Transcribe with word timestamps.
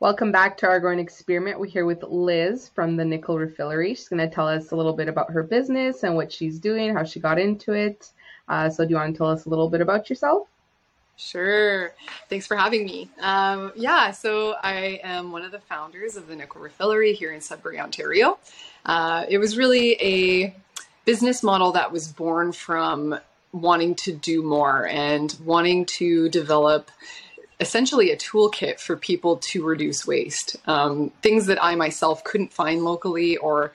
Welcome 0.00 0.32
back 0.32 0.58
to 0.58 0.66
our 0.66 0.80
growing 0.80 0.98
experiment. 0.98 1.60
We're 1.60 1.66
here 1.66 1.86
with 1.86 2.02
Liz 2.02 2.68
from 2.68 2.96
the 2.96 3.04
Nickel 3.04 3.36
Refillery. 3.36 3.90
She's 3.90 4.08
going 4.08 4.28
to 4.28 4.34
tell 4.34 4.48
us 4.48 4.72
a 4.72 4.76
little 4.76 4.92
bit 4.92 5.08
about 5.08 5.30
her 5.30 5.44
business 5.44 6.02
and 6.02 6.16
what 6.16 6.32
she's 6.32 6.58
doing, 6.58 6.92
how 6.92 7.04
she 7.04 7.20
got 7.20 7.38
into 7.38 7.72
it. 7.72 8.10
Uh, 8.48 8.68
so, 8.68 8.84
do 8.84 8.90
you 8.90 8.96
want 8.96 9.14
to 9.14 9.16
tell 9.16 9.30
us 9.30 9.46
a 9.46 9.48
little 9.48 9.70
bit 9.70 9.80
about 9.80 10.10
yourself? 10.10 10.48
Sure. 11.16 11.92
Thanks 12.28 12.44
for 12.44 12.56
having 12.56 12.84
me. 12.84 13.08
Um, 13.20 13.72
yeah, 13.76 14.10
so 14.10 14.56
I 14.60 15.00
am 15.04 15.30
one 15.30 15.42
of 15.42 15.52
the 15.52 15.60
founders 15.60 16.16
of 16.16 16.26
the 16.26 16.34
Nickel 16.34 16.60
Refillery 16.60 17.14
here 17.14 17.32
in 17.32 17.40
Sudbury, 17.40 17.78
Ontario. 17.78 18.38
Uh, 18.84 19.24
it 19.28 19.38
was 19.38 19.56
really 19.56 19.92
a 20.02 20.56
business 21.04 21.44
model 21.44 21.70
that 21.72 21.92
was 21.92 22.08
born 22.08 22.50
from 22.50 23.16
wanting 23.52 23.94
to 23.94 24.12
do 24.12 24.42
more 24.42 24.88
and 24.88 25.36
wanting 25.44 25.86
to 25.86 26.28
develop 26.30 26.90
essentially 27.64 28.10
a 28.10 28.16
toolkit 28.16 28.78
for 28.78 28.94
people 28.94 29.38
to 29.38 29.64
reduce 29.64 30.06
waste. 30.06 30.56
Um, 30.66 31.10
things 31.22 31.46
that 31.46 31.62
I 31.64 31.74
myself 31.74 32.22
couldn't 32.22 32.52
find 32.52 32.84
locally 32.84 33.38
or 33.38 33.72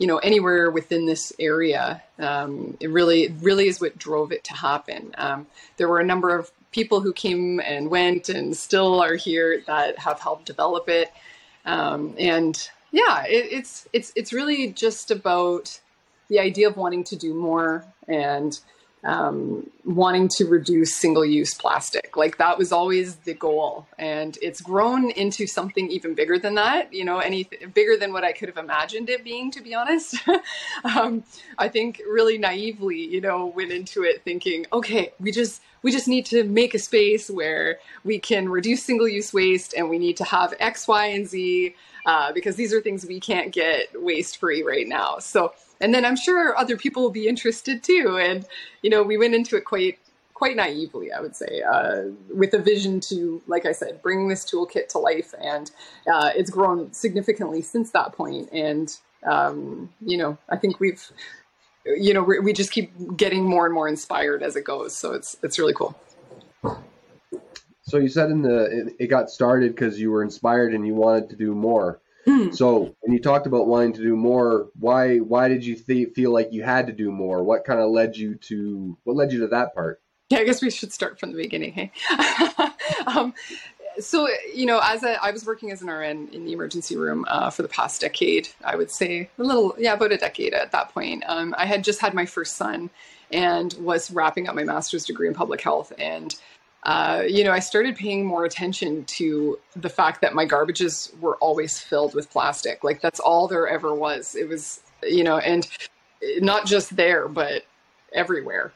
you 0.00 0.08
know 0.08 0.18
anywhere 0.18 0.70
within 0.72 1.06
this 1.06 1.32
area. 1.38 2.02
Um, 2.18 2.76
it 2.80 2.90
really 2.90 3.28
really 3.40 3.68
is 3.68 3.80
what 3.80 3.96
drove 3.96 4.32
it 4.32 4.42
to 4.44 4.54
happen. 4.54 5.14
Um, 5.16 5.46
there 5.76 5.88
were 5.88 6.00
a 6.00 6.04
number 6.04 6.36
of 6.36 6.50
people 6.72 7.00
who 7.00 7.12
came 7.12 7.60
and 7.60 7.90
went 7.90 8.28
and 8.28 8.56
still 8.56 9.00
are 9.00 9.14
here 9.14 9.62
that 9.68 9.98
have 9.98 10.18
helped 10.20 10.46
develop 10.46 10.88
it. 10.88 11.12
Um, 11.64 12.14
and 12.18 12.68
yeah 12.90 13.24
it, 13.24 13.46
it's 13.52 13.88
it's 13.92 14.12
it's 14.16 14.32
really 14.32 14.72
just 14.72 15.10
about 15.10 15.80
the 16.28 16.38
idea 16.38 16.68
of 16.68 16.76
wanting 16.76 17.04
to 17.04 17.16
do 17.16 17.34
more 17.34 17.84
and 18.06 18.60
um, 19.04 19.68
wanting 19.84 20.28
to 20.28 20.44
reduce 20.44 20.94
single 20.94 21.24
use 21.24 21.54
plastic. 21.54 22.16
Like 22.16 22.38
that 22.38 22.58
was 22.58 22.72
always 22.72 23.16
the 23.16 23.34
goal. 23.34 23.86
And 23.98 24.36
it's 24.42 24.60
grown 24.60 25.10
into 25.10 25.46
something 25.46 25.90
even 25.90 26.14
bigger 26.14 26.38
than 26.38 26.54
that, 26.56 26.92
you 26.92 27.04
know, 27.04 27.18
any 27.18 27.44
bigger 27.74 27.96
than 27.96 28.12
what 28.12 28.24
I 28.24 28.32
could 28.32 28.48
have 28.48 28.58
imagined 28.58 29.08
it 29.08 29.24
being, 29.24 29.50
to 29.52 29.62
be 29.62 29.74
honest. 29.74 30.16
um, 30.84 31.22
I 31.58 31.68
think 31.68 32.02
really 32.08 32.38
naively, 32.38 33.00
you 33.00 33.20
know, 33.20 33.46
went 33.46 33.72
into 33.72 34.02
it 34.02 34.22
thinking, 34.24 34.66
okay, 34.72 35.12
we 35.20 35.30
just, 35.30 35.62
we 35.82 35.92
just 35.92 36.08
need 36.08 36.26
to 36.26 36.44
make 36.44 36.74
a 36.74 36.78
space 36.78 37.30
where 37.30 37.78
we 38.04 38.18
can 38.18 38.48
reduce 38.48 38.82
single 38.82 39.08
use 39.08 39.32
waste 39.32 39.74
and 39.74 39.88
we 39.88 39.98
need 39.98 40.16
to 40.16 40.24
have 40.24 40.54
X, 40.58 40.88
Y, 40.88 41.06
and 41.06 41.26
Z 41.26 41.74
uh, 42.04 42.32
because 42.32 42.56
these 42.56 42.72
are 42.72 42.80
things 42.80 43.06
we 43.06 43.20
can't 43.20 43.52
get 43.52 43.88
waste 43.94 44.38
free 44.38 44.62
right 44.62 44.88
now. 44.88 45.18
So, 45.18 45.52
and 45.80 45.94
then 45.94 46.04
I'm 46.04 46.16
sure 46.16 46.56
other 46.56 46.76
people 46.76 47.02
will 47.02 47.10
be 47.10 47.28
interested 47.28 47.82
too. 47.82 48.18
And 48.20 48.46
you 48.82 48.90
know, 48.90 49.02
we 49.02 49.16
went 49.16 49.34
into 49.34 49.56
it 49.56 49.64
quite 49.64 49.98
quite 50.38 50.54
naively, 50.54 51.10
I 51.10 51.20
would 51.20 51.34
say, 51.34 51.62
uh, 51.62 52.02
with 52.32 52.54
a 52.54 52.60
vision 52.60 53.00
to, 53.00 53.42
like 53.48 53.66
I 53.66 53.72
said, 53.72 54.00
bring 54.02 54.28
this 54.28 54.48
toolkit 54.48 54.86
to 54.90 54.98
life, 54.98 55.34
and 55.40 55.68
uh, 56.12 56.30
it's 56.36 56.48
grown 56.48 56.92
significantly 56.92 57.60
since 57.60 57.90
that 57.90 58.12
point. 58.12 58.48
And 58.52 58.96
um, 59.24 59.90
you 60.00 60.16
know, 60.16 60.38
I 60.48 60.56
think 60.56 60.78
we've, 60.80 61.04
you 61.84 62.14
know, 62.14 62.22
we 62.22 62.52
just 62.52 62.70
keep 62.70 62.92
getting 63.16 63.44
more 63.44 63.66
and 63.66 63.74
more 63.74 63.88
inspired 63.88 64.42
as 64.42 64.56
it 64.56 64.64
goes. 64.64 64.96
So 64.96 65.12
it's 65.12 65.36
it's 65.42 65.58
really 65.58 65.74
cool. 65.74 65.98
So 67.82 67.96
you 67.96 68.08
said 68.08 68.30
in 68.30 68.42
the 68.42 68.94
it 68.98 69.06
got 69.08 69.30
started 69.30 69.74
because 69.74 69.98
you 69.98 70.10
were 70.10 70.22
inspired 70.22 70.74
and 70.74 70.86
you 70.86 70.94
wanted 70.94 71.30
to 71.30 71.36
do 71.36 71.54
more. 71.54 72.00
Mm. 72.28 72.54
So 72.54 72.94
when 73.00 73.12
you 73.12 73.20
talked 73.20 73.46
about 73.46 73.66
wanting 73.66 73.94
to 73.94 74.02
do 74.02 74.14
more, 74.14 74.68
why 74.78 75.18
why 75.18 75.48
did 75.48 75.64
you 75.64 75.76
th- 75.76 76.12
feel 76.14 76.30
like 76.30 76.52
you 76.52 76.62
had 76.62 76.86
to 76.86 76.92
do 76.92 77.10
more? 77.10 77.42
What 77.42 77.64
kind 77.64 77.80
of 77.80 77.90
led 77.90 78.16
you 78.16 78.34
to 78.34 78.98
what 79.04 79.16
led 79.16 79.32
you 79.32 79.40
to 79.40 79.48
that 79.48 79.74
part? 79.74 80.02
Yeah, 80.28 80.40
I 80.40 80.44
guess 80.44 80.60
we 80.60 80.70
should 80.70 80.92
start 80.92 81.18
from 81.18 81.32
the 81.32 81.42
beginning. 81.42 81.72
Hey, 81.72 81.90
um, 83.06 83.32
so 83.98 84.28
you 84.54 84.66
know, 84.66 84.78
as 84.82 85.02
a, 85.02 85.22
I 85.24 85.30
was 85.30 85.46
working 85.46 85.70
as 85.70 85.80
an 85.80 85.88
RN 85.88 86.28
in 86.32 86.44
the 86.44 86.52
emergency 86.52 86.96
room 86.96 87.24
uh, 87.28 87.48
for 87.48 87.62
the 87.62 87.68
past 87.68 88.02
decade, 88.02 88.48
I 88.62 88.76
would 88.76 88.90
say 88.90 89.30
a 89.38 89.42
little, 89.42 89.74
yeah, 89.78 89.94
about 89.94 90.12
a 90.12 90.18
decade 90.18 90.52
at 90.52 90.70
that 90.72 90.90
point. 90.90 91.24
Um, 91.26 91.54
I 91.56 91.64
had 91.64 91.82
just 91.82 92.00
had 92.00 92.12
my 92.12 92.26
first 92.26 92.56
son 92.56 92.90
and 93.32 93.72
was 93.80 94.10
wrapping 94.10 94.48
up 94.48 94.54
my 94.54 94.64
master's 94.64 95.04
degree 95.04 95.28
in 95.28 95.34
public 95.34 95.60
health 95.60 95.92
and 95.98 96.34
uh, 96.84 97.24
you 97.26 97.44
know, 97.44 97.52
I 97.52 97.58
started 97.58 97.96
paying 97.96 98.24
more 98.24 98.44
attention 98.44 99.04
to 99.04 99.58
the 99.74 99.88
fact 99.88 100.20
that 100.20 100.34
my 100.34 100.46
garbages 100.46 101.16
were 101.18 101.36
always 101.36 101.78
filled 101.78 102.14
with 102.14 102.30
plastic. 102.30 102.84
Like 102.84 103.00
that's 103.00 103.20
all 103.20 103.48
there 103.48 103.68
ever 103.68 103.94
was. 103.94 104.34
It 104.34 104.48
was, 104.48 104.80
you 105.02 105.24
know, 105.24 105.38
and 105.38 105.68
not 106.40 106.66
just 106.66 106.96
there, 106.96 107.28
but 107.28 107.64
everywhere. 108.12 108.72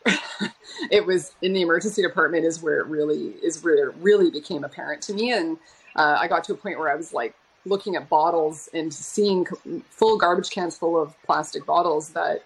it 0.90 1.06
was 1.06 1.32
in 1.42 1.52
the 1.52 1.62
emergency 1.62 2.02
department 2.02 2.44
is 2.44 2.62
where 2.62 2.80
it 2.80 2.86
really 2.86 3.34
is 3.42 3.62
where 3.62 3.88
it 3.88 3.94
really 4.00 4.30
became 4.30 4.64
apparent 4.64 5.02
to 5.02 5.14
me. 5.14 5.32
And 5.32 5.58
uh, 5.96 6.16
I 6.20 6.28
got 6.28 6.44
to 6.44 6.52
a 6.52 6.56
point 6.56 6.78
where 6.78 6.90
I 6.90 6.96
was 6.96 7.12
like 7.12 7.34
looking 7.64 7.94
at 7.96 8.08
bottles 8.08 8.68
and 8.74 8.92
seeing 8.92 9.46
full 9.90 10.18
garbage 10.18 10.50
cans 10.50 10.76
full 10.76 11.00
of 11.00 11.14
plastic 11.22 11.64
bottles 11.64 12.10
that 12.10 12.44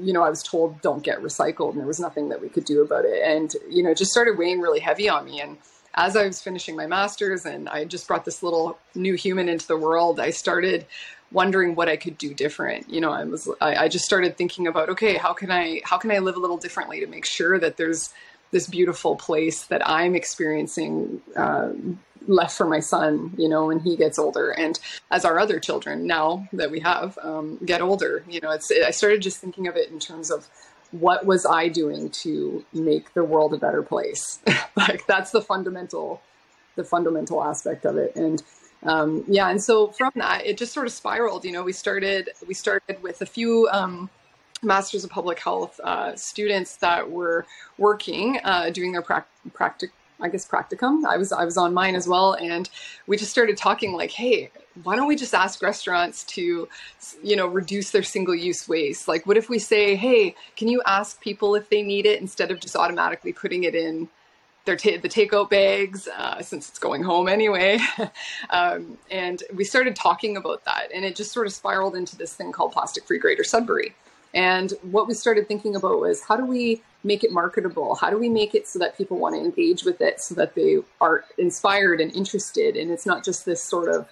you 0.00 0.12
know, 0.12 0.22
I 0.22 0.30
was 0.30 0.42
told 0.42 0.80
don't 0.82 1.02
get 1.02 1.20
recycled 1.20 1.70
and 1.70 1.78
there 1.78 1.86
was 1.86 2.00
nothing 2.00 2.28
that 2.30 2.40
we 2.40 2.48
could 2.48 2.64
do 2.64 2.82
about 2.82 3.04
it. 3.04 3.22
And, 3.22 3.54
you 3.68 3.82
know, 3.82 3.90
it 3.90 3.98
just 3.98 4.10
started 4.10 4.38
weighing 4.38 4.60
really 4.60 4.80
heavy 4.80 5.08
on 5.08 5.24
me. 5.24 5.40
And 5.40 5.58
as 5.94 6.16
I 6.16 6.26
was 6.26 6.40
finishing 6.42 6.76
my 6.76 6.86
master's 6.86 7.46
and 7.46 7.68
I 7.68 7.84
just 7.84 8.06
brought 8.06 8.24
this 8.24 8.42
little 8.42 8.78
new 8.94 9.14
human 9.14 9.48
into 9.48 9.66
the 9.66 9.76
world, 9.76 10.20
I 10.20 10.30
started 10.30 10.86
wondering 11.32 11.74
what 11.74 11.88
I 11.88 11.96
could 11.96 12.18
do 12.18 12.34
different. 12.34 12.88
You 12.88 13.00
know, 13.00 13.10
I 13.10 13.24
was, 13.24 13.48
I, 13.60 13.76
I 13.76 13.88
just 13.88 14.04
started 14.04 14.36
thinking 14.36 14.66
about, 14.66 14.88
okay, 14.90 15.14
how 15.14 15.32
can 15.32 15.50
I, 15.50 15.80
how 15.84 15.98
can 15.98 16.10
I 16.10 16.18
live 16.18 16.36
a 16.36 16.40
little 16.40 16.58
differently 16.58 17.00
to 17.00 17.06
make 17.06 17.26
sure 17.26 17.58
that 17.58 17.76
there's 17.76 18.12
this 18.56 18.66
beautiful 18.66 19.16
place 19.16 19.66
that 19.66 19.86
I'm 19.86 20.14
experiencing 20.14 21.20
uh, 21.36 21.72
left 22.26 22.56
for 22.56 22.66
my 22.66 22.80
son, 22.80 23.34
you 23.36 23.50
know, 23.50 23.66
when 23.66 23.80
he 23.80 23.96
gets 23.96 24.18
older, 24.18 24.50
and 24.50 24.80
as 25.10 25.26
our 25.26 25.38
other 25.38 25.60
children 25.60 26.06
now 26.06 26.48
that 26.54 26.70
we 26.70 26.80
have 26.80 27.18
um, 27.22 27.58
get 27.66 27.82
older, 27.82 28.24
you 28.26 28.40
know, 28.40 28.50
it's. 28.50 28.72
I 28.72 28.92
started 28.92 29.20
just 29.20 29.42
thinking 29.42 29.68
of 29.68 29.76
it 29.76 29.90
in 29.90 29.98
terms 29.98 30.30
of 30.30 30.48
what 30.90 31.26
was 31.26 31.44
I 31.44 31.68
doing 31.68 32.08
to 32.24 32.64
make 32.72 33.12
the 33.12 33.24
world 33.24 33.52
a 33.52 33.58
better 33.58 33.82
place. 33.82 34.38
like 34.76 35.06
that's 35.06 35.32
the 35.32 35.42
fundamental, 35.42 36.22
the 36.76 36.84
fundamental 36.84 37.44
aspect 37.44 37.84
of 37.84 37.98
it, 37.98 38.16
and 38.16 38.42
um, 38.84 39.22
yeah, 39.28 39.50
and 39.50 39.62
so 39.62 39.88
from 39.88 40.12
that, 40.14 40.46
it 40.46 40.56
just 40.56 40.72
sort 40.72 40.86
of 40.86 40.94
spiraled. 40.94 41.44
You 41.44 41.52
know, 41.52 41.62
we 41.62 41.74
started 41.74 42.30
we 42.48 42.54
started 42.54 43.02
with 43.02 43.20
a 43.20 43.26
few. 43.26 43.68
Um, 43.70 44.08
Masters 44.62 45.04
of 45.04 45.10
Public 45.10 45.38
Health 45.38 45.78
uh, 45.80 46.16
students 46.16 46.76
that 46.76 47.10
were 47.10 47.46
working, 47.78 48.38
uh, 48.44 48.70
doing 48.70 48.92
their 48.92 49.02
pra- 49.02 49.26
practic- 49.52 49.92
I 50.20 50.28
guess 50.28 50.48
practicum. 50.48 51.04
I 51.04 51.18
was 51.18 51.30
I 51.30 51.44
was 51.44 51.56
on 51.58 51.74
mine 51.74 51.94
as 51.94 52.08
well, 52.08 52.34
and 52.34 52.68
we 53.06 53.16
just 53.16 53.30
started 53.30 53.56
talking 53.58 53.92
like, 53.92 54.10
hey, 54.10 54.50
why 54.82 54.96
don't 54.96 55.08
we 55.08 55.16
just 55.16 55.34
ask 55.34 55.62
restaurants 55.62 56.24
to, 56.24 56.68
you 57.22 57.36
know, 57.36 57.46
reduce 57.46 57.90
their 57.90 58.02
single 58.02 58.34
use 58.34 58.66
waste? 58.68 59.08
Like, 59.08 59.26
what 59.26 59.36
if 59.36 59.48
we 59.48 59.58
say, 59.58 59.94
hey, 59.94 60.34
can 60.56 60.68
you 60.68 60.82
ask 60.86 61.20
people 61.20 61.54
if 61.54 61.68
they 61.68 61.82
need 61.82 62.06
it 62.06 62.20
instead 62.20 62.50
of 62.50 62.60
just 62.60 62.76
automatically 62.76 63.32
putting 63.32 63.64
it 63.64 63.74
in 63.74 64.08
their 64.66 64.76
ta- 64.76 64.98
the 65.00 65.08
takeout 65.08 65.48
bags 65.48 66.08
uh, 66.08 66.42
since 66.42 66.68
it's 66.68 66.78
going 66.78 67.02
home 67.02 67.28
anyway. 67.28 67.78
um, 68.50 68.98
and 69.10 69.42
we 69.54 69.64
started 69.64 69.96
talking 69.96 70.36
about 70.36 70.64
that, 70.64 70.88
and 70.92 71.04
it 71.04 71.16
just 71.16 71.32
sort 71.32 71.46
of 71.46 71.52
spiraled 71.52 71.94
into 71.94 72.16
this 72.16 72.34
thing 72.34 72.52
called 72.52 72.72
Plastic 72.72 73.06
Free 73.06 73.18
Greater 73.18 73.44
Sudbury. 73.44 73.94
And 74.36 74.74
what 74.82 75.08
we 75.08 75.14
started 75.14 75.48
thinking 75.48 75.74
about 75.74 75.98
was 75.98 76.22
how 76.22 76.36
do 76.36 76.44
we 76.44 76.82
make 77.02 77.24
it 77.24 77.32
marketable? 77.32 77.94
How 77.94 78.10
do 78.10 78.18
we 78.18 78.28
make 78.28 78.54
it 78.54 78.68
so 78.68 78.78
that 78.80 78.98
people 78.98 79.18
want 79.18 79.34
to 79.34 79.40
engage 79.40 79.82
with 79.82 80.02
it 80.02 80.20
so 80.20 80.34
that 80.34 80.54
they 80.54 80.80
are 81.00 81.24
inspired 81.38 82.02
and 82.02 82.14
interested? 82.14 82.76
And 82.76 82.90
it's 82.90 83.06
not 83.06 83.24
just 83.24 83.46
this 83.46 83.62
sort 83.62 83.88
of, 83.88 84.06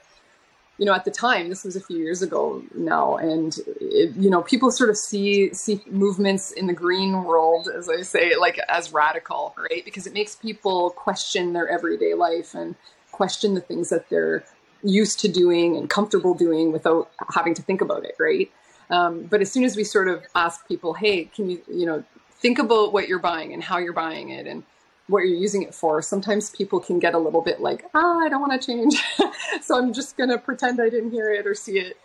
you 0.79 0.87
know, 0.87 0.95
at 0.95 1.05
the 1.05 1.11
time, 1.11 1.51
this 1.51 1.63
was 1.63 1.77
a 1.77 1.81
few 1.81 1.99
years 1.99 2.23
ago 2.23 2.63
now, 2.75 3.17
and 3.17 3.55
it, 3.79 4.17
you 4.17 4.31
know, 4.31 4.41
people 4.41 4.71
sort 4.71 4.89
of 4.89 4.97
see 4.97 5.53
see 5.53 5.83
movements 5.87 6.51
in 6.51 6.69
the 6.69 6.73
green 6.73 7.23
world, 7.25 7.69
as 7.69 7.91
I 7.91 8.01
say, 8.01 8.35
like 8.35 8.59
as 8.69 8.95
radical, 8.95 9.55
right? 9.59 9.85
Because 9.85 10.07
it 10.07 10.15
makes 10.15 10.35
people 10.35 10.91
question 10.91 11.53
their 11.53 11.69
everyday 11.69 12.15
life 12.15 12.55
and 12.55 12.77
question 13.13 13.55
the 13.55 13.61
things 13.61 13.91
that 13.91 14.09
they're 14.09 14.43
used 14.83 15.21
to 15.21 15.29
doing 15.29 15.77
and 15.77 15.89
comfortable 15.91 16.35
doing 16.35 16.73
without 16.73 17.11
having 17.35 17.55
to 17.55 17.63
think 17.63 17.83
about 17.83 18.05
it, 18.05 18.17
right? 18.19 18.51
Um, 18.91 19.23
but 19.25 19.41
as 19.41 19.51
soon 19.51 19.65
as 19.65 19.77
we 19.77 19.85
sort 19.85 20.09
of 20.09 20.23
ask 20.35 20.67
people, 20.69 20.95
hey, 20.95 21.25
can 21.25 21.51
you, 21.51 21.63
you 21.69 21.87
know, 21.87 22.05
think 22.31 22.59
about 22.59 22.93
what 22.93 23.09
you're 23.09 23.19
buying 23.19 23.53
and 23.53 23.63
how 23.63 23.79
you're 23.79 23.93
buying 23.93 24.31
it 24.31 24.47
and 24.47 24.63
what 25.07 25.21
you're 25.21 25.37
using 25.37 25.63
it 25.63 25.75
for. 25.75 26.01
Sometimes 26.01 26.51
people 26.51 26.81
can 26.81 26.99
get 26.99 27.15
a 27.15 27.19
little 27.19 27.43
bit 27.43 27.61
like, 27.61 27.85
ah, 27.95 28.19
I 28.21 28.29
don't 28.29 28.41
want 28.41 28.61
to 28.61 28.67
change. 28.67 28.97
so 29.63 29.79
I'm 29.79 29.93
just 29.93 30.17
going 30.17 30.31
to 30.31 30.39
pretend 30.39 30.81
I 30.81 30.89
didn't 30.89 31.11
hear 31.11 31.33
it 31.33 31.47
or 31.47 31.55
see 31.55 31.79
it. 31.79 31.97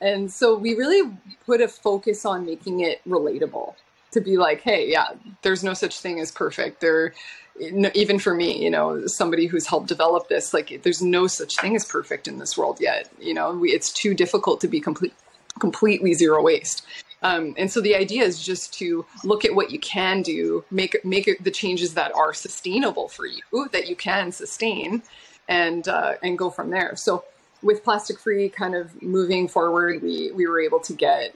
And 0.00 0.30
so 0.30 0.56
we 0.56 0.74
really 0.74 1.10
put 1.44 1.60
a 1.60 1.68
focus 1.68 2.24
on 2.24 2.44
making 2.44 2.80
it 2.80 3.00
relatable 3.06 3.74
to 4.12 4.20
be 4.20 4.36
like, 4.36 4.62
hey, 4.62 4.90
yeah, 4.90 5.08
there's 5.42 5.64
no 5.64 5.74
such 5.74 6.00
thing 6.00 6.20
as 6.20 6.30
perfect. 6.30 6.80
There, 6.80 7.14
even 7.60 8.18
for 8.18 8.34
me, 8.34 8.62
you 8.62 8.70
know, 8.70 9.06
somebody 9.06 9.46
who's 9.46 9.66
helped 9.66 9.88
develop 9.88 10.28
this, 10.28 10.52
like, 10.54 10.82
there's 10.82 11.02
no 11.02 11.26
such 11.26 11.56
thing 11.56 11.74
as 11.76 11.84
perfect 11.84 12.28
in 12.28 12.38
this 12.38 12.56
world 12.56 12.78
yet. 12.80 13.10
You 13.18 13.34
know, 13.34 13.52
we, 13.52 13.70
it's 13.72 13.92
too 13.92 14.14
difficult 14.14 14.60
to 14.62 14.68
be 14.68 14.80
complete, 14.80 15.14
completely 15.58 16.14
zero 16.14 16.42
waste. 16.42 16.86
Um, 17.22 17.54
and 17.56 17.70
so 17.70 17.80
the 17.80 17.96
idea 17.96 18.22
is 18.22 18.44
just 18.44 18.74
to 18.74 19.06
look 19.24 19.44
at 19.44 19.54
what 19.54 19.70
you 19.70 19.78
can 19.78 20.22
do, 20.22 20.64
make 20.70 21.02
make 21.04 21.42
the 21.42 21.50
changes 21.50 21.94
that 21.94 22.14
are 22.14 22.34
sustainable 22.34 23.08
for 23.08 23.26
you, 23.26 23.68
that 23.72 23.88
you 23.88 23.96
can 23.96 24.32
sustain, 24.32 25.02
and 25.48 25.88
uh, 25.88 26.14
and 26.22 26.38
go 26.38 26.50
from 26.50 26.70
there. 26.70 26.94
So 26.96 27.24
with 27.62 27.82
plastic 27.82 28.18
free 28.18 28.48
kind 28.48 28.74
of 28.74 29.02
moving 29.02 29.48
forward, 29.48 30.02
we 30.02 30.30
we 30.32 30.46
were 30.46 30.60
able 30.60 30.80
to 30.80 30.92
get 30.92 31.34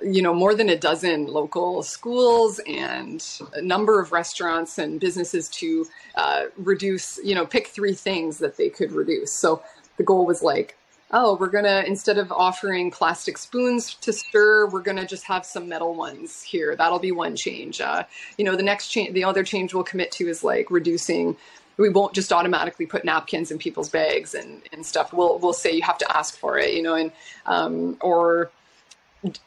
you 0.00 0.22
know 0.22 0.34
more 0.34 0.54
than 0.54 0.68
a 0.68 0.76
dozen 0.76 1.26
local 1.26 1.82
schools 1.82 2.60
and 2.66 3.40
a 3.54 3.62
number 3.62 4.00
of 4.00 4.12
restaurants 4.12 4.78
and 4.78 5.00
businesses 5.00 5.48
to 5.48 5.86
uh, 6.14 6.44
reduce 6.56 7.18
you 7.22 7.34
know 7.34 7.44
pick 7.44 7.66
three 7.66 7.94
things 7.94 8.38
that 8.38 8.56
they 8.56 8.68
could 8.68 8.92
reduce 8.92 9.32
so 9.32 9.62
the 9.98 10.02
goal 10.02 10.24
was 10.24 10.42
like 10.42 10.76
oh 11.12 11.36
we're 11.36 11.48
gonna 11.48 11.84
instead 11.86 12.18
of 12.18 12.32
offering 12.32 12.90
plastic 12.90 13.36
spoons 13.38 13.94
to 13.94 14.12
stir 14.12 14.66
we're 14.66 14.82
gonna 14.82 15.06
just 15.06 15.24
have 15.24 15.44
some 15.44 15.68
metal 15.68 15.94
ones 15.94 16.42
here. 16.42 16.74
That'll 16.76 16.98
be 16.98 17.12
one 17.12 17.36
change. 17.36 17.80
Uh, 17.80 18.04
you 18.38 18.44
know 18.44 18.56
the 18.56 18.62
next 18.62 18.88
change 18.88 19.14
the 19.14 19.24
other 19.24 19.44
change 19.44 19.74
we'll 19.74 19.84
commit 19.84 20.10
to 20.12 20.28
is 20.28 20.42
like 20.42 20.70
reducing 20.70 21.36
we 21.78 21.88
won't 21.88 22.12
just 22.12 22.32
automatically 22.32 22.86
put 22.86 23.04
napkins 23.04 23.50
in 23.50 23.58
people's 23.58 23.88
bags 23.88 24.34
and, 24.34 24.62
and 24.72 24.84
stuff. 24.84 25.12
We'll 25.12 25.38
we'll 25.38 25.52
say 25.52 25.72
you 25.72 25.82
have 25.82 25.98
to 25.98 26.16
ask 26.16 26.36
for 26.36 26.58
it 26.58 26.74
you 26.74 26.82
know 26.82 26.94
and 26.94 27.12
um, 27.46 27.96
or 28.00 28.50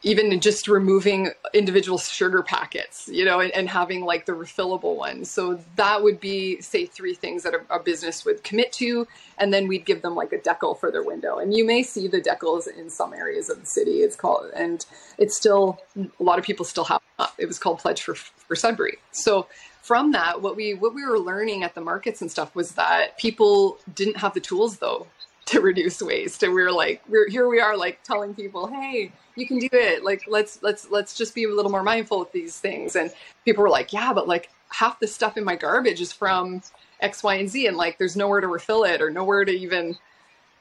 even 0.02 0.40
just 0.40 0.68
removing 0.68 1.30
individual 1.52 1.98
sugar 1.98 2.42
packets, 2.42 3.08
you 3.12 3.24
know, 3.24 3.40
and, 3.40 3.52
and, 3.52 3.68
having 3.68 4.04
like 4.04 4.24
the 4.24 4.32
refillable 4.32 4.96
ones. 4.96 5.30
So 5.30 5.60
that 5.76 6.02
would 6.02 6.18
be, 6.18 6.60
say, 6.62 6.86
three 6.86 7.14
things 7.14 7.42
that 7.42 7.52
a, 7.52 7.60
a, 7.74 7.78
business 7.78 8.24
would 8.24 8.42
commit 8.42 8.72
to, 8.74 9.06
and 9.36 9.52
then 9.52 9.68
we'd 9.68 9.84
give 9.84 10.00
them 10.00 10.14
like 10.14 10.32
a 10.32 10.38
decal 10.38 10.78
for 10.78 10.90
their 10.90 11.02
window. 11.02 11.36
And 11.38 11.54
you 11.54 11.64
may 11.64 11.82
see 11.82 12.08
the 12.08 12.20
decals 12.20 12.66
in 12.66 12.88
some 12.88 13.12
areas 13.12 13.50
of 13.50 13.60
the 13.60 13.66
city. 13.66 13.98
It's 13.98 14.16
called, 14.16 14.50
and 14.54 14.84
it's 15.18 15.36
still 15.36 15.78
a 15.96 16.22
lot 16.22 16.38
of 16.38 16.44
people 16.44 16.64
still 16.64 16.84
have. 16.84 17.02
It 17.36 17.46
was 17.46 17.58
called 17.58 17.78
Pledge 17.78 18.02
for 18.02 18.14
for 18.14 18.56
Sudbury. 18.56 18.98
So 19.12 19.46
from 19.82 20.12
that, 20.12 20.40
what 20.40 20.56
we 20.56 20.74
what 20.74 20.94
we 20.94 21.04
were 21.04 21.18
learning 21.18 21.64
at 21.64 21.74
the 21.74 21.80
markets 21.80 22.22
and 22.22 22.30
stuff 22.30 22.54
was 22.54 22.72
that 22.72 23.18
people 23.18 23.78
didn't 23.94 24.16
have 24.16 24.32
the 24.32 24.40
tools 24.40 24.78
though 24.78 25.06
to 25.46 25.60
reduce 25.60 26.02
waste, 26.02 26.42
and 26.42 26.52
we're 26.52 26.72
like, 26.72 27.02
we're 27.08 27.28
here 27.28 27.48
we 27.48 27.60
are 27.60 27.76
like 27.76 28.02
telling 28.02 28.34
people, 28.34 28.66
hey 28.66 29.12
you 29.36 29.46
can 29.46 29.58
do 29.58 29.68
it 29.72 30.02
like 30.02 30.22
let's 30.26 30.62
let's 30.62 30.90
let's 30.90 31.16
just 31.16 31.34
be 31.34 31.44
a 31.44 31.48
little 31.48 31.70
more 31.70 31.82
mindful 31.82 32.18
with 32.18 32.32
these 32.32 32.58
things 32.58 32.96
and 32.96 33.12
people 33.44 33.62
were 33.62 33.70
like 33.70 33.92
yeah 33.92 34.12
but 34.12 34.26
like 34.26 34.48
half 34.70 34.98
the 34.98 35.06
stuff 35.06 35.36
in 35.36 35.44
my 35.44 35.54
garbage 35.54 36.00
is 36.00 36.12
from 36.12 36.60
x 37.00 37.22
y 37.22 37.36
and 37.36 37.48
z 37.48 37.66
and 37.66 37.76
like 37.76 37.98
there's 37.98 38.16
nowhere 38.16 38.40
to 38.40 38.48
refill 38.48 38.82
it 38.84 39.00
or 39.00 39.10
nowhere 39.10 39.44
to 39.44 39.52
even 39.52 39.96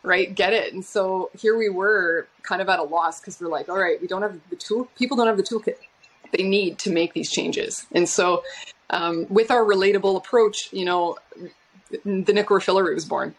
right 0.04 0.36
get 0.36 0.54
it 0.54 0.74
and 0.74 0.86
so 0.86 1.31
here 1.38 1.58
we 1.58 1.70
were 1.70 2.28
kind 2.44 2.62
of 2.62 2.70
at 2.70 2.78
a 2.78 2.84
loss 2.84 3.20
because 3.20 3.40
we're 3.40 3.48
like 3.48 3.70
all 3.70 3.80
right 3.80 4.00
we 4.02 4.08
don't 4.08 4.22
have 4.22 4.38
the 4.50 4.56
tool 4.56 4.88
people 4.98 5.18
don't 5.18 5.28
have 5.28 5.38
the 5.38 5.44
toolkit 5.44 5.78
they 6.31 6.44
need 6.44 6.78
to 6.78 6.92
make 6.92 7.14
these 7.14 7.31
changes 7.31 7.88
and 7.94 8.08
so 8.08 8.44
um, 8.92 9.26
with 9.30 9.50
our 9.50 9.64
relatable 9.64 10.16
approach 10.16 10.70
you 10.72 10.86
know 10.86 11.18
the 12.04 12.34
nickel 12.34 12.58
refillery 12.58 12.94
was 12.94 13.06
born 13.06 13.34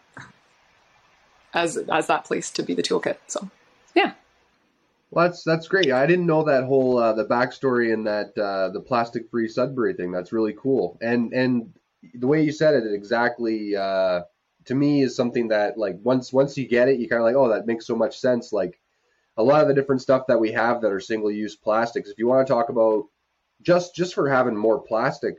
as 1.57 1.77
as 1.91 2.07
that 2.07 2.23
place 2.23 2.51
to 2.51 2.63
be 2.63 2.73
the 2.73 2.83
toolkit 2.83 3.17
so 3.27 3.49
yeah 3.95 4.13
well, 5.09 5.27
that's 5.27 5.43
that's 5.43 5.67
great. 5.67 5.91
I 5.91 6.05
didn't 6.05 6.25
know 6.25 6.43
that 6.43 6.65
whole 6.65 6.97
uh, 6.97 7.13
the 7.13 7.25
backstory 7.25 7.93
and 7.93 8.05
that 8.07 8.37
uh, 8.37 8.69
the 8.69 8.81
plastic 8.81 9.29
free 9.29 9.47
Sudbury 9.47 9.93
thing. 9.93 10.11
That's 10.11 10.33
really 10.33 10.53
cool. 10.53 10.97
And 11.01 11.31
and 11.33 11.73
the 12.13 12.27
way 12.27 12.43
you 12.43 12.51
said 12.51 12.73
it, 12.73 12.93
exactly 12.93 13.75
uh, 13.75 14.23
to 14.65 14.75
me 14.75 15.03
is 15.03 15.15
something 15.15 15.47
that 15.47 15.77
like 15.77 15.95
once 16.03 16.33
once 16.33 16.57
you 16.57 16.67
get 16.67 16.89
it, 16.89 16.99
you 16.99 17.07
kind 17.07 17.21
of 17.21 17.25
like 17.25 17.35
oh 17.35 17.49
that 17.49 17.67
makes 17.67 17.87
so 17.87 17.95
much 17.95 18.19
sense. 18.19 18.51
Like 18.51 18.79
a 19.37 19.43
lot 19.43 19.61
of 19.61 19.69
the 19.69 19.73
different 19.73 20.01
stuff 20.01 20.23
that 20.27 20.39
we 20.39 20.51
have 20.51 20.81
that 20.81 20.91
are 20.91 20.99
single 20.99 21.31
use 21.31 21.55
plastics. 21.55 22.09
If 22.09 22.17
you 22.17 22.27
want 22.27 22.45
to 22.45 22.53
talk 22.53 22.67
about 22.69 23.05
just 23.61 23.95
just 23.95 24.13
for 24.13 24.29
having 24.29 24.57
more 24.57 24.81
plastic 24.81 25.35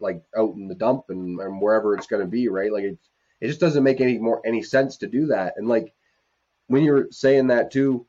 like 0.00 0.22
out 0.36 0.54
in 0.54 0.68
the 0.68 0.74
dump 0.74 1.04
and, 1.10 1.38
and 1.38 1.60
wherever 1.60 1.94
it's 1.94 2.06
going 2.06 2.22
to 2.22 2.28
be, 2.28 2.48
right? 2.48 2.72
Like 2.72 2.84
it 2.84 2.98
it 3.42 3.48
just 3.48 3.60
doesn't 3.60 3.82
make 3.82 4.00
any 4.00 4.18
more 4.18 4.40
any 4.46 4.62
sense 4.62 4.96
to 4.98 5.06
do 5.06 5.26
that. 5.26 5.54
And 5.56 5.68
like 5.68 5.92
when 6.68 6.84
you're 6.84 7.08
saying 7.10 7.48
that 7.48 7.70
too 7.70 8.06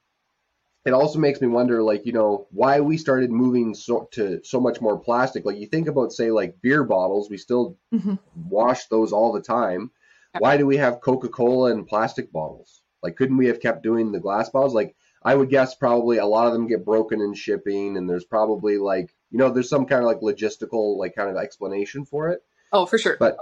it 0.85 0.93
also 0.93 1.17
makes 1.17 1.39
me 1.39 1.47
wonder, 1.47 1.81
like, 1.81 2.05
you 2.05 2.11
know, 2.11 2.47
why 2.51 2.81
we 2.81 2.97
started 2.97 3.31
moving 3.31 3.73
so, 3.73 4.09
to 4.11 4.41
so 4.43 4.59
much 4.59 4.81
more 4.81 4.99
plastic. 4.99 5.45
Like, 5.45 5.57
you 5.57 5.67
think 5.67 5.87
about, 5.87 6.11
say, 6.11 6.29
like 6.29 6.61
beer 6.61 6.83
bottles, 6.83 7.29
we 7.29 7.37
still 7.37 7.77
mm-hmm. 7.93 8.15
wash 8.49 8.85
those 8.87 9.13
all 9.13 9.31
the 9.31 9.41
time. 9.41 9.91
Why 10.39 10.57
do 10.57 10.65
we 10.65 10.77
have 10.77 10.99
Coca 10.99 11.29
Cola 11.29 11.71
and 11.71 11.87
plastic 11.87 12.33
bottles? 12.33 12.81
Like, 13.01 13.15
couldn't 13.15 13.37
we 13.37 13.47
have 13.47 13.61
kept 13.61 13.83
doing 13.83 14.11
the 14.11 14.19
glass 14.19 14.49
bottles? 14.49 14.73
Like, 14.73 14.95
I 15.23 15.35
would 15.35 15.49
guess 15.49 15.75
probably 15.75 16.17
a 16.17 16.25
lot 16.25 16.47
of 16.47 16.53
them 16.53 16.67
get 16.67 16.83
broken 16.83 17.21
in 17.21 17.33
shipping, 17.33 17.95
and 17.95 18.09
there's 18.09 18.25
probably 18.25 18.77
like, 18.77 19.15
you 19.31 19.37
know, 19.37 19.49
there's 19.49 19.69
some 19.69 19.85
kind 19.85 20.01
of 20.01 20.07
like 20.07 20.19
logistical, 20.19 20.97
like, 20.97 21.15
kind 21.15 21.29
of 21.29 21.37
explanation 21.37 22.03
for 22.03 22.29
it. 22.29 22.41
Oh, 22.73 22.85
for 22.85 22.97
sure. 22.97 23.15
But 23.17 23.37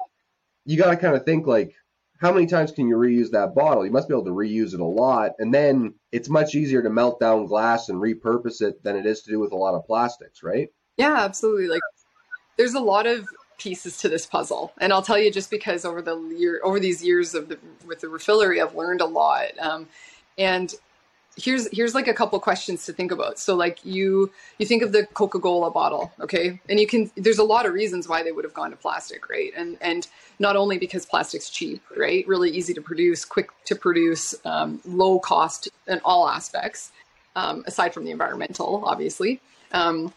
you 0.65 0.77
got 0.77 0.91
to 0.91 0.97
kind 0.97 1.15
of 1.15 1.25
think, 1.25 1.47
like, 1.47 1.73
how 2.21 2.31
many 2.31 2.45
times 2.45 2.71
can 2.71 2.87
you 2.87 2.95
reuse 2.95 3.31
that 3.31 3.55
bottle? 3.55 3.83
You 3.83 3.91
must 3.91 4.07
be 4.07 4.13
able 4.13 4.25
to 4.25 4.31
reuse 4.31 4.75
it 4.75 4.79
a 4.79 4.85
lot. 4.85 5.31
And 5.39 5.51
then 5.51 5.95
it's 6.11 6.29
much 6.29 6.53
easier 6.53 6.83
to 6.83 6.89
melt 6.89 7.19
down 7.19 7.47
glass 7.47 7.89
and 7.89 7.99
repurpose 7.99 8.61
it 8.61 8.83
than 8.83 8.95
it 8.95 9.07
is 9.07 9.23
to 9.23 9.31
do 9.31 9.39
with 9.39 9.51
a 9.51 9.57
lot 9.57 9.73
of 9.73 9.85
plastics, 9.85 10.43
right? 10.43 10.69
Yeah, 10.97 11.15
absolutely. 11.15 11.67
Like 11.67 11.81
there's 12.57 12.75
a 12.75 12.79
lot 12.79 13.07
of 13.07 13.27
pieces 13.57 13.97
to 13.97 14.09
this 14.09 14.27
puzzle. 14.27 14.71
And 14.79 14.93
I'll 14.93 15.01
tell 15.01 15.17
you 15.17 15.31
just 15.31 15.49
because 15.49 15.83
over 15.83 16.01
the 16.01 16.15
year 16.37 16.61
over 16.63 16.79
these 16.79 17.03
years 17.03 17.33
of 17.33 17.49
the 17.49 17.57
with 17.87 18.01
the 18.01 18.07
refillery, 18.07 18.63
I've 18.63 18.75
learned 18.75 19.01
a 19.01 19.05
lot. 19.05 19.57
Um, 19.59 19.87
and 20.37 20.73
here's 21.37 21.67
here's 21.71 21.95
like 21.95 22.07
a 22.07 22.13
couple 22.13 22.39
questions 22.39 22.85
to 22.85 22.93
think 22.93 23.11
about. 23.11 23.39
So 23.39 23.55
like 23.55 23.83
you 23.85 24.31
you 24.57 24.65
think 24.65 24.83
of 24.83 24.91
the 24.91 25.05
coca-cola 25.13 25.71
bottle 25.71 26.11
okay? 26.19 26.59
And 26.69 26.79
you 26.79 26.87
can 26.87 27.11
there's 27.15 27.39
a 27.39 27.43
lot 27.43 27.65
of 27.65 27.73
reasons 27.73 28.07
why 28.07 28.23
they 28.23 28.31
would 28.31 28.43
have 28.43 28.53
gone 28.53 28.71
to 28.71 28.77
plastic 28.77 29.29
right? 29.29 29.51
And 29.55 29.77
and 29.81 30.07
not 30.39 30.55
only 30.55 30.77
because 30.77 31.05
plastic's 31.05 31.49
cheap 31.49 31.81
right? 31.95 32.27
Really 32.27 32.49
easy 32.51 32.73
to 32.73 32.81
produce 32.81 33.25
quick 33.25 33.49
to 33.65 33.75
produce 33.75 34.35
um, 34.45 34.81
low 34.85 35.19
cost 35.19 35.69
in 35.87 36.01
all 36.03 36.27
aspects 36.27 36.91
um, 37.35 37.63
aside 37.65 37.93
from 37.93 38.05
the 38.05 38.11
environmental 38.11 38.83
obviously. 38.85 39.39
Um, 39.71 40.13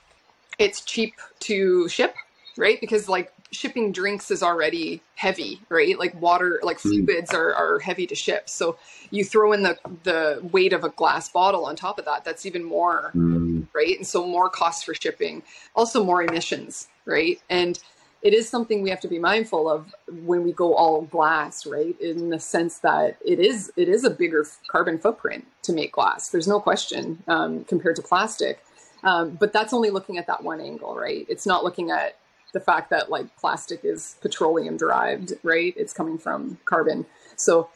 it's 0.58 0.80
cheap 0.82 1.14
to 1.40 1.88
ship 1.88 2.14
right? 2.56 2.80
Because 2.80 3.08
like 3.08 3.32
shipping 3.50 3.92
drinks 3.92 4.30
is 4.30 4.42
already 4.42 5.00
heavy, 5.14 5.60
right? 5.68 5.98
Like 5.98 6.20
water, 6.20 6.60
like 6.62 6.78
mm. 6.78 7.04
fluids 7.04 7.32
are, 7.32 7.54
are 7.54 7.78
heavy 7.78 8.06
to 8.06 8.14
ship. 8.14 8.48
So 8.48 8.76
you 9.10 9.24
throw 9.24 9.52
in 9.52 9.62
the, 9.62 9.78
the 10.02 10.40
weight 10.52 10.72
of 10.72 10.84
a 10.84 10.88
glass 10.90 11.28
bottle 11.28 11.66
on 11.66 11.76
top 11.76 11.98
of 11.98 12.04
that, 12.04 12.24
that's 12.24 12.46
even 12.46 12.64
more, 12.64 13.12
mm. 13.14 13.66
right? 13.72 13.96
And 13.96 14.06
so 14.06 14.26
more 14.26 14.48
costs 14.48 14.82
for 14.82 14.94
shipping, 14.94 15.42
also 15.74 16.04
more 16.04 16.22
emissions, 16.22 16.88
right? 17.04 17.40
And 17.48 17.78
it 18.22 18.32
is 18.32 18.48
something 18.48 18.82
we 18.82 18.88
have 18.88 19.00
to 19.00 19.08
be 19.08 19.18
mindful 19.18 19.68
of 19.68 19.94
when 20.08 20.42
we 20.44 20.52
go 20.52 20.74
all 20.74 21.02
glass, 21.02 21.66
right? 21.66 21.98
In 22.00 22.30
the 22.30 22.40
sense 22.40 22.78
that 22.78 23.18
it 23.24 23.38
is 23.38 23.70
it 23.76 23.86
is 23.86 24.02
a 24.02 24.10
bigger 24.10 24.46
carbon 24.66 24.98
footprint 24.98 25.46
to 25.62 25.74
make 25.74 25.92
glass. 25.92 26.30
There's 26.30 26.48
no 26.48 26.58
question 26.58 27.22
um, 27.28 27.64
compared 27.64 27.96
to 27.96 28.02
plastic. 28.02 28.64
Um, 29.02 29.32
but 29.32 29.52
that's 29.52 29.74
only 29.74 29.90
looking 29.90 30.16
at 30.16 30.26
that 30.26 30.42
one 30.42 30.62
angle, 30.62 30.96
right? 30.96 31.26
It's 31.28 31.44
not 31.44 31.62
looking 31.62 31.90
at 31.90 32.16
the 32.54 32.60
fact 32.60 32.88
that 32.88 33.10
like 33.10 33.36
plastic 33.36 33.80
is 33.84 34.16
petroleum 34.22 34.78
derived, 34.78 35.34
right? 35.42 35.74
It's 35.76 35.92
coming 35.92 36.16
from 36.16 36.56
carbon. 36.64 37.04
So 37.36 37.68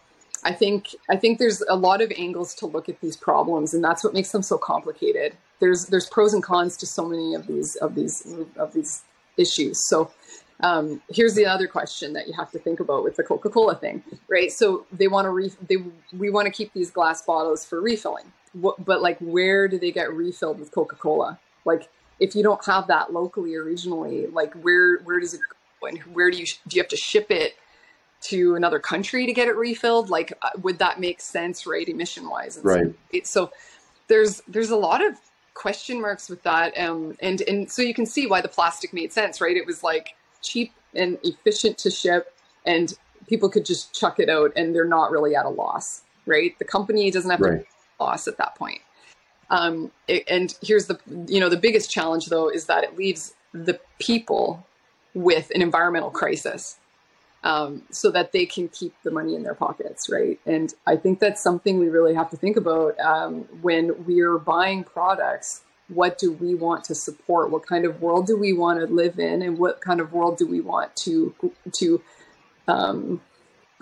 I 0.45 0.53
think 0.53 0.95
I 1.11 1.17
think 1.17 1.39
there's 1.39 1.61
a 1.69 1.77
lot 1.77 2.01
of 2.01 2.11
angles 2.17 2.55
to 2.55 2.67
look 2.67 2.89
at 2.89 3.01
these 3.01 3.17
problems, 3.17 3.75
and 3.75 3.85
that's 3.85 4.03
what 4.03 4.15
makes 4.15 4.33
them 4.33 4.43
so 4.43 4.57
complicated. 4.57 5.37
There's 5.61 5.87
there's 5.87 6.07
pros 6.07 6.33
and 6.33 6.43
cons 6.43 6.77
to 6.79 6.87
so 6.87 7.05
many 7.05 7.35
of 7.35 7.47
these 7.47 7.77
of 7.77 7.95
these 7.95 8.27
of 8.57 8.73
these 8.73 9.03
issues. 9.37 9.79
So 9.89 10.11
um, 10.61 11.03
here's 11.11 11.35
the 11.35 11.47
other 11.47 11.67
question 11.67 12.13
that 12.15 12.27
you 12.29 12.35
have 12.35 12.51
to 12.53 12.59
think 12.59 12.81
about 12.81 13.05
with 13.05 13.17
the 13.17 13.23
Coca-Cola 13.23 13.77
thing, 13.77 14.03
right? 14.29 14.51
So 14.51 14.87
they 14.93 15.09
want 15.09 15.27
to 15.27 15.31
re- 15.31 15.53
they 15.69 15.77
we 16.17 16.31
want 16.31 16.47
to 16.47 16.53
keep 16.53 16.73
these 16.73 16.91
glass 16.91 17.23
bottles 17.23 17.65
for 17.65 17.81
refilling, 17.81 18.33
what, 18.53 18.85
but 18.85 19.03
like 19.03 19.19
where 19.19 19.69
do 19.69 19.79
they 19.79 19.93
get 19.93 20.13
refilled 20.13 20.59
with 20.59 20.71
Coca-Cola? 20.73 21.39
Like 21.65 21.89
if 22.21 22.35
you 22.35 22.43
don't 22.43 22.65
have 22.65 22.87
that 22.89 23.13
locally 23.13 23.55
or 23.55 23.65
regionally, 23.65 24.33
like 24.33 24.55
where 24.55 24.99
where 25.01 25.21
does 25.21 25.35
it 25.35 25.41
go 25.81 25.87
and 25.87 25.99
where 26.15 26.31
do 26.31 26.39
you 26.39 26.47
do 26.67 26.77
you 26.77 26.83
have 26.83 26.89
to 26.89 26.97
ship 26.97 27.31
it 27.31 27.55
to 28.21 28.57
another 28.57 28.79
country 28.79 29.27
to 29.27 29.33
get 29.33 29.49
it 29.49 29.57
refilled? 29.57 30.11
Like 30.11 30.33
uh, 30.43 30.51
would 30.63 30.79
that 30.79 31.01
make 31.01 31.21
sense, 31.21 31.67
right, 31.67 31.89
emission 31.89 32.29
wise? 32.29 32.59
Right. 32.63 32.95
So, 33.13 33.21
so 33.23 33.51
there's 34.09 34.43
there's 34.49 34.71
a 34.71 34.77
lot 34.77 35.05
of 35.05 35.15
question 35.55 36.01
marks 36.01 36.29
with 36.29 36.43
that, 36.43 36.77
um, 36.79 37.17
and 37.21 37.43
and 37.43 37.71
so 37.71 37.83
you 37.83 37.95
can 37.95 38.07
see 38.07 38.27
why 38.27 38.41
the 38.41 38.49
plastic 38.49 38.93
made 38.93 39.13
sense, 39.13 39.41
right? 39.41 39.57
It 39.57 39.67
was 39.67 39.83
like 39.83 40.15
cheap 40.43 40.73
and 40.95 41.19
efficient 41.23 41.79
to 41.79 41.91
ship, 41.91 42.35
and 42.65 42.93
people 43.29 43.49
could 43.49 43.65
just 43.65 43.95
chuck 43.95 44.19
it 44.19 44.29
out, 44.29 44.53
and 44.57 44.75
they're 44.75 44.85
not 44.85 45.11
really 45.11 45.37
at 45.37 45.45
a 45.45 45.51
loss, 45.51 46.03
right? 46.27 46.59
The 46.59 46.65
company 46.65 47.11
doesn't 47.11 47.31
have 47.31 47.41
right. 47.41 47.61
to 47.61 48.05
loss 48.05 48.27
at 48.27 48.39
that 48.39 48.55
point. 48.57 48.81
Um, 49.51 49.91
it, 50.07 50.25
and 50.29 50.55
here's 50.63 50.87
the 50.87 50.99
you 51.27 51.41
know 51.41 51.49
the 51.49 51.57
biggest 51.57 51.91
challenge 51.91 52.27
though 52.27 52.49
is 52.49 52.67
that 52.67 52.85
it 52.85 52.99
leaves 52.99 53.35
the 53.53 53.81
people 53.99 54.67
with 55.15 55.51
an 55.55 55.63
environmental 55.63 56.11
crisis 56.11 56.77
um, 57.45 57.83
so 57.91 58.11
that 58.11 58.33
they 58.33 58.47
can 58.47 58.69
keep 58.69 58.95
the 59.05 59.11
money 59.11 59.35
in 59.35 59.43
their 59.43 59.55
pockets, 59.55 60.11
right? 60.11 60.39
And 60.45 60.73
I 60.87 60.97
think 60.97 61.21
that's 61.21 61.43
something 61.43 61.79
we 61.79 61.89
really 61.89 62.15
have 62.15 62.31
to 62.31 62.37
think 62.37 62.57
about 62.57 62.99
um, 63.01 63.43
when 63.63 64.05
we're 64.05 64.39
buying 64.39 64.85
products. 64.85 65.63
What 65.89 66.19
do 66.19 66.33
we 66.33 66.55
want 66.55 66.85
to 66.85 66.95
support? 66.95 67.51
What 67.51 67.67
kind 67.67 67.87
of 67.87 68.03
world 68.03 68.27
do 68.27 68.37
we 68.37 68.53
want 68.53 68.81
to 68.81 68.87
live 68.87 69.19
in, 69.19 69.41
and 69.41 69.59
what 69.59 69.81
kind 69.81 70.01
of 70.01 70.13
world 70.13 70.37
do 70.37 70.47
we 70.47 70.61
want 70.61 70.95
to 70.97 71.35
to 71.73 72.03
um, 72.67 73.23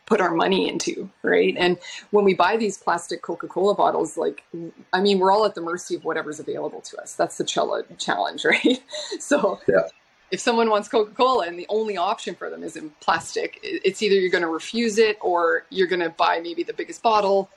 put 0.07 0.21
our 0.21 0.33
money 0.33 0.69
into, 0.69 1.11
right? 1.23 1.55
And 1.59 1.79
when 2.13 2.25
we 2.25 2.33
buy 2.33 2.57
these 2.57 2.79
plastic 2.79 3.23
Coca-Cola 3.23 3.75
bottles, 3.75 4.17
like, 4.17 4.45
I 4.93 5.01
mean, 5.01 5.19
we're 5.19 5.33
all 5.33 5.45
at 5.45 5.57
the 5.57 5.61
mercy 5.61 5.97
of 5.97 6.05
whatever's 6.05 6.39
available 6.39 6.81
to 6.83 6.99
us. 6.99 7.15
That's 7.15 7.39
the 7.39 7.45
challenge, 7.45 8.45
right? 8.45 8.83
So 9.19 9.61
yeah. 9.69 9.89
if 10.31 10.39
someone 10.39 10.71
wants 10.71 10.89
Coca-Cola 10.89 11.47
and 11.47 11.59
the 11.59 11.67
only 11.69 11.97
option 11.97 12.37
for 12.37 12.49
them 12.49 12.63
is 12.63 12.77
in 12.77 12.91
plastic, 13.01 13.59
it's 13.63 14.01
either 14.01 14.15
you're 14.15 14.31
going 14.31 14.43
to 14.43 14.49
refuse 14.49 14.97
it 14.97 15.19
or 15.21 15.67
you're 15.71 15.89
going 15.89 16.01
to 16.01 16.11
buy 16.11 16.41
maybe 16.41 16.63
the 16.63 16.75
biggest 16.75 17.03
bottle, 17.03 17.51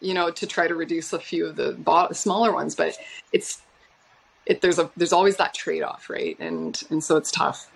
you 0.00 0.12
know, 0.12 0.30
to 0.30 0.46
try 0.46 0.68
to 0.68 0.74
reduce 0.74 1.14
a 1.14 1.18
few 1.18 1.46
of 1.46 1.56
the 1.56 1.72
bo- 1.72 2.12
smaller 2.12 2.52
ones. 2.52 2.74
But 2.74 2.98
it's, 3.32 3.62
it, 4.44 4.60
there's 4.60 4.78
a, 4.78 4.90
there's 4.94 5.14
always 5.14 5.38
that 5.38 5.54
trade-off, 5.54 6.10
right? 6.10 6.38
And, 6.38 6.82
and 6.90 7.02
so 7.02 7.16
it's 7.16 7.30
tough. 7.30 7.70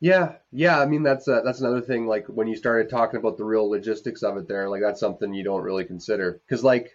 Yeah, 0.00 0.34
yeah. 0.52 0.78
I 0.78 0.86
mean, 0.86 1.02
that's 1.02 1.26
uh, 1.26 1.40
that's 1.44 1.60
another 1.60 1.80
thing. 1.80 2.06
Like 2.06 2.26
when 2.26 2.46
you 2.46 2.56
started 2.56 2.90
talking 2.90 3.18
about 3.18 3.38
the 3.38 3.44
real 3.44 3.68
logistics 3.70 4.22
of 4.22 4.36
it, 4.36 4.46
there, 4.46 4.68
like 4.68 4.82
that's 4.82 5.00
something 5.00 5.32
you 5.32 5.44
don't 5.44 5.62
really 5.62 5.84
consider 5.84 6.40
because, 6.46 6.62
like, 6.62 6.90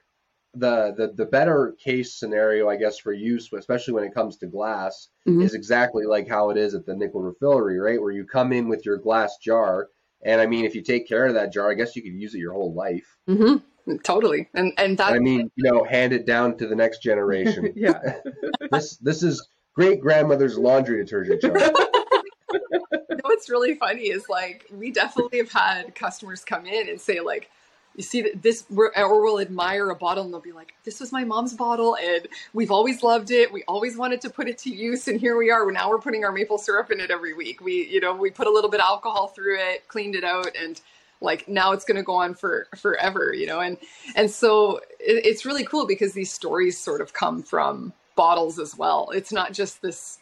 the 0.53 0.93
the 0.95 1.13
the 1.15 1.25
better 1.25 1.75
case 1.83 2.13
scenario, 2.13 2.69
I 2.69 2.75
guess, 2.75 2.99
for 2.99 3.13
use, 3.13 3.49
especially 3.53 3.93
when 3.93 4.03
it 4.03 4.13
comes 4.13 4.37
to 4.37 4.47
glass, 4.47 5.09
mm-hmm. 5.27 5.41
is 5.41 5.55
exactly 5.55 6.05
like 6.05 6.27
how 6.27 6.49
it 6.51 6.57
is 6.57 6.75
at 6.75 6.85
the 6.85 6.95
nickel 6.95 7.21
refillery, 7.21 7.83
right? 7.83 8.01
Where 8.01 8.11
you 8.11 8.25
come 8.25 8.53
in 8.53 8.67
with 8.67 8.85
your 8.85 8.97
glass 8.97 9.37
jar, 9.41 9.87
and 10.23 10.39
I 10.39 10.45
mean, 10.45 10.65
if 10.65 10.75
you 10.75 10.83
take 10.83 11.07
care 11.07 11.25
of 11.25 11.33
that 11.33 11.53
jar, 11.53 11.71
I 11.71 11.75
guess 11.75 11.95
you 11.95 12.03
could 12.03 12.13
use 12.13 12.35
it 12.35 12.39
your 12.39 12.53
whole 12.53 12.73
life. 12.73 13.17
Mm-hmm. 13.27 13.95
Totally, 14.03 14.49
and 14.53 14.73
and 14.77 14.97
that 14.97 15.13
I 15.13 15.19
mean, 15.19 15.49
you 15.55 15.71
know, 15.71 15.83
hand 15.83 16.13
it 16.13 16.25
down 16.25 16.57
to 16.57 16.67
the 16.67 16.75
next 16.75 17.01
generation. 17.01 17.73
yeah, 17.75 17.99
this 18.71 18.97
this 18.97 19.23
is 19.23 19.47
great 19.73 20.01
grandmother's 20.01 20.57
laundry 20.57 20.97
detergent 20.97 21.41
jar 21.41 21.53
what's 23.31 23.49
really 23.49 23.75
funny 23.75 24.09
is 24.09 24.27
like 24.27 24.65
we 24.71 24.91
definitely 24.91 25.37
have 25.37 25.51
had 25.51 25.95
customers 25.95 26.43
come 26.43 26.65
in 26.65 26.89
and 26.89 26.99
say 26.99 27.21
like 27.21 27.49
you 27.95 28.03
see 28.03 28.29
this 28.35 28.65
or 28.69 29.23
we'll 29.23 29.39
admire 29.39 29.89
a 29.89 29.95
bottle 29.95 30.25
and 30.25 30.33
they'll 30.33 30.41
be 30.41 30.51
like 30.51 30.73
this 30.83 30.99
was 30.99 31.13
my 31.13 31.23
mom's 31.23 31.53
bottle 31.53 31.95
and 31.95 32.27
we've 32.53 32.71
always 32.71 33.03
loved 33.03 33.31
it. 33.31 33.51
We 33.51 33.63
always 33.69 33.95
wanted 33.95 34.19
to 34.21 34.29
put 34.29 34.49
it 34.49 34.57
to 34.59 34.69
use 34.69 35.07
and 35.07 35.19
here 35.19 35.37
we 35.37 35.49
are. 35.49 35.69
Now 35.71 35.89
we're 35.89 35.99
putting 35.99 36.25
our 36.25 36.31
maple 36.33 36.57
syrup 36.57 36.91
in 36.91 36.99
it 36.99 37.09
every 37.09 37.33
week. 37.33 37.61
We 37.61 37.87
you 37.87 38.01
know 38.01 38.13
we 38.13 38.31
put 38.31 38.47
a 38.47 38.51
little 38.51 38.69
bit 38.69 38.81
of 38.81 38.85
alcohol 38.85 39.27
through 39.27 39.57
it 39.59 39.87
cleaned 39.87 40.15
it 40.15 40.25
out 40.25 40.49
and 40.61 40.81
like 41.21 41.47
now 41.47 41.71
it's 41.71 41.85
going 41.85 41.97
to 41.97 42.03
go 42.03 42.15
on 42.15 42.33
for 42.33 42.67
forever 42.75 43.33
you 43.33 43.47
know? 43.47 43.61
And 43.61 43.77
and 44.15 44.29
so 44.29 44.77
it, 44.99 45.25
it's 45.25 45.45
really 45.45 45.63
cool 45.63 45.87
because 45.87 46.11
these 46.11 46.31
stories 46.31 46.77
sort 46.77 46.99
of 46.99 47.13
come 47.13 47.43
from 47.43 47.93
bottles 48.15 48.59
as 48.59 48.77
well. 48.77 49.09
It's 49.13 49.31
not 49.31 49.53
just 49.53 49.81
this 49.81 50.19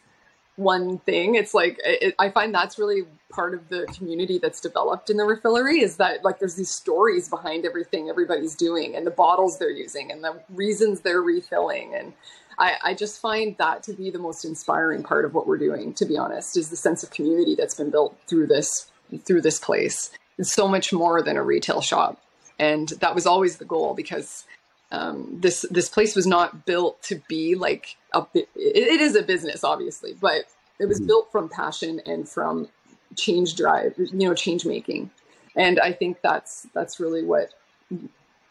one 0.60 0.98
thing. 0.98 1.34
It's 1.34 1.54
like 1.54 1.80
it, 1.82 2.14
I 2.18 2.30
find 2.30 2.54
that's 2.54 2.78
really 2.78 3.02
part 3.30 3.54
of 3.54 3.68
the 3.68 3.86
community 3.96 4.38
that's 4.38 4.60
developed 4.60 5.08
in 5.08 5.16
the 5.16 5.24
refillery 5.24 5.82
is 5.82 5.96
that 5.96 6.22
like 6.24 6.38
there's 6.38 6.56
these 6.56 6.70
stories 6.70 7.28
behind 7.28 7.64
everything 7.64 8.08
everybody's 8.08 8.54
doing 8.54 8.94
and 8.94 9.06
the 9.06 9.10
bottles 9.10 9.58
they're 9.58 9.70
using 9.70 10.12
and 10.12 10.22
the 10.22 10.40
reasons 10.50 11.00
they're 11.00 11.22
refilling. 11.22 11.94
And 11.94 12.12
I, 12.58 12.74
I 12.84 12.94
just 12.94 13.20
find 13.20 13.56
that 13.58 13.82
to 13.84 13.94
be 13.94 14.10
the 14.10 14.18
most 14.18 14.44
inspiring 14.44 15.02
part 15.02 15.24
of 15.24 15.32
what 15.32 15.46
we're 15.46 15.58
doing 15.58 15.94
to 15.94 16.04
be 16.04 16.18
honest 16.18 16.56
is 16.56 16.68
the 16.68 16.76
sense 16.76 17.02
of 17.02 17.10
community 17.10 17.54
that's 17.54 17.74
been 17.74 17.90
built 17.90 18.16
through 18.26 18.48
this 18.48 18.90
through 19.24 19.40
this 19.40 19.58
place. 19.58 20.10
It's 20.38 20.52
so 20.52 20.68
much 20.68 20.92
more 20.92 21.22
than 21.22 21.36
a 21.36 21.42
retail 21.42 21.80
shop. 21.80 22.20
And 22.58 22.90
that 23.00 23.14
was 23.14 23.26
always 23.26 23.56
the 23.56 23.64
goal 23.64 23.94
because 23.94 24.44
um, 24.92 25.28
this 25.40 25.64
this 25.70 25.88
place 25.88 26.16
was 26.16 26.26
not 26.26 26.66
built 26.66 27.02
to 27.04 27.22
be 27.28 27.54
like 27.54 27.96
a 28.12 28.26
it, 28.34 28.48
it 28.56 29.00
is 29.00 29.14
a 29.14 29.22
business 29.22 29.62
obviously 29.64 30.14
but 30.20 30.44
it 30.78 30.86
was 30.86 30.98
mm-hmm. 30.98 31.06
built 31.08 31.32
from 31.32 31.48
passion 31.48 32.00
and 32.06 32.28
from 32.28 32.68
change 33.16 33.56
drive 33.56 33.94
you 33.96 34.28
know 34.28 34.34
change 34.34 34.64
making 34.64 35.10
and 35.56 35.78
i 35.80 35.92
think 35.92 36.20
that's 36.22 36.66
that's 36.74 37.00
really 37.00 37.24
what 37.24 37.50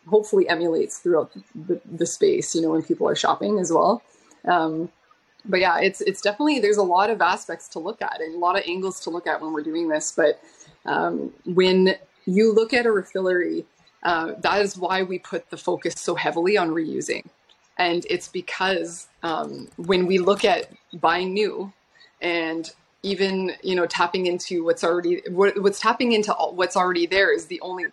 hopefully 0.08 0.48
emulates 0.50 1.00
throughout 1.00 1.31
the, 1.53 1.79
the 1.86 2.05
space 2.05 2.55
you 2.55 2.62
know 2.62 2.69
when 2.72 2.81
people 2.81 3.08
are 3.08 3.15
shopping 3.15 3.60
as 3.60 3.72
well 3.72 4.01
um, 4.46 4.89
but 5.46 5.60
yeah 5.60 5.79
it's 5.79 6.01
it's 6.01 6.22
definitely 6.22 6.60
there's 6.60 6.77
a 6.77 6.84
lot 6.84 7.10
of 7.10 7.22
aspects 7.22 7.67
to 7.67 7.79
look 7.79 8.01
at 8.01 8.19
and 8.22 8.36
a 8.36 8.38
lot 8.38 8.58
of 8.58 8.63
angles 8.67 9.00
to 9.00 9.10
look 9.10 9.27
at 9.27 9.41
when 9.41 9.53
we're 9.53 9.63
doing 9.63 9.88
this 9.89 10.12
but 10.12 10.41
um, 10.86 11.34
when 11.46 11.96
you 12.25 12.53
look 12.53 12.74
at 12.74 12.86
a 12.86 12.89
refillery 12.89 13.65
uh, 14.03 14.34
that 14.39 14.62
is 14.62 14.77
why 14.77 15.03
we 15.03 15.20
put 15.20 15.50
the 15.50 15.58
focus 15.58 15.96
so 15.98 16.15
heavily 16.15 16.58
on 16.58 16.70
reusing. 16.70 17.25
And 17.77 18.06
it's 18.10 18.27
because 18.27 19.08
um, 19.24 19.68
when 19.77 20.06
we 20.06 20.18
look 20.18 20.44
at 20.44 20.70
buying 20.94 21.34
new 21.34 21.72
and 22.22 22.70
even 23.03 23.53
you 23.63 23.75
know 23.75 23.86
tapping 23.86 24.25
into 24.25 24.63
what's 24.63 24.84
already 24.84 25.22
what, 25.29 25.62
what's 25.62 25.79
tapping 25.79 26.12
into 26.12 26.34
what's 26.34 26.75
already 26.75 27.06
there 27.06 27.34
is 27.34 27.46
the 27.46 27.60
only 27.62 27.86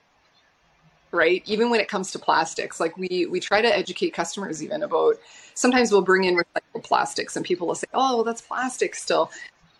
right 1.12 1.42
even 1.46 1.70
when 1.70 1.80
it 1.80 1.88
comes 1.88 2.10
to 2.10 2.18
plastics 2.18 2.80
like 2.80 2.96
we 2.96 3.26
we 3.30 3.38
try 3.38 3.62
to 3.62 3.76
educate 3.76 4.10
customers 4.10 4.62
even 4.62 4.82
about 4.82 5.14
sometimes 5.54 5.92
we'll 5.92 6.02
bring 6.02 6.24
in 6.24 6.36
recycled 6.36 6.82
plastics 6.82 7.36
and 7.36 7.44
people 7.44 7.68
will 7.68 7.76
say 7.76 7.86
oh 7.94 8.16
well, 8.16 8.24
that's 8.24 8.40
plastic 8.40 8.94
still 8.96 9.30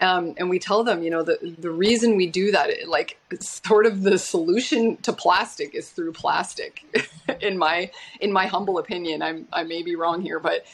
um, 0.01 0.35
and 0.37 0.51
we 0.51 0.59
tell 0.59 0.85
them, 0.85 1.03
you 1.03 1.11
know, 1.11 1.23
the 1.23 1.57
the 1.59 1.71
reason 1.71 2.17
we 2.17 2.27
do 2.27 2.51
that, 2.53 2.71
like, 2.87 3.19
sort 3.41 3.87
of 3.87 4.03
the 4.03 4.19
solution 4.19 4.97
to 4.99 5.13
plastic 5.13 5.75
is 5.75 5.91
through 5.91 6.13
plastic. 6.13 6.83
in 7.41 7.57
my 7.57 7.91
in 8.21 8.33
my 8.33 8.47
humble 8.47 8.79
opinion, 8.79 9.23
I'm 9.23 9.49
I 9.53 9.63
may 9.63 9.83
be 9.83 9.97
wrong 9.97 10.21
here, 10.21 10.39
but 10.39 10.67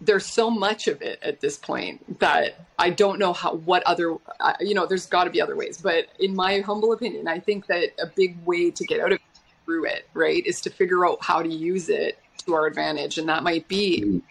there's 0.00 0.26
so 0.26 0.50
much 0.50 0.86
of 0.86 1.02
it 1.02 1.18
at 1.22 1.40
this 1.40 1.56
point 1.56 2.20
that 2.20 2.66
I 2.78 2.90
don't 2.90 3.18
know 3.18 3.32
how 3.32 3.54
what 3.54 3.82
other 3.84 4.16
you 4.60 4.74
know. 4.74 4.84
There's 4.84 5.06
got 5.06 5.24
to 5.24 5.30
be 5.30 5.40
other 5.40 5.56
ways, 5.56 5.80
but 5.80 6.08
in 6.18 6.36
my 6.36 6.60
humble 6.60 6.92
opinion, 6.92 7.26
I 7.26 7.38
think 7.38 7.66
that 7.68 7.90
a 8.00 8.06
big 8.06 8.36
way 8.44 8.70
to 8.70 8.84
get 8.84 9.00
out 9.00 9.12
of 9.12 9.18
through 9.64 9.86
it, 9.86 10.08
right, 10.14 10.44
is 10.46 10.60
to 10.62 10.70
figure 10.70 11.06
out 11.06 11.18
how 11.22 11.42
to 11.42 11.48
use 11.48 11.88
it 11.88 12.18
to 12.44 12.54
our 12.54 12.66
advantage, 12.66 13.16
and 13.16 13.28
that 13.30 13.42
might 13.42 13.66
be 13.66 14.22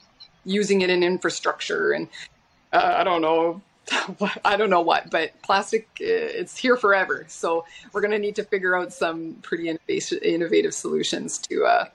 using 0.46 0.82
it 0.82 0.90
in 0.90 1.04
infrastructure 1.04 1.92
and 1.92 2.08
uh, 2.72 2.96
I 2.98 3.04
don't 3.04 3.22
know 3.22 3.62
I 4.46 4.58
don't 4.58 4.70
know 4.70 4.82
what, 4.82 5.10
but 5.10 5.32
plastic 5.42 5.88
uh, 6.02 6.06
it's 6.06 6.58
here 6.58 6.78
forever. 6.78 7.26
So 7.28 7.66
we're 7.92 8.02
going 8.02 8.12
to 8.12 8.20
need 8.20 8.36
to 8.36 8.44
figure 8.44 8.78
out 8.78 8.92
some 8.94 9.36
pretty 9.42 9.70
innovative, 9.70 10.74
solutions 10.74 11.38
to 11.40 11.66
uh, 11.66 11.86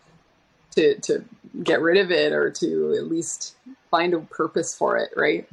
to 0.73 0.99
to 1.01 1.25
get 1.63 1.81
rid 1.81 1.99
of 1.99 2.11
it 2.11 2.33
or 2.33 2.51
to 2.51 2.95
at 2.99 3.07
least 3.07 3.57
find 3.91 4.15
a 4.15 4.21
purpose 4.21 4.75
for 4.75 4.97
it, 4.97 5.11
right? 5.17 5.49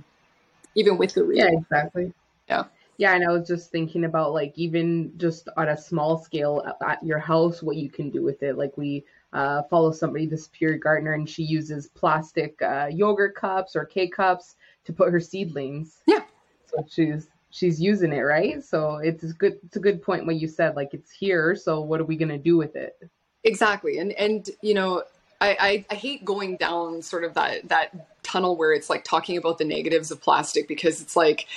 Even 0.75 0.97
with 0.97 1.13
the 1.13 1.23
real. 1.23 1.37
Yeah, 1.37 1.59
exactly. 1.59 2.13
Yeah. 2.47 2.65
Yeah, 2.97 3.15
and 3.15 3.25
I 3.25 3.31
was 3.31 3.47
just 3.47 3.71
thinking 3.71 4.03
about 4.03 4.33
like 4.33 4.53
even 4.57 5.13
just 5.17 5.47
on 5.55 5.69
a 5.69 5.77
small 5.77 6.17
scale 6.17 6.61
at 6.85 7.01
your 7.01 7.19
house, 7.19 7.63
what 7.63 7.77
you 7.77 7.89
can 7.89 8.09
do 8.09 8.21
with 8.21 8.43
it. 8.43 8.57
Like 8.57 8.77
we 8.77 9.05
uh, 9.31 9.63
follow 9.63 9.91
somebody, 9.91 10.25
this 10.25 10.49
Pure 10.51 10.79
Gardener, 10.79 11.13
and 11.13 11.29
she 11.29 11.43
uses 11.43 11.87
plastic 11.87 12.61
uh, 12.61 12.87
yogurt 12.91 13.35
cups 13.35 13.75
or 13.75 13.85
K 13.85 14.07
cups 14.07 14.55
to 14.83 14.91
put 14.91 15.11
her 15.11 15.19
seedlings. 15.19 16.01
Yeah. 16.07 16.23
So 16.69 16.85
she's 16.89 17.27
she's 17.49 17.81
using 17.81 18.13
it, 18.13 18.21
right? 18.21 18.63
So 18.63 18.97
it's 18.97 19.23
a 19.23 19.33
good 19.33 19.59
it's 19.65 19.75
a 19.75 19.79
good 19.79 20.01
point 20.01 20.25
what 20.25 20.35
you 20.35 20.47
said, 20.47 20.75
like 20.75 20.93
it's 20.93 21.11
here, 21.11 21.55
so 21.55 21.81
what 21.81 21.99
are 21.99 22.05
we 22.05 22.15
gonna 22.15 22.37
do 22.37 22.57
with 22.57 22.75
it? 22.75 22.97
Exactly. 23.43 23.99
And 23.99 24.11
and 24.13 24.49
you 24.61 24.73
know, 24.73 25.03
I, 25.41 25.57
I, 25.59 25.85
I 25.91 25.95
hate 25.95 26.25
going 26.25 26.57
down 26.57 27.01
sort 27.01 27.23
of 27.23 27.33
that 27.35 27.69
that 27.69 28.23
tunnel 28.23 28.55
where 28.55 28.73
it's 28.73 28.89
like 28.89 29.03
talking 29.03 29.37
about 29.37 29.57
the 29.57 29.65
negatives 29.65 30.11
of 30.11 30.21
plastic 30.21 30.67
because 30.67 31.01
it's 31.01 31.15
like 31.15 31.47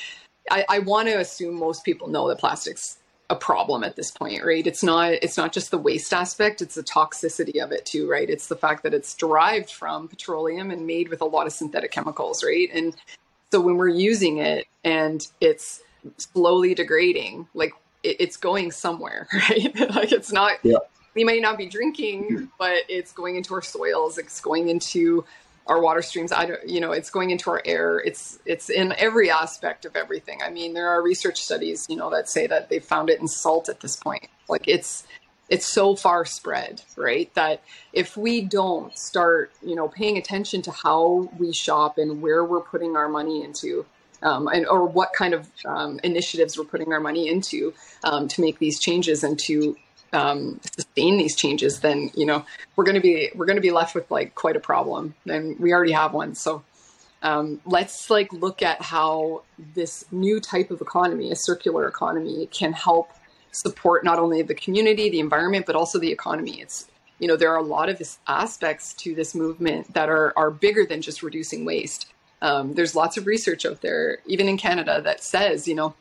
I, 0.51 0.65
I 0.69 0.79
want 0.81 1.09
to 1.09 1.19
assume 1.19 1.55
most 1.59 1.85
people 1.85 2.09
know 2.09 2.29
that 2.29 2.39
plastic's 2.39 2.99
a 3.31 3.37
problem 3.37 3.83
at 3.83 3.97
this 3.97 4.11
point, 4.11 4.45
right? 4.45 4.67
It's 4.67 4.83
not 4.83 5.13
it's 5.13 5.37
not 5.37 5.53
just 5.53 5.71
the 5.71 5.79
waste 5.79 6.13
aspect, 6.13 6.63
it's 6.63 6.75
the 6.75 6.83
toxicity 6.83 7.63
of 7.63 7.73
it 7.73 7.87
too, 7.87 8.09
right? 8.09 8.29
It's 8.29 8.47
the 8.47 8.57
fact 8.57 8.83
that 8.83 8.95
it's 8.95 9.15
derived 9.15 9.71
from 9.71 10.07
petroleum 10.09 10.71
and 10.71 10.87
made 10.87 11.09
with 11.09 11.23
a 11.23 11.27
lot 11.27 11.47
of 11.47 11.53
synthetic 11.53 11.91
chemicals, 11.91 12.45
right? 12.45 12.69
And 12.73 12.95
so 13.53 13.61
when 13.61 13.77
we're 13.77 13.89
using 13.89 14.39
it 14.39 14.67
and 14.83 15.29
it's 15.43 15.83
slowly 16.17 16.75
degrading, 16.75 17.47
like 17.53 17.75
it, 18.03 18.17
it's 18.19 18.39
going 18.39 18.73
somewhere, 18.73 19.29
right? 19.51 19.79
like 19.95 20.11
it's 20.11 20.33
not 20.33 20.53
yeah. 20.63 20.79
we 21.15 21.23
may 21.23 21.39
not 21.39 21.59
be 21.59 21.67
drinking, 21.67 22.51
but 22.59 22.79
it's 22.89 23.13
going 23.13 23.37
into 23.37 23.53
our 23.53 23.61
soils, 23.61 24.17
it's 24.17 24.41
going 24.41 24.71
into 24.71 25.25
our 25.69 25.81
water 25.81 26.03
streams 26.03 26.33
i 26.33 26.45
don't 26.45 26.69
you 26.69 26.81
know 26.81 26.91
it's 26.91 27.09
going 27.09 27.31
into 27.31 27.49
our 27.49 27.63
air 27.65 28.01
it's 28.01 28.41
it's 28.45 28.69
in 28.69 28.93
every 28.99 29.31
aspect 29.31 29.85
of 29.85 29.95
everything 29.95 30.41
i 30.45 30.51
mean 30.51 30.75
there 30.75 30.89
are 30.89 31.01
research 31.01 31.41
studies 31.41 31.87
you 31.89 31.95
know 31.95 32.11
that 32.11 32.29
say 32.29 32.49
that 32.49 32.69
they 32.69 32.81
found 32.81 33.09
it 33.09 33.21
in 33.21 33.29
salt 33.29 33.69
at 33.69 33.79
this 33.79 33.95
point 33.95 34.27
like 34.49 34.67
it's 34.67 35.07
it's 35.53 35.67
so 35.67 35.95
far 35.95 36.25
spread 36.25 36.81
right 36.97 37.33
that 37.35 37.63
if 37.93 38.17
we 38.17 38.41
don't 38.41 38.97
start 38.99 39.53
you 39.63 39.75
know 39.75 39.89
paying 39.89 40.17
attention 40.17 40.63
to 40.63 40.73
how 40.73 41.29
we 41.39 41.53
shop 41.53 41.99
and 41.99 42.23
where 42.23 42.43
we're 42.45 42.61
putting 42.61 42.97
our 42.97 43.09
money 43.09 43.45
into 43.45 43.85
um, 44.23 44.49
and 44.49 44.67
or 44.67 44.87
what 44.87 45.13
kind 45.13 45.35
of 45.35 45.49
um, 45.67 46.01
initiatives 46.03 46.57
we're 46.57 46.65
putting 46.65 46.93
our 46.93 47.01
money 47.01 47.29
into 47.29 47.75
um, 48.05 48.29
to 48.29 48.41
make 48.41 48.59
these 48.59 48.81
changes 48.81 49.23
and 49.23 49.39
to 49.39 49.77
um, 50.13 50.61
sustain 50.75 51.17
these 51.17 51.37
changes, 51.37 51.81
then 51.81 52.11
you 52.15 52.27
know 52.27 52.45
we're 52.77 52.85
going 52.85 52.95
to 52.95 53.01
be 53.01 53.31
we're 53.35 53.47
going 53.47 53.57
to 53.57 53.63
be 53.63 53.71
left 53.71 53.95
with 53.95 54.11
like 54.11 54.35
quite 54.35 54.57
a 54.57 54.61
problem, 54.61 55.15
and 55.27 55.59
we 55.59 55.73
already 55.73 55.93
have 55.93 56.13
one. 56.13 56.35
So 56.35 56.63
um, 57.23 57.61
let's 57.65 58.11
like 58.11 58.33
look 58.33 58.63
at 58.63 58.83
how 58.83 59.43
this 59.75 60.05
new 60.13 60.41
type 60.41 60.71
of 60.71 60.81
economy, 60.81 61.31
a 61.31 61.37
circular 61.37 61.89
economy, 61.89 62.47
can 62.53 62.73
help 62.73 63.11
support 63.53 64.05
not 64.05 64.19
only 64.19 64.43
the 64.43 64.55
community, 64.55 65.09
the 65.09 65.21
environment, 65.21 65.67
but 65.67 65.77
also 65.77 65.99
the 65.99 66.11
economy. 66.11 66.61
It's 66.61 66.89
you 67.19 67.29
know 67.29 67.37
there 67.37 67.53
are 67.53 67.59
a 67.59 67.63
lot 67.63 67.89
of 67.89 68.03
aspects 68.27 68.93
to 68.95 69.15
this 69.15 69.35
movement 69.35 69.95
that 69.95 70.09
are 70.09 70.33
are 70.37 70.51
bigger 70.51 70.85
than 70.85 71.01
just 71.01 71.23
reducing 71.23 71.65
waste. 71.65 72.07
Um, 72.41 72.75
there's 72.75 72.97
lots 72.97 73.17
of 73.17 73.27
research 73.27 73.65
out 73.65 73.83
there, 73.83 74.19
even 74.27 74.49
in 74.49 74.57
Canada, 74.57 75.01
that 75.03 75.23
says 75.23 75.69
you 75.69 75.75
know 75.75 75.95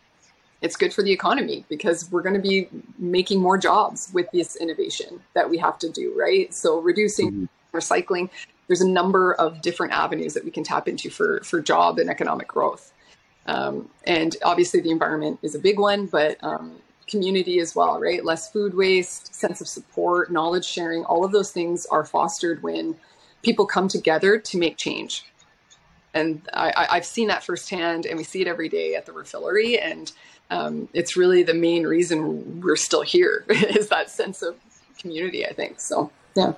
it's 0.62 0.76
good 0.76 0.94
for 0.94 1.04
the 1.04 1.12
economy 1.12 1.66
because 1.70 2.12
we're 2.12 2.22
going 2.22 2.36
to 2.36 2.42
be 2.42 2.68
making 2.98 3.40
more 3.40 3.58
jobs 3.58 4.10
with 4.14 4.28
this 4.32 4.56
innovation 4.56 5.22
that 5.34 5.50
we 5.50 5.58
have 5.58 5.78
to 5.80 5.90
do, 5.90 6.14
right? 6.16 6.54
So 6.54 6.80
reducing 6.80 7.32
mm-hmm. 7.32 7.78
recycling, 7.78 8.30
there's 8.68 8.82
a 8.82 8.88
number 8.88 9.34
of 9.34 9.62
different 9.62 9.94
avenues 9.94 10.36
that 10.36 10.46
we 10.46 10.52
can 10.52 10.64
tap 10.64 10.88
into 10.88 11.10
for 11.10 11.42
for 11.44 11.62
job 11.62 12.00
and 12.00 12.10
economic 12.10 12.48
growth. 12.48 12.94
Um, 13.48 13.90
and 14.06 14.36
obviously, 14.44 14.82
the 14.82 14.92
environment 14.92 15.40
is 15.42 15.56
a 15.56 15.60
big 15.60 15.80
one, 15.80 16.06
but 16.06 16.42
um, 16.44 16.78
community 17.12 17.60
as 17.60 17.76
well, 17.76 18.00
right? 18.00 18.26
Less 18.26 18.52
food 18.52 18.74
waste, 18.74 19.36
sense 19.36 19.62
of 19.62 19.68
support, 19.68 20.32
knowledge 20.32 20.66
sharing, 20.66 21.04
all 21.04 21.24
of 21.24 21.32
those 21.32 21.52
things 21.52 21.86
are 21.88 22.06
fostered 22.06 22.64
when 22.64 22.96
people 23.44 23.66
come 23.66 23.88
together 23.88 24.40
to 24.40 24.58
make 24.58 24.78
change. 24.78 25.26
And 26.14 26.42
I, 26.54 26.88
have 26.96 27.06
seen 27.06 27.28
that 27.28 27.44
firsthand, 27.44 28.06
and 28.06 28.18
we 28.18 28.24
see 28.24 28.42
it 28.42 28.48
every 28.48 28.68
day 28.68 28.96
at 28.96 29.06
the 29.06 29.12
refillery. 29.12 29.80
And 29.82 30.12
um, 30.50 30.90
it's 30.94 31.16
really 31.16 31.44
the 31.44 31.54
main 31.54 31.84
reason 31.88 32.62
we're 32.62 32.76
still 32.76 33.02
here 33.02 33.46
is 33.50 33.90
that 33.90 34.10
sense 34.10 34.42
of 34.42 34.56
community. 35.00 35.46
I 35.46 35.54
think 35.54 35.80
so. 35.80 36.12
Yeah. 36.36 36.54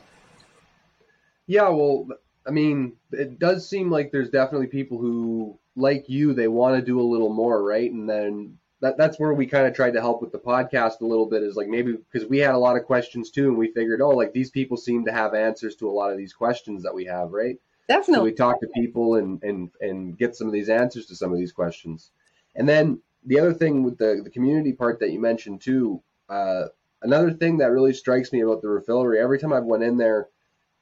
Yeah. 1.45 1.69
Well, 1.69 2.07
I 2.47 2.51
mean, 2.51 2.93
it 3.11 3.39
does 3.39 3.69
seem 3.69 3.91
like 3.91 4.11
there's 4.11 4.29
definitely 4.29 4.67
people 4.67 4.97
who, 4.97 5.59
like 5.75 6.09
you, 6.09 6.33
they 6.33 6.47
want 6.47 6.75
to 6.75 6.81
do 6.81 6.99
a 6.99 7.03
little 7.03 7.31
more, 7.31 7.63
right? 7.63 7.91
And 7.91 8.09
then 8.09 8.57
that, 8.83 8.97
that's 8.97 9.17
where 9.17 9.33
we 9.33 9.47
kind 9.47 9.65
of 9.65 9.73
tried 9.73 9.93
to 9.93 10.01
help 10.01 10.21
with 10.21 10.33
the 10.33 10.37
podcast 10.39 10.99
a 10.99 11.05
little 11.05 11.25
bit 11.25 11.41
is 11.41 11.55
like 11.55 11.69
maybe 11.69 11.93
because 11.93 12.27
we 12.27 12.39
had 12.39 12.53
a 12.53 12.57
lot 12.57 12.75
of 12.75 12.83
questions 12.83 13.31
too 13.31 13.47
and 13.47 13.57
we 13.57 13.71
figured 13.71 14.01
oh 14.01 14.09
like 14.09 14.33
these 14.33 14.51
people 14.51 14.75
seem 14.75 15.05
to 15.05 15.11
have 15.11 15.33
answers 15.33 15.75
to 15.77 15.89
a 15.89 15.91
lot 15.91 16.11
of 16.11 16.17
these 16.17 16.33
questions 16.33 16.83
that 16.83 16.93
we 16.93 17.05
have 17.05 17.31
right? 17.31 17.57
Definitely. 17.87 18.15
so 18.15 18.23
we 18.23 18.33
talk 18.33 18.59
to 18.59 18.67
people 18.75 19.15
and 19.15 19.41
and 19.41 19.71
and 19.79 20.17
get 20.17 20.35
some 20.35 20.47
of 20.47 20.53
these 20.53 20.69
answers 20.69 21.05
to 21.07 21.15
some 21.15 21.31
of 21.31 21.39
these 21.39 21.53
questions. 21.53 22.11
And 22.55 22.67
then 22.67 23.01
the 23.25 23.39
other 23.39 23.53
thing 23.53 23.83
with 23.83 23.97
the, 23.97 24.21
the 24.23 24.29
community 24.29 24.73
part 24.73 24.99
that 24.99 25.11
you 25.11 25.19
mentioned 25.19 25.61
too, 25.61 26.03
uh, 26.29 26.65
another 27.01 27.31
thing 27.31 27.57
that 27.57 27.71
really 27.71 27.93
strikes 27.93 28.33
me 28.33 28.41
about 28.41 28.61
the 28.61 28.67
refillery, 28.67 29.17
every 29.17 29.39
time 29.39 29.53
I've 29.53 29.63
went 29.63 29.83
in 29.83 29.97
there, 29.97 30.27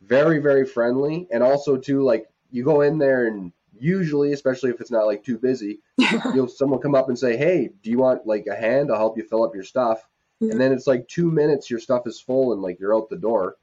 very, 0.02 0.40
very 0.40 0.66
friendly. 0.66 1.28
And 1.32 1.44
also 1.44 1.78
too, 1.78 2.04
like 2.04 2.28
you 2.52 2.64
go 2.64 2.82
in 2.82 2.98
there 2.98 3.28
and 3.28 3.52
usually, 3.82 4.34
especially 4.34 4.70
if 4.72 4.82
it's 4.82 4.92
not 4.92 5.06
like 5.06 5.24
too 5.24 5.38
busy, 5.38 5.80
you'll 6.34 6.48
someone 6.48 6.82
come 6.82 6.96
up 6.96 7.10
and 7.10 7.18
say, 7.18 7.38
Hey, 7.38 7.70
do 7.82 7.90
you 7.90 7.98
want 7.98 8.28
like 8.28 8.48
a 8.48 8.56
hand? 8.56 8.92
I'll 8.92 8.98
help 8.98 9.18
you 9.18 9.24
fill 9.24 9.44
up 9.44 9.56
your 9.56 9.64
stuff. 9.64 10.00
Mm-hmm. 10.42 10.52
And 10.52 10.62
then 10.62 10.72
it's 10.72 10.88
like 10.88 11.08
two 11.08 11.32
minutes, 11.32 11.70
your 11.70 11.80
stuff 11.80 12.08
is 12.08 12.20
full 12.20 12.54
and 12.54 12.62
like 12.62 12.80
you're 12.80 12.96
out 12.96 13.10
the 13.10 13.18
door. 13.18 13.58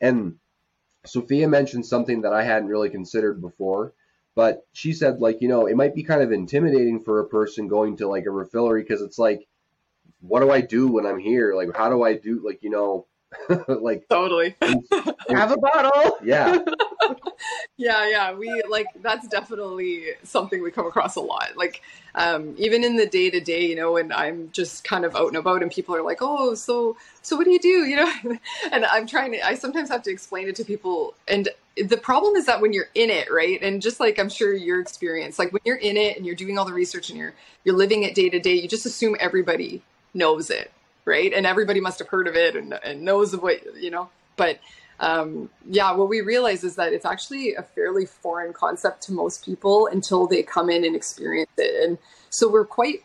And 0.00 0.36
Sophia 1.04 1.48
mentioned 1.48 1.86
something 1.86 2.22
that 2.22 2.32
I 2.32 2.44
hadn't 2.44 2.68
really 2.68 2.90
considered 2.90 3.40
before 3.40 3.92
but 4.34 4.66
she 4.72 4.92
said, 4.92 5.20
like, 5.20 5.42
you 5.42 5.48
know, 5.48 5.66
it 5.66 5.76
might 5.76 5.94
be 5.94 6.02
kind 6.02 6.22
of 6.22 6.32
intimidating 6.32 7.02
for 7.02 7.20
a 7.20 7.26
person 7.28 7.68
going 7.68 7.96
to 7.98 8.08
like 8.08 8.24
a 8.24 8.30
refillery 8.30 8.80
because 8.80 9.02
it's 9.02 9.18
like, 9.18 9.46
what 10.20 10.40
do 10.40 10.50
I 10.50 10.60
do 10.60 10.88
when 10.88 11.06
I'm 11.06 11.18
here? 11.18 11.54
Like, 11.54 11.76
how 11.76 11.90
do 11.90 12.02
I 12.02 12.14
do, 12.14 12.40
like, 12.44 12.62
you 12.62 12.70
know, 12.70 13.06
like 13.68 14.06
totally 14.10 14.54
and, 14.60 14.84
and, 14.92 15.38
have 15.38 15.52
a 15.52 15.56
bottle. 15.56 16.18
Yeah. 16.22 16.58
Yeah, 17.76 18.08
yeah. 18.08 18.34
We 18.34 18.62
like 18.68 18.86
that's 19.00 19.26
definitely 19.28 20.04
something 20.22 20.62
we 20.62 20.70
come 20.70 20.86
across 20.86 21.16
a 21.16 21.20
lot. 21.20 21.56
Like 21.56 21.82
um, 22.14 22.54
even 22.58 22.84
in 22.84 22.96
the 22.96 23.06
day 23.06 23.30
to 23.30 23.40
day, 23.40 23.66
you 23.66 23.74
know, 23.74 23.92
when 23.92 24.12
I'm 24.12 24.50
just 24.52 24.84
kind 24.84 25.04
of 25.04 25.16
out 25.16 25.28
and 25.28 25.36
about 25.36 25.62
and 25.62 25.70
people 25.70 25.94
are 25.96 26.02
like, 26.02 26.18
"Oh, 26.20 26.54
so 26.54 26.96
so 27.22 27.36
what 27.36 27.44
do 27.44 27.50
you 27.50 27.58
do?" 27.58 27.86
You 27.86 27.96
know, 27.96 28.12
and 28.72 28.84
I'm 28.84 29.06
trying 29.06 29.32
to. 29.32 29.46
I 29.46 29.54
sometimes 29.54 29.88
have 29.88 30.02
to 30.02 30.10
explain 30.10 30.48
it 30.48 30.56
to 30.56 30.64
people, 30.64 31.14
and 31.26 31.48
the 31.76 31.96
problem 31.96 32.36
is 32.36 32.46
that 32.46 32.60
when 32.60 32.72
you're 32.74 32.90
in 32.94 33.08
it, 33.08 33.32
right, 33.32 33.60
and 33.62 33.80
just 33.80 34.00
like 34.00 34.18
I'm 34.18 34.28
sure 34.28 34.52
your 34.52 34.80
experience, 34.80 35.38
like 35.38 35.52
when 35.52 35.62
you're 35.64 35.76
in 35.76 35.96
it 35.96 36.16
and 36.18 36.26
you're 36.26 36.34
doing 36.36 36.58
all 36.58 36.66
the 36.66 36.74
research 36.74 37.08
and 37.08 37.18
you're 37.18 37.32
you're 37.64 37.76
living 37.76 38.02
it 38.02 38.14
day 38.14 38.28
to 38.28 38.38
day, 38.38 38.54
you 38.54 38.68
just 38.68 38.84
assume 38.84 39.16
everybody 39.18 39.82
knows 40.12 40.50
it, 40.50 40.70
right, 41.06 41.32
and 41.32 41.46
everybody 41.46 41.80
must 41.80 41.98
have 42.00 42.08
heard 42.08 42.28
of 42.28 42.36
it 42.36 42.54
and, 42.54 42.78
and 42.84 43.02
knows 43.02 43.32
of 43.32 43.42
what 43.42 43.60
you 43.76 43.90
know, 43.90 44.10
but 44.36 44.58
um, 45.00 45.50
yeah, 45.68 45.92
what 45.92 46.08
we 46.08 46.20
realize 46.20 46.64
is 46.64 46.76
that 46.76 46.92
it's 46.92 47.04
actually 47.04 47.54
a 47.54 47.62
fairly 47.62 48.06
foreign 48.06 48.52
concept 48.52 49.02
to 49.04 49.12
most 49.12 49.44
people 49.44 49.86
until 49.86 50.26
they 50.26 50.42
come 50.42 50.70
in 50.70 50.84
and 50.84 50.94
experience 50.94 51.50
it. 51.56 51.88
And 51.88 51.98
so 52.30 52.50
we're 52.50 52.64
quite 52.64 53.02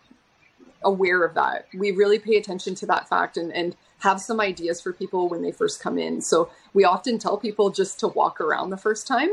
aware 0.84 1.24
of 1.24 1.34
that. 1.34 1.68
We 1.74 1.92
really 1.92 2.20
pay 2.20 2.38
attention 2.38 2.76
to 2.76 2.86
that 2.88 3.10
fact 3.10 3.38
and, 3.38 3.52
and 3.52 3.76
have 4.00 4.22
some 4.22 4.40
ideas 4.40 4.80
for 4.80 4.94
people 4.94 5.28
when 5.28 5.42
they 5.42 5.52
first 5.52 5.82
come 5.82 5.98
in. 5.98 6.22
So 6.22 6.50
we 6.74 6.84
often 6.84 7.18
tell 7.18 7.38
people 7.38 7.72
just 7.72 8.00
to 8.02 8.08
walk 8.08 8.40
around 8.40 8.70
the 8.70 8.78
first 8.78 9.08
time, 9.08 9.30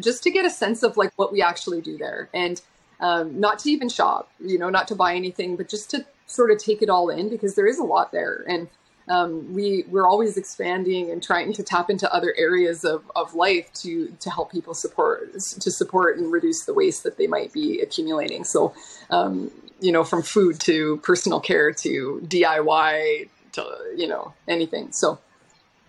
just 0.00 0.22
to 0.22 0.30
get 0.30 0.46
a 0.46 0.50
sense 0.50 0.82
of 0.82 0.96
like 0.96 1.12
what 1.16 1.32
we 1.32 1.42
actually 1.42 1.82
do 1.82 1.98
there. 1.98 2.30
And 2.32 2.60
um, 3.00 3.38
not 3.38 3.58
to 3.60 3.70
even 3.70 3.90
shop, 3.90 4.30
you 4.40 4.58
know, 4.58 4.70
not 4.70 4.88
to 4.88 4.94
buy 4.94 5.14
anything, 5.14 5.56
but 5.56 5.68
just 5.68 5.90
to 5.90 6.06
sort 6.26 6.50
of 6.50 6.58
take 6.58 6.80
it 6.82 6.88
all 6.88 7.10
in 7.10 7.28
because 7.28 7.54
there 7.54 7.66
is 7.66 7.78
a 7.78 7.84
lot 7.84 8.10
there. 8.10 8.44
And 8.48 8.68
um, 9.08 9.54
we 9.54 9.84
we're 9.88 10.06
always 10.06 10.36
expanding 10.36 11.10
and 11.10 11.22
trying 11.22 11.52
to 11.52 11.62
tap 11.62 11.90
into 11.90 12.12
other 12.12 12.34
areas 12.36 12.84
of, 12.84 13.04
of 13.14 13.34
life 13.34 13.72
to 13.74 14.08
to 14.20 14.30
help 14.30 14.50
people 14.50 14.74
support 14.74 15.32
to 15.34 15.70
support 15.70 16.18
and 16.18 16.32
reduce 16.32 16.64
the 16.64 16.74
waste 16.74 17.04
that 17.04 17.16
they 17.16 17.26
might 17.26 17.52
be 17.52 17.80
accumulating. 17.80 18.44
So, 18.44 18.74
um, 19.10 19.50
you 19.80 19.92
know, 19.92 20.02
from 20.02 20.22
food 20.22 20.58
to 20.60 20.96
personal 20.98 21.40
care 21.40 21.72
to 21.72 22.20
DIY 22.24 23.28
to 23.52 23.78
you 23.96 24.08
know 24.08 24.34
anything. 24.48 24.92
So, 24.92 25.20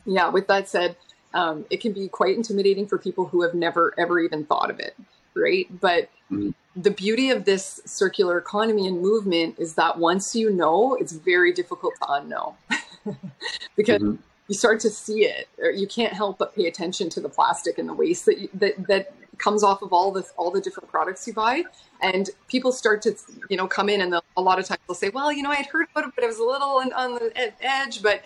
yeah. 0.05 0.29
With 0.29 0.47
that 0.47 0.69
said, 0.69 0.95
um, 1.33 1.65
it 1.71 1.81
can 1.81 1.93
be 1.93 2.07
quite 2.07 2.35
intimidating 2.35 2.87
for 2.87 2.99
people 2.99 3.25
who 3.27 3.41
have 3.41 3.55
never 3.55 3.95
ever 3.97 4.19
even 4.19 4.45
thought 4.45 4.69
of 4.69 4.79
it, 4.79 4.95
right? 5.35 5.65
But 5.71 6.09
mm-hmm 6.31 6.51
the 6.77 6.91
beauty 6.91 7.31
of 7.31 7.45
this 7.45 7.81
circular 7.85 8.37
economy 8.37 8.85
and 8.85 9.01
movement 9.01 9.55
is 9.57 9.73
that 9.73 9.97
once 9.97 10.35
you 10.35 10.51
know, 10.51 10.95
it's 10.95 11.11
very 11.11 11.51
difficult 11.51 11.95
to 11.95 12.05
unknow 12.05 12.53
because 13.75 14.01
mm-hmm. 14.01 14.21
you 14.47 14.55
start 14.55 14.79
to 14.81 14.89
see 14.89 15.25
it. 15.25 15.47
You 15.75 15.87
can't 15.87 16.13
help 16.13 16.37
but 16.37 16.55
pay 16.55 16.67
attention 16.67 17.09
to 17.11 17.21
the 17.21 17.29
plastic 17.29 17.77
and 17.77 17.87
the 17.87 17.93
waste 17.93 18.25
that 18.25 18.39
you, 18.39 18.49
that 18.55 18.87
that 18.87 19.13
comes 19.37 19.63
off 19.63 19.81
of 19.81 19.93
all 19.93 20.11
the 20.11 20.25
all 20.37 20.51
the 20.51 20.61
different 20.61 20.89
products 20.89 21.27
you 21.27 21.33
buy. 21.33 21.63
And 22.01 22.29
people 22.47 22.71
start 22.71 23.01
to 23.03 23.15
you 23.49 23.57
know 23.57 23.67
come 23.67 23.89
in 23.89 24.01
and 24.01 24.13
a 24.35 24.41
lot 24.41 24.59
of 24.59 24.65
times 24.65 24.79
they'll 24.87 24.95
say, 24.95 25.09
well, 25.09 25.31
you 25.31 25.43
know, 25.43 25.51
I 25.51 25.55
had 25.55 25.67
heard 25.67 25.87
about 25.91 26.07
it, 26.07 26.13
but 26.15 26.23
it 26.23 26.27
was 26.27 26.39
a 26.39 26.43
little 26.43 26.77
on, 26.77 26.93
on 26.93 27.13
the 27.15 27.53
edge, 27.61 28.01
but 28.01 28.23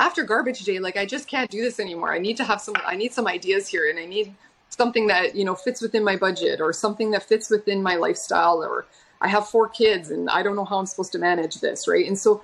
after 0.00 0.24
garbage 0.24 0.64
day 0.64 0.80
like 0.80 0.96
i 0.96 1.04
just 1.04 1.28
can't 1.28 1.50
do 1.50 1.60
this 1.60 1.78
anymore 1.78 2.12
i 2.12 2.18
need 2.18 2.36
to 2.36 2.42
have 2.42 2.60
some 2.60 2.74
i 2.86 2.96
need 2.96 3.12
some 3.12 3.28
ideas 3.28 3.68
here 3.68 3.88
and 3.88 3.98
i 3.98 4.04
need 4.06 4.34
something 4.70 5.06
that 5.06 5.36
you 5.36 5.44
know 5.44 5.54
fits 5.54 5.80
within 5.82 6.02
my 6.02 6.16
budget 6.16 6.60
or 6.60 6.72
something 6.72 7.10
that 7.10 7.22
fits 7.22 7.50
within 7.50 7.82
my 7.82 7.96
lifestyle 7.96 8.64
or 8.64 8.86
i 9.20 9.28
have 9.28 9.46
four 9.46 9.68
kids 9.68 10.10
and 10.10 10.28
i 10.30 10.42
don't 10.42 10.56
know 10.56 10.64
how 10.64 10.78
i'm 10.78 10.86
supposed 10.86 11.12
to 11.12 11.18
manage 11.18 11.56
this 11.56 11.86
right 11.86 12.06
and 12.06 12.18
so 12.18 12.42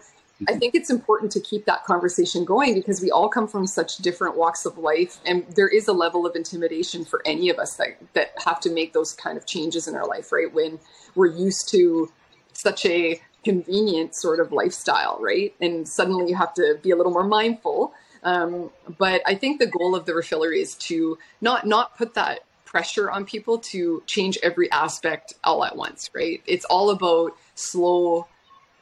i 0.48 0.54
think 0.54 0.74
it's 0.74 0.90
important 0.90 1.30
to 1.32 1.40
keep 1.40 1.64
that 1.64 1.84
conversation 1.84 2.44
going 2.44 2.74
because 2.74 3.00
we 3.00 3.10
all 3.10 3.28
come 3.28 3.48
from 3.48 3.66
such 3.66 3.96
different 3.98 4.36
walks 4.36 4.64
of 4.64 4.76
life 4.78 5.18
and 5.24 5.46
there 5.54 5.68
is 5.68 5.88
a 5.88 5.92
level 5.92 6.26
of 6.26 6.36
intimidation 6.36 7.04
for 7.04 7.22
any 7.24 7.48
of 7.48 7.58
us 7.58 7.76
that 7.76 7.96
that 8.12 8.32
have 8.44 8.60
to 8.60 8.70
make 8.70 8.92
those 8.92 9.12
kind 9.12 9.36
of 9.36 9.46
changes 9.46 9.88
in 9.88 9.94
our 9.94 10.06
life 10.06 10.32
right? 10.32 10.52
When 10.52 10.78
we're 11.14 11.26
used 11.26 11.68
to 11.70 12.12
such 12.52 12.84
a 12.86 13.20
convenient 13.44 14.14
sort 14.14 14.40
of 14.40 14.52
lifestyle 14.52 15.18
right? 15.20 15.54
And 15.60 15.88
suddenly 15.88 16.28
you 16.28 16.36
have 16.36 16.54
to 16.54 16.78
be 16.82 16.90
a 16.90 16.96
little 16.96 17.12
more 17.12 17.24
mindful. 17.24 17.94
Um, 18.22 18.70
but 18.98 19.22
I 19.24 19.36
think 19.36 19.60
the 19.60 19.68
goal 19.68 19.94
of 19.94 20.04
the 20.04 20.12
refillery 20.12 20.60
is 20.60 20.74
to 20.74 21.16
not 21.40 21.66
not 21.66 21.96
put 21.96 22.14
that 22.14 22.40
pressure 22.64 23.08
on 23.10 23.24
people 23.24 23.58
to 23.58 24.02
change 24.06 24.36
every 24.42 24.70
aspect 24.72 25.34
all 25.44 25.64
at 25.64 25.76
once, 25.76 26.10
right? 26.12 26.42
It's 26.46 26.64
all 26.64 26.90
about 26.90 27.36
slow 27.54 28.26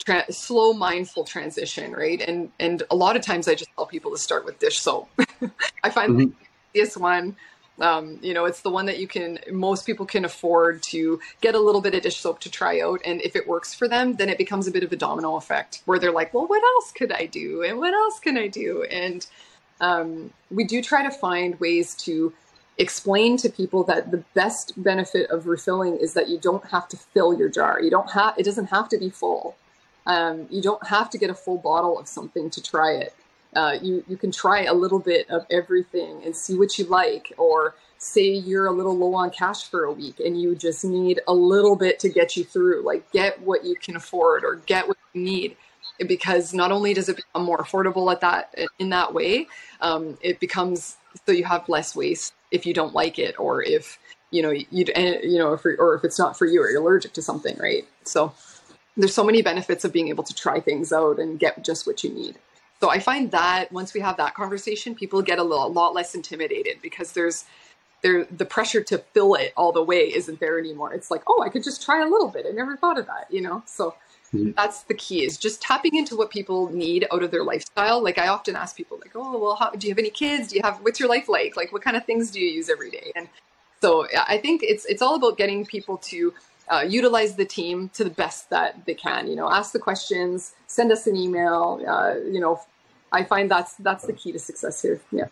Tra- 0.04 0.30
slow 0.30 0.74
mindful 0.74 1.24
transition 1.24 1.92
right? 1.92 2.20
And 2.20 2.50
and 2.60 2.82
a 2.90 2.96
lot 2.96 3.16
of 3.16 3.22
times 3.22 3.48
i 3.48 3.54
just 3.54 3.70
tell 3.74 3.86
people 3.86 4.10
to 4.10 4.18
start 4.18 4.44
with 4.44 4.58
dish 4.58 4.78
soap. 4.78 5.08
I 5.82 5.90
find 5.90 6.12
mm-hmm. 6.12 6.30
this 6.74 6.96
one 6.96 7.36
um, 7.80 8.18
you 8.22 8.34
know 8.34 8.44
it's 8.44 8.60
the 8.60 8.70
one 8.70 8.86
that 8.86 8.98
you 8.98 9.08
can 9.08 9.38
most 9.50 9.86
people 9.86 10.06
can 10.06 10.24
afford 10.24 10.82
to 10.84 11.20
get 11.40 11.54
a 11.54 11.60
little 11.60 11.80
bit 11.80 11.94
of 11.94 12.02
dish 12.02 12.18
soap 12.18 12.40
to 12.40 12.50
try 12.50 12.80
out. 12.80 13.00
And 13.04 13.20
if 13.22 13.34
it 13.34 13.48
works 13.48 13.74
for 13.74 13.88
them 13.88 14.14
then 14.14 14.28
it 14.28 14.38
becomes 14.38 14.66
a 14.66 14.70
bit 14.70 14.84
of 14.84 14.92
a 14.92 14.96
domino 14.96 15.36
effect 15.36 15.82
where 15.86 15.98
they're 15.98 16.12
like 16.12 16.34
well 16.34 16.46
what 16.46 16.62
else 16.62 16.92
could 16.92 17.12
i 17.12 17.26
do? 17.26 17.62
And 17.62 17.78
what 17.78 17.94
else 17.94 18.20
can 18.20 18.36
i 18.36 18.46
do? 18.46 18.82
And 18.84 19.26
um, 19.80 20.32
we 20.50 20.64
do 20.64 20.82
try 20.82 21.02
to 21.02 21.10
find 21.10 21.58
ways 21.58 21.94
to 22.04 22.32
explain 22.78 23.36
to 23.38 23.48
people 23.48 23.84
that 23.84 24.10
the 24.10 24.24
best 24.34 24.72
benefit 24.76 25.30
of 25.30 25.46
refilling 25.46 25.96
is 25.96 26.14
that 26.14 26.28
you 26.28 26.38
don't 26.38 26.64
have 26.66 26.88
to 26.88 26.96
fill 26.96 27.36
your 27.36 27.48
jar. 27.48 27.80
You 27.80 27.90
don't 27.90 28.10
have 28.12 28.34
it 28.38 28.44
doesn't 28.44 28.66
have 28.66 28.88
to 28.90 28.98
be 28.98 29.10
full 29.10 29.56
um, 30.06 30.46
you 30.50 30.60
don't 30.60 30.86
have 30.86 31.10
to 31.10 31.18
get 31.18 31.30
a 31.30 31.34
full 31.34 31.58
bottle 31.58 31.98
of 31.98 32.08
something 32.08 32.50
to 32.50 32.62
try 32.62 32.92
it. 32.92 33.14
Uh, 33.54 33.78
you 33.80 34.04
you 34.08 34.16
can 34.16 34.32
try 34.32 34.64
a 34.64 34.74
little 34.74 34.98
bit 34.98 35.30
of 35.30 35.46
everything 35.50 36.22
and 36.24 36.34
see 36.34 36.56
what 36.56 36.76
you 36.78 36.84
like. 36.84 37.32
Or 37.38 37.74
say 37.98 38.32
you're 38.32 38.66
a 38.66 38.72
little 38.72 38.96
low 38.96 39.14
on 39.14 39.30
cash 39.30 39.64
for 39.70 39.84
a 39.84 39.92
week 39.92 40.20
and 40.20 40.40
you 40.40 40.54
just 40.54 40.84
need 40.84 41.20
a 41.26 41.32
little 41.32 41.74
bit 41.74 41.98
to 42.00 42.08
get 42.08 42.36
you 42.36 42.44
through. 42.44 42.82
Like 42.84 43.10
get 43.12 43.40
what 43.40 43.64
you 43.64 43.76
can 43.76 43.96
afford 43.96 44.44
or 44.44 44.56
get 44.66 44.86
what 44.86 44.96
you 45.12 45.22
need. 45.22 45.56
Because 46.06 46.52
not 46.52 46.72
only 46.72 46.92
does 46.92 47.08
it 47.08 47.16
become 47.16 47.44
more 47.44 47.58
affordable 47.58 48.10
at 48.10 48.20
that 48.20 48.54
in 48.80 48.88
that 48.88 49.14
way, 49.14 49.46
um, 49.80 50.18
it 50.22 50.40
becomes 50.40 50.96
so 51.24 51.30
you 51.30 51.44
have 51.44 51.68
less 51.68 51.94
waste 51.94 52.34
if 52.50 52.66
you 52.66 52.74
don't 52.74 52.94
like 52.94 53.18
it 53.18 53.38
or 53.38 53.62
if 53.62 53.98
you 54.32 54.42
know 54.42 54.50
you 54.50 54.66
you 54.72 55.38
know 55.38 55.52
if 55.52 55.64
or 55.64 55.94
if 55.94 56.02
it's 56.02 56.18
not 56.18 56.36
for 56.36 56.46
you 56.46 56.60
or 56.60 56.68
you're 56.68 56.80
allergic 56.80 57.12
to 57.12 57.22
something, 57.22 57.56
right? 57.58 57.86
So 58.02 58.34
there's 58.96 59.14
so 59.14 59.24
many 59.24 59.42
benefits 59.42 59.84
of 59.84 59.92
being 59.92 60.08
able 60.08 60.24
to 60.24 60.34
try 60.34 60.60
things 60.60 60.92
out 60.92 61.18
and 61.18 61.38
get 61.38 61.64
just 61.64 61.86
what 61.86 62.04
you 62.04 62.10
need. 62.10 62.36
So 62.80 62.90
I 62.90 62.98
find 62.98 63.30
that 63.30 63.72
once 63.72 63.94
we 63.94 64.00
have 64.00 64.16
that 64.18 64.34
conversation, 64.34 64.94
people 64.94 65.22
get 65.22 65.38
a, 65.38 65.42
little, 65.42 65.66
a 65.66 65.68
lot 65.68 65.94
less 65.94 66.14
intimidated 66.14 66.78
because 66.82 67.12
there's 67.12 67.44
there 68.02 68.24
the 68.24 68.44
pressure 68.44 68.82
to 68.82 68.98
fill 68.98 69.34
it 69.34 69.54
all 69.56 69.72
the 69.72 69.82
way 69.82 70.12
isn't 70.14 70.38
there 70.38 70.58
anymore. 70.58 70.92
It's 70.92 71.10
like, 71.10 71.22
oh, 71.26 71.42
I 71.42 71.48
could 71.48 71.64
just 71.64 71.82
try 71.82 72.02
a 72.02 72.08
little 72.08 72.28
bit. 72.28 72.44
I 72.46 72.52
never 72.52 72.76
thought 72.76 72.98
of 72.98 73.06
that, 73.06 73.26
you 73.30 73.40
know. 73.40 73.62
So 73.66 73.94
mm-hmm. 74.34 74.50
that's 74.54 74.82
the 74.82 74.94
key 74.94 75.24
is 75.24 75.38
just 75.38 75.62
tapping 75.62 75.96
into 75.96 76.14
what 76.14 76.28
people 76.28 76.70
need 76.70 77.06
out 77.10 77.22
of 77.22 77.30
their 77.30 77.42
lifestyle. 77.42 78.02
Like 78.04 78.18
I 78.18 78.28
often 78.28 78.56
ask 78.56 78.76
people, 78.76 78.98
like, 78.98 79.12
oh, 79.14 79.38
well, 79.38 79.56
how, 79.56 79.70
do 79.70 79.86
you 79.86 79.92
have 79.92 79.98
any 79.98 80.10
kids? 80.10 80.48
Do 80.48 80.56
you 80.56 80.62
have 80.62 80.76
what's 80.82 81.00
your 81.00 81.08
life 81.08 81.28
like? 81.28 81.56
Like, 81.56 81.72
what 81.72 81.80
kind 81.80 81.96
of 81.96 82.04
things 82.04 82.30
do 82.30 82.38
you 82.38 82.50
use 82.50 82.68
every 82.68 82.90
day? 82.90 83.10
And 83.16 83.26
so 83.80 84.06
I 84.28 84.36
think 84.36 84.62
it's 84.62 84.84
it's 84.84 85.00
all 85.00 85.14
about 85.14 85.38
getting 85.38 85.64
people 85.64 85.96
to 85.98 86.34
uh, 86.68 86.84
utilize 86.88 87.36
the 87.36 87.44
team 87.44 87.90
to 87.94 88.04
the 88.04 88.10
best 88.10 88.50
that 88.50 88.84
they 88.86 88.94
can. 88.94 89.26
You 89.26 89.36
know, 89.36 89.50
ask 89.50 89.72
the 89.72 89.78
questions, 89.78 90.54
send 90.66 90.92
us 90.92 91.06
an 91.06 91.16
email. 91.16 91.80
Uh, 91.86 92.14
you 92.30 92.40
know, 92.40 92.60
I 93.12 93.24
find 93.24 93.50
that's 93.50 93.74
that's 93.74 94.06
the 94.06 94.12
key 94.12 94.32
to 94.32 94.38
success 94.38 94.82
here. 94.82 95.00
Yeah. 95.10 95.26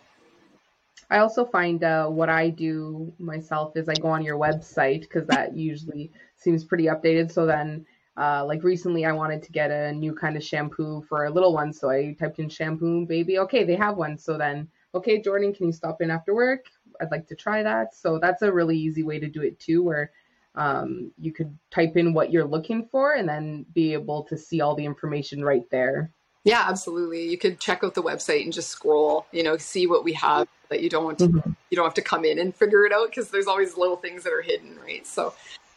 I 1.09 1.19
also 1.19 1.45
find 1.45 1.83
uh, 1.83 2.07
what 2.07 2.29
I 2.29 2.49
do 2.49 3.13
myself 3.19 3.75
is 3.75 3.87
I 3.87 3.93
go 3.95 4.07
on 4.07 4.23
your 4.23 4.37
website 4.37 5.01
because 5.01 5.27
that 5.27 5.55
usually 5.55 6.11
seems 6.37 6.63
pretty 6.63 6.85
updated. 6.85 7.31
So 7.31 7.45
then, 7.45 7.85
uh, 8.17 8.45
like 8.45 8.63
recently, 8.63 9.05
I 9.05 9.11
wanted 9.11 9.43
to 9.43 9.51
get 9.51 9.69
a 9.69 9.91
new 9.91 10.13
kind 10.13 10.35
of 10.37 10.43
shampoo 10.43 11.03
for 11.07 11.25
a 11.25 11.29
little 11.29 11.53
one, 11.53 11.73
so 11.73 11.89
I 11.89 12.15
typed 12.19 12.39
in 12.39 12.49
shampoo 12.49 13.05
baby. 13.05 13.37
Okay, 13.39 13.63
they 13.63 13.75
have 13.75 13.97
one. 13.97 14.17
So 14.17 14.37
then, 14.37 14.67
okay, 14.95 15.21
Jordan, 15.21 15.53
can 15.53 15.67
you 15.67 15.73
stop 15.73 16.01
in 16.01 16.09
after 16.09 16.33
work? 16.33 16.65
I'd 17.01 17.11
like 17.11 17.27
to 17.27 17.35
try 17.35 17.63
that. 17.63 17.93
So 17.95 18.17
that's 18.17 18.41
a 18.41 18.51
really 18.51 18.77
easy 18.77 19.03
way 19.03 19.19
to 19.19 19.27
do 19.27 19.41
it 19.41 19.59
too, 19.59 19.83
where 19.83 20.11
um, 20.55 21.11
you 21.19 21.31
could 21.31 21.57
type 21.71 21.97
in 21.97 22.13
what 22.13 22.31
you're 22.31 22.45
looking 22.45 22.87
for 22.91 23.13
and 23.13 23.27
then 23.27 23.65
be 23.73 23.93
able 23.93 24.23
to 24.23 24.37
see 24.37 24.61
all 24.61 24.75
the 24.75 24.85
information 24.85 25.43
right 25.43 25.69
there. 25.71 26.11
Yeah, 26.43 26.65
absolutely. 26.67 27.29
You 27.29 27.37
could 27.37 27.59
check 27.59 27.83
out 27.83 27.93
the 27.93 28.03
website 28.03 28.43
and 28.43 28.51
just 28.51 28.69
scroll, 28.69 29.25
you 29.31 29.43
know, 29.43 29.57
see 29.57 29.87
what 29.87 30.03
we 30.03 30.13
have 30.13 30.47
that 30.69 30.81
you 30.81 30.89
don't 30.89 31.05
want 31.05 31.19
to, 31.19 31.27
mm-hmm. 31.27 31.51
you 31.69 31.75
don't 31.75 31.85
have 31.85 31.93
to 31.93 32.01
come 32.01 32.25
in 32.25 32.37
and 32.37 32.53
figure 32.53 32.85
it 32.85 32.91
out 32.91 33.09
because 33.09 33.31
there's 33.31 33.47
always 33.47 33.77
little 33.77 33.95
things 33.95 34.23
that 34.23 34.33
are 34.33 34.41
hidden, 34.41 34.77
right? 34.79 35.07
So, 35.07 35.33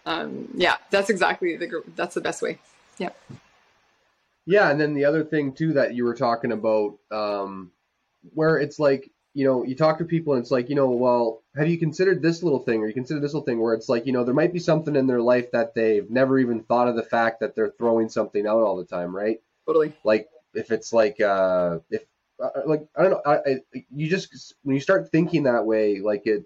um, 0.07 0.49
yeah, 0.55 0.77
that's 0.91 1.09
exactly 1.09 1.57
the 1.57 1.83
that's 1.95 2.15
the 2.15 2.21
best 2.21 2.43
way. 2.43 2.59
Yeah. 2.99 3.11
Yeah, 4.45 4.71
and 4.71 4.81
then 4.81 4.95
the 4.95 5.05
other 5.05 5.25
thing 5.25 5.53
too 5.53 5.73
that 5.75 5.95
you 5.95 6.05
were 6.05 6.15
talking 6.15 6.53
about, 6.53 6.99
um, 7.11 7.73
where 8.35 8.59
it's 8.59 8.79
like 8.79 9.11
you 9.37 9.45
know, 9.45 9.65
you 9.65 9.75
talk 9.75 9.99
to 9.99 10.05
people 10.07 10.33
and 10.33 10.41
it's 10.41 10.51
like, 10.51 10.71
you 10.71 10.75
know, 10.75 10.89
well, 10.89 11.43
have 11.55 11.69
you 11.69 11.77
considered 11.77 12.23
this 12.23 12.43
little 12.43 12.61
thing 12.61 12.81
or 12.81 12.87
you 12.87 12.95
consider 12.95 13.21
this 13.21 13.35
little 13.35 13.45
thing 13.45 13.61
where 13.61 13.75
it's 13.75 13.87
like, 13.87 14.07
you 14.07 14.13
know, 14.15 14.25
there 14.25 14.33
might 14.33 14.51
be 14.51 14.59
something 14.59 14.97
in 14.97 15.07
their 15.07 15.21
life 15.21 15.51
that 15.51 15.75
they've 15.75 16.09
never 16.11 16.39
even 16.39 16.63
thought 16.63 16.89
of 16.89 16.97
the 16.97 17.03
fact 17.03 17.41
that 17.41 17.55
they're 17.55 17.75
throwing 17.77 18.09
something 18.09 18.47
out 18.47 18.63
all 18.63 18.79
the 18.79 18.87
time, 18.87 19.15
right? 19.15 19.43
Totally. 19.67 19.93
Like 20.05 20.31
if 20.55 20.71
it's 20.71 20.91
like, 20.91 21.21
uh, 21.21 21.81
if 21.91 22.03
uh, 22.43 22.49
like 22.65 22.89
I 22.97 23.03
don't 23.03 23.11
know, 23.11 23.23
I, 23.27 23.37
I, 23.37 23.85
you 23.95 24.09
just 24.09 24.55
when 24.63 24.75
you 24.75 24.81
start 24.81 25.11
thinking 25.13 25.43
that 25.43 25.67
way, 25.67 26.01
like 26.01 26.27
it, 26.27 26.45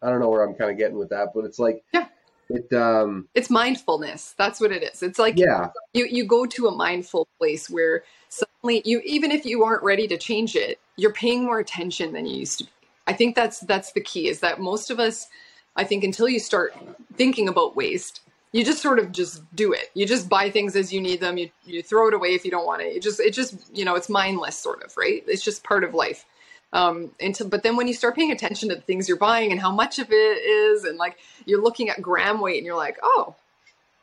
I 0.00 0.10
don't 0.10 0.20
know 0.20 0.28
where 0.28 0.44
I'm 0.44 0.54
kind 0.54 0.70
of 0.70 0.78
getting 0.78 0.96
with 0.96 1.08
that, 1.08 1.30
but 1.34 1.44
it's 1.44 1.58
like, 1.58 1.82
yeah, 1.92 2.06
it 2.50 2.72
um, 2.72 3.28
it's 3.34 3.50
mindfulness. 3.50 4.34
That's 4.38 4.60
what 4.60 4.70
it 4.70 4.84
is. 4.84 5.02
It's 5.02 5.18
like 5.18 5.38
yeah, 5.38 5.70
you 5.92 6.06
you 6.06 6.24
go 6.24 6.46
to 6.46 6.68
a 6.68 6.74
mindful 6.74 7.26
place 7.38 7.68
where 7.68 8.04
suddenly 8.64 8.82
you 8.84 9.00
even 9.04 9.30
if 9.30 9.44
you 9.44 9.64
aren't 9.64 9.82
ready 9.82 10.08
to 10.08 10.16
change 10.16 10.56
it, 10.56 10.78
you're 10.96 11.12
paying 11.12 11.44
more 11.44 11.58
attention 11.58 12.12
than 12.12 12.26
you 12.26 12.36
used 12.38 12.58
to 12.58 12.64
be. 12.64 12.70
I 13.06 13.12
think 13.12 13.34
that's 13.36 13.60
that's 13.60 13.92
the 13.92 14.00
key 14.00 14.28
is 14.28 14.40
that 14.40 14.60
most 14.60 14.90
of 14.90 14.98
us 14.98 15.28
I 15.76 15.84
think 15.84 16.04
until 16.04 16.28
you 16.28 16.38
start 16.38 16.74
thinking 17.14 17.48
about 17.48 17.76
waste, 17.76 18.20
you 18.52 18.64
just 18.64 18.80
sort 18.80 18.98
of 18.98 19.10
just 19.12 19.42
do 19.54 19.72
it. 19.72 19.90
You 19.94 20.06
just 20.06 20.28
buy 20.28 20.48
things 20.50 20.76
as 20.76 20.92
you 20.92 21.00
need 21.00 21.20
them. 21.20 21.36
You 21.36 21.50
you 21.64 21.82
throw 21.82 22.08
it 22.08 22.14
away 22.14 22.34
if 22.34 22.44
you 22.44 22.50
don't 22.50 22.66
want 22.66 22.82
it. 22.82 22.96
It 22.96 23.02
just 23.02 23.20
it 23.20 23.34
just 23.34 23.54
you 23.76 23.84
know 23.84 23.96
it's 23.96 24.08
mindless 24.08 24.58
sort 24.58 24.82
of 24.82 24.96
right. 24.96 25.22
It's 25.26 25.44
just 25.44 25.64
part 25.64 25.84
of 25.84 25.94
life. 25.94 26.24
Um, 26.72 27.12
to, 27.34 27.44
but 27.44 27.62
then 27.62 27.76
when 27.76 27.86
you 27.86 27.94
start 27.94 28.16
paying 28.16 28.32
attention 28.32 28.68
to 28.70 28.74
the 28.74 28.80
things 28.80 29.08
you're 29.08 29.16
buying 29.16 29.52
and 29.52 29.60
how 29.60 29.70
much 29.70 30.00
of 30.00 30.08
it 30.10 30.14
is, 30.14 30.82
and 30.84 30.98
like 30.98 31.18
you're 31.44 31.62
looking 31.62 31.88
at 31.88 32.02
gram 32.02 32.40
weight 32.40 32.56
and 32.56 32.66
you're 32.66 32.74
like, 32.74 32.98
oh, 33.00 33.36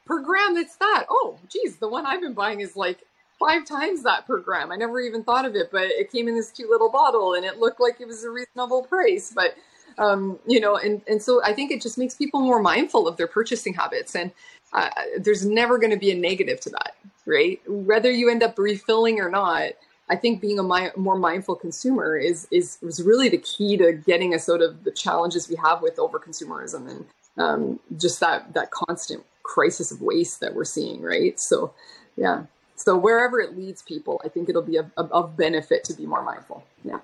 per 0.06 0.22
gram, 0.22 0.56
it's 0.56 0.78
that. 0.78 1.06
Oh, 1.10 1.38
geez, 1.50 1.78
the 1.78 1.90
one 1.90 2.06
I've 2.06 2.22
been 2.22 2.34
buying 2.34 2.62
is 2.62 2.78
like 2.78 3.00
five 3.42 3.66
times 3.66 4.04
that 4.04 4.28
per 4.28 4.40
gram. 4.40 4.72
I 4.72 4.76
never 4.76 5.02
even 5.02 5.24
thought 5.24 5.46
of 5.46 5.56
it, 5.56 5.70
but 5.72 5.86
it 5.86 6.12
came 6.12 6.28
in 6.28 6.36
this 6.36 6.52
cute 6.52 6.70
little 6.70 6.90
bottle 6.90 7.34
and 7.34 7.44
it 7.44 7.60
looked 7.60 7.82
like 7.82 8.00
it 8.00 8.08
was 8.08 8.24
a 8.24 8.30
reasonable 8.30 8.84
price. 8.84 9.34
But 9.36 9.56
um, 9.98 10.40
you 10.48 10.60
know, 10.60 10.78
and 10.78 11.02
and 11.08 11.22
so 11.22 11.44
I 11.44 11.54
think 11.54 11.72
it 11.72 11.82
just 11.82 11.98
makes 11.98 12.16
people 12.16 12.42
more 12.42 12.62
mindful 12.62 13.08
of 13.08 13.18
their 13.18 13.28
purchasing 13.28 13.74
habits, 13.74 14.16
and 14.16 14.32
uh, 14.74 14.90
there's 15.18 15.46
never 15.46 15.78
going 15.78 15.92
to 15.92 16.00
be 16.00 16.12
a 16.12 16.16
negative 16.16 16.60
to 16.62 16.70
that, 16.70 16.96
right? 17.26 17.60
Whether 17.68 18.12
you 18.12 18.30
end 18.30 18.44
up 18.44 18.58
refilling 18.58 19.20
or 19.20 19.30
not. 19.30 19.72
I 20.10 20.18
think 20.18 20.42
being 20.42 20.60
a 20.60 20.92
more 20.98 21.18
mindful 21.18 21.56
consumer 21.56 22.18
is, 22.18 22.46
is 22.52 22.78
is 22.82 23.02
really 23.02 23.30
the 23.30 23.38
key 23.38 23.78
to 23.78 23.94
getting 23.94 24.34
us 24.34 24.50
out 24.50 24.62
of 24.62 24.84
the 24.84 24.92
challenges 24.92 25.48
we 25.48 25.56
have 25.56 25.82
with 25.82 25.98
over 25.98 26.20
consumerism 26.20 26.90
and 26.90 27.06
um, 27.38 27.80
just 27.98 28.20
that 28.20 28.54
that 28.54 28.72
constant 28.72 29.24
crisis 29.44 29.90
of 29.90 30.02
waste 30.02 30.42
that 30.42 30.54
we're 30.54 30.66
seeing, 30.66 31.02
right? 31.02 31.40
So, 31.40 31.74
yeah. 32.18 32.44
So 32.84 32.98
wherever 32.98 33.40
it 33.40 33.58
leads 33.58 33.82
people, 33.82 34.22
I 34.24 34.30
think 34.30 34.50
it'll 34.50 34.62
be 34.62 34.78
of, 34.78 34.92
of 34.98 35.38
benefit 35.38 35.84
to 35.86 35.94
be 35.94 36.06
more 36.06 36.24
mindful. 36.24 36.64
Yeah. 36.84 37.00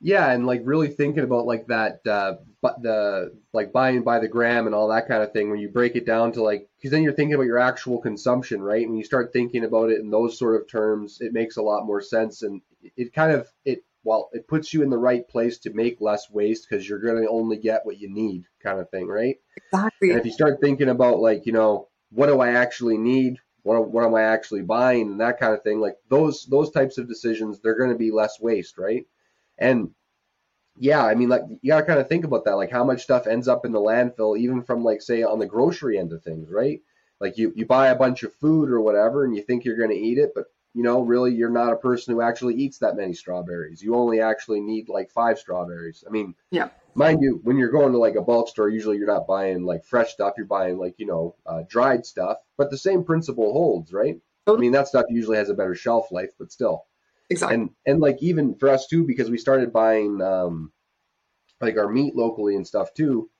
Yeah, 0.00 0.30
and 0.32 0.46
like 0.46 0.60
really 0.64 0.88
thinking 0.88 1.24
about 1.24 1.46
like 1.46 1.68
that, 1.68 2.06
uh, 2.06 2.34
but 2.60 2.82
the 2.82 3.32
like 3.54 3.72
buying 3.72 4.02
by 4.02 4.18
the 4.18 4.28
gram 4.28 4.66
and 4.66 4.74
all 4.74 4.88
that 4.88 5.08
kind 5.08 5.22
of 5.22 5.32
thing. 5.32 5.50
When 5.50 5.60
you 5.60 5.68
break 5.70 5.96
it 5.96 6.04
down 6.04 6.32
to 6.32 6.42
like, 6.42 6.68
because 6.76 6.90
then 6.90 7.02
you're 7.02 7.14
thinking 7.14 7.34
about 7.34 7.46
your 7.46 7.58
actual 7.58 7.98
consumption, 8.00 8.60
right? 8.60 8.86
When 8.86 8.98
you 8.98 9.04
start 9.04 9.32
thinking 9.32 9.64
about 9.64 9.90
it 9.90 10.00
in 10.00 10.10
those 10.10 10.38
sort 10.38 10.60
of 10.60 10.68
terms, 10.68 11.18
it 11.20 11.32
makes 11.32 11.56
a 11.56 11.62
lot 11.62 11.86
more 11.86 12.02
sense, 12.02 12.42
and 12.42 12.60
it 12.96 13.14
kind 13.14 13.32
of 13.32 13.48
it 13.64 13.82
well, 14.04 14.28
it 14.32 14.46
puts 14.46 14.74
you 14.74 14.82
in 14.82 14.90
the 14.90 14.98
right 14.98 15.26
place 15.26 15.58
to 15.60 15.72
make 15.72 16.00
less 16.00 16.30
waste 16.30 16.66
because 16.68 16.86
you're 16.86 17.00
going 17.00 17.22
to 17.22 17.28
only 17.28 17.56
get 17.56 17.86
what 17.86 17.98
you 17.98 18.10
need, 18.10 18.44
kind 18.62 18.78
of 18.78 18.90
thing, 18.90 19.08
right? 19.08 19.36
Exactly. 19.56 20.10
And 20.10 20.20
if 20.20 20.26
you 20.26 20.32
start 20.32 20.60
thinking 20.60 20.90
about 20.90 21.20
like, 21.20 21.46
you 21.46 21.52
know, 21.52 21.88
what 22.10 22.26
do 22.26 22.40
I 22.40 22.50
actually 22.50 22.98
need? 22.98 23.38
What, 23.64 23.90
what 23.90 24.04
am 24.04 24.14
I 24.14 24.22
actually 24.22 24.62
buying 24.62 25.10
and 25.10 25.20
that 25.20 25.40
kind 25.40 25.54
of 25.54 25.62
thing. 25.62 25.80
Like 25.80 25.96
those 26.08 26.46
those 26.46 26.70
types 26.70 26.98
of 26.98 27.08
decisions, 27.08 27.58
they're 27.58 27.78
going 27.78 27.90
to 27.90 27.98
be 27.98 28.12
less 28.12 28.38
waste, 28.38 28.78
right? 28.78 29.06
And 29.58 29.90
yeah, 30.76 31.04
I 31.04 31.14
mean, 31.14 31.28
like 31.28 31.42
you 31.62 31.68
got 31.68 31.80
to 31.80 31.86
kind 31.86 31.98
of 31.98 32.08
think 32.08 32.24
about 32.24 32.44
that, 32.44 32.56
like 32.56 32.70
how 32.70 32.84
much 32.84 33.02
stuff 33.02 33.26
ends 33.26 33.48
up 33.48 33.64
in 33.64 33.72
the 33.72 33.80
landfill, 33.80 34.38
even 34.38 34.62
from 34.62 34.84
like 34.84 35.02
say 35.02 35.22
on 35.22 35.38
the 35.38 35.46
grocery 35.46 35.98
end 35.98 36.12
of 36.12 36.22
things, 36.22 36.50
right? 36.50 36.80
Like 37.20 37.38
you 37.38 37.52
you 37.56 37.66
buy 37.66 37.88
a 37.88 37.96
bunch 37.96 38.22
of 38.22 38.34
food 38.34 38.70
or 38.70 38.80
whatever, 38.80 39.24
and 39.24 39.34
you 39.34 39.42
think 39.42 39.64
you're 39.64 39.78
going 39.78 39.90
to 39.90 39.96
eat 39.96 40.18
it, 40.18 40.32
but 40.34 40.44
you 40.74 40.82
know, 40.82 41.00
really, 41.00 41.32
you're 41.32 41.48
not 41.48 41.72
a 41.72 41.76
person 41.76 42.12
who 42.12 42.20
actually 42.20 42.56
eats 42.56 42.78
that 42.78 42.96
many 42.96 43.14
strawberries. 43.14 43.80
You 43.80 43.94
only 43.94 44.20
actually 44.20 44.60
need 44.60 44.88
like 44.88 45.10
five 45.10 45.38
strawberries. 45.38 46.04
I 46.06 46.10
mean, 46.10 46.34
yeah 46.50 46.68
mind 46.96 47.22
you, 47.22 47.40
when 47.42 47.56
you're 47.56 47.70
going 47.70 47.92
to 47.92 47.98
like 47.98 48.14
a 48.16 48.22
bulk 48.22 48.48
store, 48.48 48.68
usually 48.68 48.96
you're 48.96 49.06
not 49.06 49.26
buying 49.26 49.64
like 49.64 49.84
fresh 49.84 50.12
stuff. 50.12 50.34
You're 50.36 50.46
buying 50.46 50.78
like 50.78 50.94
you 50.98 51.06
know 51.06 51.36
uh, 51.46 51.62
dried 51.68 52.06
stuff. 52.06 52.38
But 52.56 52.70
the 52.70 52.78
same 52.78 53.04
principle 53.04 53.52
holds, 53.52 53.92
right? 53.92 54.16
I 54.46 54.56
mean, 54.56 54.72
that 54.72 54.88
stuff 54.88 55.06
usually 55.08 55.38
has 55.38 55.48
a 55.48 55.54
better 55.54 55.74
shelf 55.74 56.12
life, 56.12 56.30
but 56.38 56.52
still. 56.52 56.84
Exactly. 57.30 57.54
And 57.54 57.70
and 57.86 58.00
like 58.00 58.18
even 58.20 58.54
for 58.56 58.68
us 58.68 58.86
too, 58.86 59.04
because 59.04 59.30
we 59.30 59.38
started 59.38 59.72
buying 59.72 60.20
um, 60.20 60.72
like 61.60 61.76
our 61.76 61.88
meat 61.88 62.14
locally 62.14 62.56
and 62.56 62.66
stuff 62.66 62.92
too. 62.94 63.30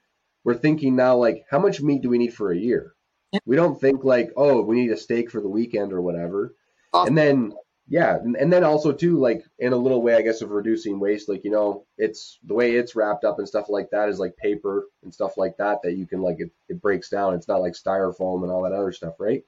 We're 0.45 0.55
thinking 0.55 0.97
now 0.97 1.17
like, 1.17 1.45
how 1.51 1.59
much 1.59 1.81
meat 1.81 2.03
do 2.03 2.11
we 2.11 2.19
need 2.19 2.35
for 2.35 2.53
a 2.53 2.57
year? 2.57 2.95
Yeah. 3.33 3.41
We 3.47 3.57
don't 3.57 3.81
think 3.81 4.05
like, 4.05 4.31
oh, 4.37 4.63
we 4.63 4.77
need 4.77 4.93
a 4.93 4.97
steak 4.97 5.31
for 5.31 5.41
the 5.41 5.49
weekend 5.49 5.93
or 5.93 6.03
whatever. 6.03 6.55
Awesome. 6.93 7.09
And 7.09 7.19
then 7.19 7.53
yeah 7.87 8.17
and, 8.17 8.37
and, 8.37 8.53
then 8.53 8.65
also 8.65 8.93
too 8.93 9.19
like 9.19 9.45
in 9.59 9.73
a 9.73 9.77
little 9.77 10.01
way 10.01 10.15
i 10.15 10.23
guess 10.23 10.41
of 10.41 10.51
reducing 10.51 10.99
waste 10.99 11.29
like 11.29 11.45
you 11.45 11.51
know 11.51 11.85
it's 11.99 12.39
the 12.45 12.55
way 12.55 12.73
it's 12.73 12.97
wrapped 12.97 13.25
up 13.25 13.39
and 13.39 13.47
stuff 13.47 13.67
like 13.69 13.91
that 13.91 14.09
is 14.09 14.19
like 14.19 14.37
paper 14.37 14.89
and 15.03 15.13
stuff 15.13 15.37
like 15.37 15.57
that 15.59 15.79
that 15.83 15.97
you 15.97 16.07
can 16.07 16.21
like 16.21 16.41
it, 16.41 16.51
it 16.69 16.81
breaks 16.81 17.09
down. 17.09 17.35
It's 17.35 17.49
not 17.49 17.61
like 17.61 17.75
styrofoam 17.75 18.43
and 18.43 18.51
all 18.51 18.63
that 18.63 18.73
other 18.73 18.93
stuff 18.93 19.15
right? 19.19 19.43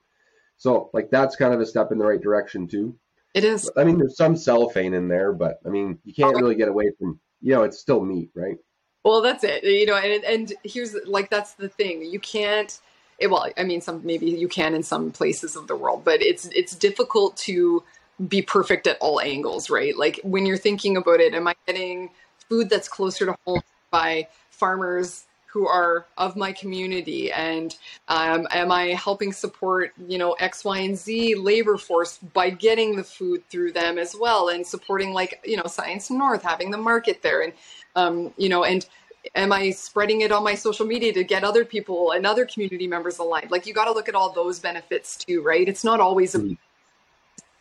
So 0.58 0.90
like 0.92 1.10
that's 1.10 1.36
kind 1.36 1.54
of 1.54 1.60
a 1.60 1.66
step 1.66 1.92
in 1.92 1.98
the 1.98 2.06
right 2.06 2.20
direction 2.20 2.66
too. 2.66 2.96
It 3.34 3.44
is. 3.44 3.70
I 3.76 3.84
mean 3.84 3.98
there's 3.98 4.16
some 4.16 4.36
cellophane 4.36 4.94
in 4.94 5.08
there 5.08 5.32
but 5.32 5.58
i 5.66 5.68
mean 5.68 5.98
you 6.04 6.14
can't 6.14 6.36
oh. 6.36 6.40
really 6.40 6.54
get 6.54 6.68
away 6.68 6.90
from 6.98 7.18
you 7.40 7.54
know 7.54 7.62
it's 7.62 7.78
still 7.78 8.04
meat 8.04 8.30
right? 8.34 8.56
Well 9.02 9.22
that's 9.22 9.44
it 9.44 9.64
you 9.64 9.86
know 9.86 9.96
and 9.96 10.24
and 10.24 10.52
here's 10.62 10.94
like 11.06 11.30
that's 11.30 11.54
the 11.54 11.68
thing. 11.68 12.04
You 12.04 12.20
can't 12.20 12.78
it, 13.18 13.28
well 13.28 13.48
i 13.56 13.64
mean 13.64 13.80
some 13.80 14.04
maybe 14.04 14.26
you 14.26 14.46
can 14.46 14.74
in 14.74 14.82
some 14.82 15.10
places 15.10 15.56
of 15.56 15.68
the 15.68 15.74
world 15.74 16.04
but 16.04 16.20
it's 16.20 16.44
it's 16.48 16.74
difficult 16.74 17.34
to 17.34 17.82
be 18.28 18.42
perfect 18.42 18.86
at 18.86 18.98
all 19.00 19.20
angles, 19.20 19.70
right? 19.70 19.96
Like 19.96 20.20
when 20.22 20.46
you're 20.46 20.56
thinking 20.56 20.96
about 20.96 21.20
it, 21.20 21.34
am 21.34 21.48
I 21.48 21.54
getting 21.66 22.10
food 22.48 22.70
that's 22.70 22.88
closer 22.88 23.26
to 23.26 23.36
home 23.44 23.62
by 23.90 24.28
farmers 24.50 25.26
who 25.56 25.66
are 25.66 26.04
of 26.18 26.36
my 26.36 26.52
community 26.52 27.32
and 27.32 27.76
um, 28.08 28.46
am 28.50 28.70
i 28.70 28.88
helping 28.88 29.32
support 29.32 29.92
you 30.06 30.18
know 30.18 30.32
x 30.34 30.64
y 30.64 30.80
and 30.80 30.98
z 30.98 31.34
labor 31.34 31.78
force 31.78 32.18
by 32.34 32.50
getting 32.50 32.94
the 32.94 33.02
food 33.02 33.42
through 33.48 33.72
them 33.72 33.96
as 33.96 34.14
well 34.20 34.50
and 34.50 34.66
supporting 34.66 35.14
like 35.14 35.40
you 35.46 35.56
know 35.56 35.64
science 35.66 36.10
north 36.10 36.42
having 36.42 36.70
the 36.70 36.76
market 36.76 37.22
there 37.22 37.40
and 37.40 37.54
um, 37.94 38.34
you 38.36 38.50
know 38.50 38.64
and 38.64 38.86
am 39.34 39.50
i 39.50 39.70
spreading 39.70 40.20
it 40.20 40.30
on 40.30 40.44
my 40.44 40.54
social 40.54 40.84
media 40.84 41.10
to 41.10 41.24
get 41.24 41.42
other 41.42 41.64
people 41.64 42.10
and 42.10 42.26
other 42.26 42.44
community 42.44 42.86
members 42.86 43.18
aligned 43.18 43.50
like 43.50 43.66
you 43.66 43.72
got 43.72 43.86
to 43.86 43.92
look 43.92 44.10
at 44.10 44.14
all 44.14 44.30
those 44.30 44.58
benefits 44.58 45.16
too 45.16 45.40
right 45.42 45.68
it's 45.68 45.84
not 45.84 46.00
always 46.00 46.34
a 46.34 46.38
mm. 46.38 46.58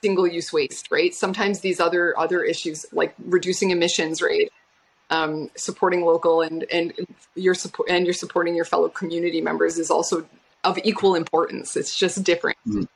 Single 0.06 0.28
use 0.28 0.54
waste 0.54 0.86
right 0.92 1.14
sometimes 1.16 1.62
these 1.62 1.80
other 1.80 2.18
other 2.24 2.44
issues 2.44 2.86
like 2.92 3.14
reducing 3.26 3.72
emissions 3.72 4.22
right 4.22 4.52
um, 5.10 5.50
supporting 5.56 6.02
local 6.04 6.42
and 6.42 6.66
and 6.72 6.94
your 7.36 7.54
support 7.54 7.90
and 7.90 8.06
you're 8.06 8.14
supporting 8.14 8.56
your 8.56 8.66
fellow 8.66 8.90
community 8.90 9.42
members 9.42 9.78
is 9.78 9.92
also 9.92 10.26
of 10.66 10.80
equal 10.84 11.16
importance. 11.16 11.78
It's 11.78 11.96
just 11.96 12.24
different, 12.24 12.58
mm. 12.68 12.88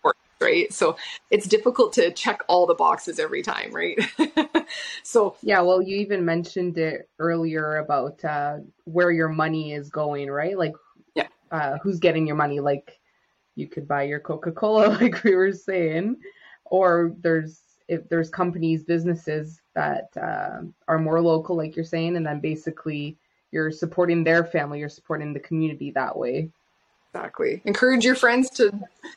right? 0.41 0.73
So 0.73 0.97
it's 1.29 1.47
difficult 1.47 1.93
to 1.93 2.11
check 2.11 2.41
all 2.47 2.65
the 2.65 2.73
boxes 2.73 3.19
every 3.19 3.43
time, 3.43 3.71
right? 3.71 3.97
so 5.03 5.37
yeah, 5.41 5.61
well, 5.61 5.81
you 5.81 5.97
even 5.97 6.25
mentioned 6.25 6.77
it 6.77 7.07
earlier 7.19 7.77
about 7.77 8.25
uh, 8.25 8.57
where 8.85 9.11
your 9.11 9.29
money 9.29 9.73
is 9.73 9.89
going, 9.89 10.29
right? 10.29 10.57
Like, 10.57 10.73
yeah, 11.13 11.27
uh, 11.51 11.77
who's 11.77 11.99
getting 11.99 12.25
your 12.25 12.35
money? 12.35 12.59
Like, 12.59 12.99
you 13.55 13.67
could 13.67 13.87
buy 13.87 14.03
your 14.03 14.19
Coca 14.19 14.51
Cola, 14.51 14.87
like 15.01 15.23
we 15.23 15.35
were 15.35 15.53
saying, 15.53 16.17
or 16.69 17.13
there's 17.21 17.61
if 17.87 18.07
there's 18.07 18.29
companies, 18.29 18.83
businesses 18.83 19.61
that 19.73 20.09
uh, 20.15 20.61
are 20.87 20.99
more 20.99 21.21
local, 21.21 21.55
like 21.57 21.75
you're 21.75 21.83
saying, 21.83 22.15
and 22.15 22.25
then 22.25 22.39
basically 22.39 23.17
you're 23.51 23.71
supporting 23.71 24.23
their 24.23 24.43
family, 24.43 24.79
you're 24.79 24.89
supporting 24.89 25.33
the 25.33 25.39
community 25.39 25.89
that 25.91 26.15
way. 26.15 26.49
Exactly. 27.11 27.61
Encourage 27.65 28.05
your 28.05 28.13
friends 28.13 28.51
to 28.51 28.71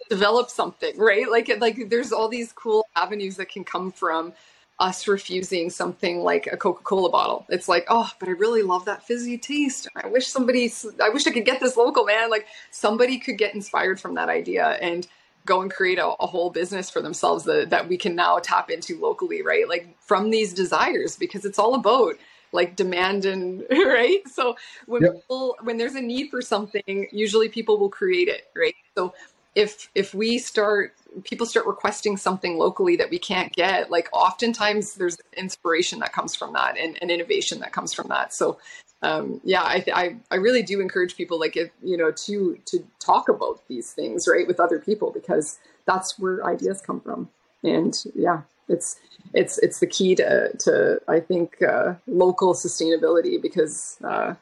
develop 0.09 0.49
something, 0.49 0.97
right? 0.97 1.31
Like, 1.31 1.51
like 1.61 1.91
there's 1.91 2.13
all 2.13 2.29
these 2.29 2.51
cool 2.53 2.87
avenues 2.97 3.37
that 3.37 3.51
can 3.51 3.63
come 3.63 3.93
from 3.93 4.33
us 4.81 5.07
refusing 5.07 5.69
something 5.69 6.21
like 6.21 6.49
a 6.51 6.57
Coca-Cola 6.57 7.11
bottle. 7.11 7.45
It's 7.51 7.69
like, 7.69 7.85
oh, 7.89 8.11
but 8.19 8.31
I 8.31 8.33
really 8.33 8.63
love 8.63 8.87
that 8.87 9.07
fizzy 9.07 9.37
taste. 9.37 9.87
I 9.95 10.07
wish 10.07 10.29
somebody, 10.29 10.73
I 11.01 11.11
wish 11.11 11.27
I 11.27 11.31
could 11.31 11.45
get 11.45 11.61
this 11.61 11.77
local, 11.77 12.07
man. 12.07 12.31
Like 12.31 12.47
somebody 12.71 13.19
could 13.19 13.37
get 13.37 13.55
inspired 13.55 14.01
from 14.01 14.15
that 14.15 14.31
idea 14.31 14.79
and 14.81 15.07
go 15.45 15.63
and 15.63 15.71
create 15.71 15.99
a, 15.99 16.07
a, 16.07 16.27
whole 16.27 16.51
business 16.51 16.91
for 16.91 17.01
themselves 17.01 17.45
that, 17.45 17.71
that 17.71 17.89
we 17.89 17.97
can 17.97 18.15
now 18.15 18.39
tap 18.39 18.71
into 18.71 19.01
locally, 19.01 19.43
right? 19.43 19.69
Like 19.69 19.97
from 20.01 20.31
these 20.31 20.53
desires, 20.55 21.17
because 21.17 21.45
it's 21.45 21.59
all 21.59 21.75
about 21.75 22.17
like 22.53 22.77
demand 22.77 23.25
and 23.25 23.65
right. 23.71 24.21
So 24.29 24.57
when 24.87 25.03
yep. 25.03 25.15
people, 25.15 25.57
when 25.63 25.79
there's 25.79 25.95
a 25.95 26.01
need 26.01 26.31
for 26.31 26.43
something, 26.43 27.09
usually 27.11 27.49
people 27.49 27.79
will 27.79 27.89
create 27.89 28.29
it, 28.29 28.51
right? 28.55 28.75
So 28.97 29.15
if 29.55 29.89
if 29.95 30.15
we 30.15 30.39
start 30.39 30.95
people 31.25 31.47
start 31.47 31.67
requesting 31.67 32.17
something 32.17 32.57
locally 32.57 32.97
that 32.97 33.11
we 33.11 33.19
can't 33.19 33.53
get 33.53 33.91
like 33.91 34.09
oftentimes 34.13 34.95
there's 34.95 35.19
inspiration 35.37 35.99
that 35.99 36.13
comes 36.13 36.35
from 36.35 36.55
that 36.55 36.79
and, 36.79 36.99
and 37.03 37.11
innovation 37.11 37.61
that 37.61 37.71
comes 37.71 37.93
from 37.93 38.09
that 38.09 38.33
so 38.33 38.59
um, 39.03 39.41
yeah, 39.45 39.63
I, 39.63 39.85
I, 39.93 40.17
I 40.31 40.37
really 40.37 40.63
do 40.63 40.81
encourage 40.81 41.17
people 41.17 41.39
like 41.39 41.57
if, 41.57 41.71
you 41.83 41.97
know 41.97 42.13
to 42.13 42.59
to 42.67 42.85
talk 43.01 43.29
about 43.29 43.67
these 43.69 43.93
things 43.93 44.29
right 44.29 44.47
with 44.47 44.61
other 44.61 44.79
people 44.79 45.11
because 45.11 45.59
that's 45.87 46.19
where 46.19 46.45
ideas 46.47 46.81
come 46.81 47.01
from, 47.01 47.29
and 47.65 48.05
yeah, 48.15 48.43
it's 48.69 49.01
it's 49.35 49.59
it's 49.59 49.81
the 49.81 49.87
key 49.87 50.15
to 50.17 50.57
to 50.59 51.01
I 51.09 51.19
think 51.19 51.61
uh, 51.63 51.95
local 52.07 52.55
sustainability 52.55 53.43
because 53.43 53.99
uh, 54.05 54.35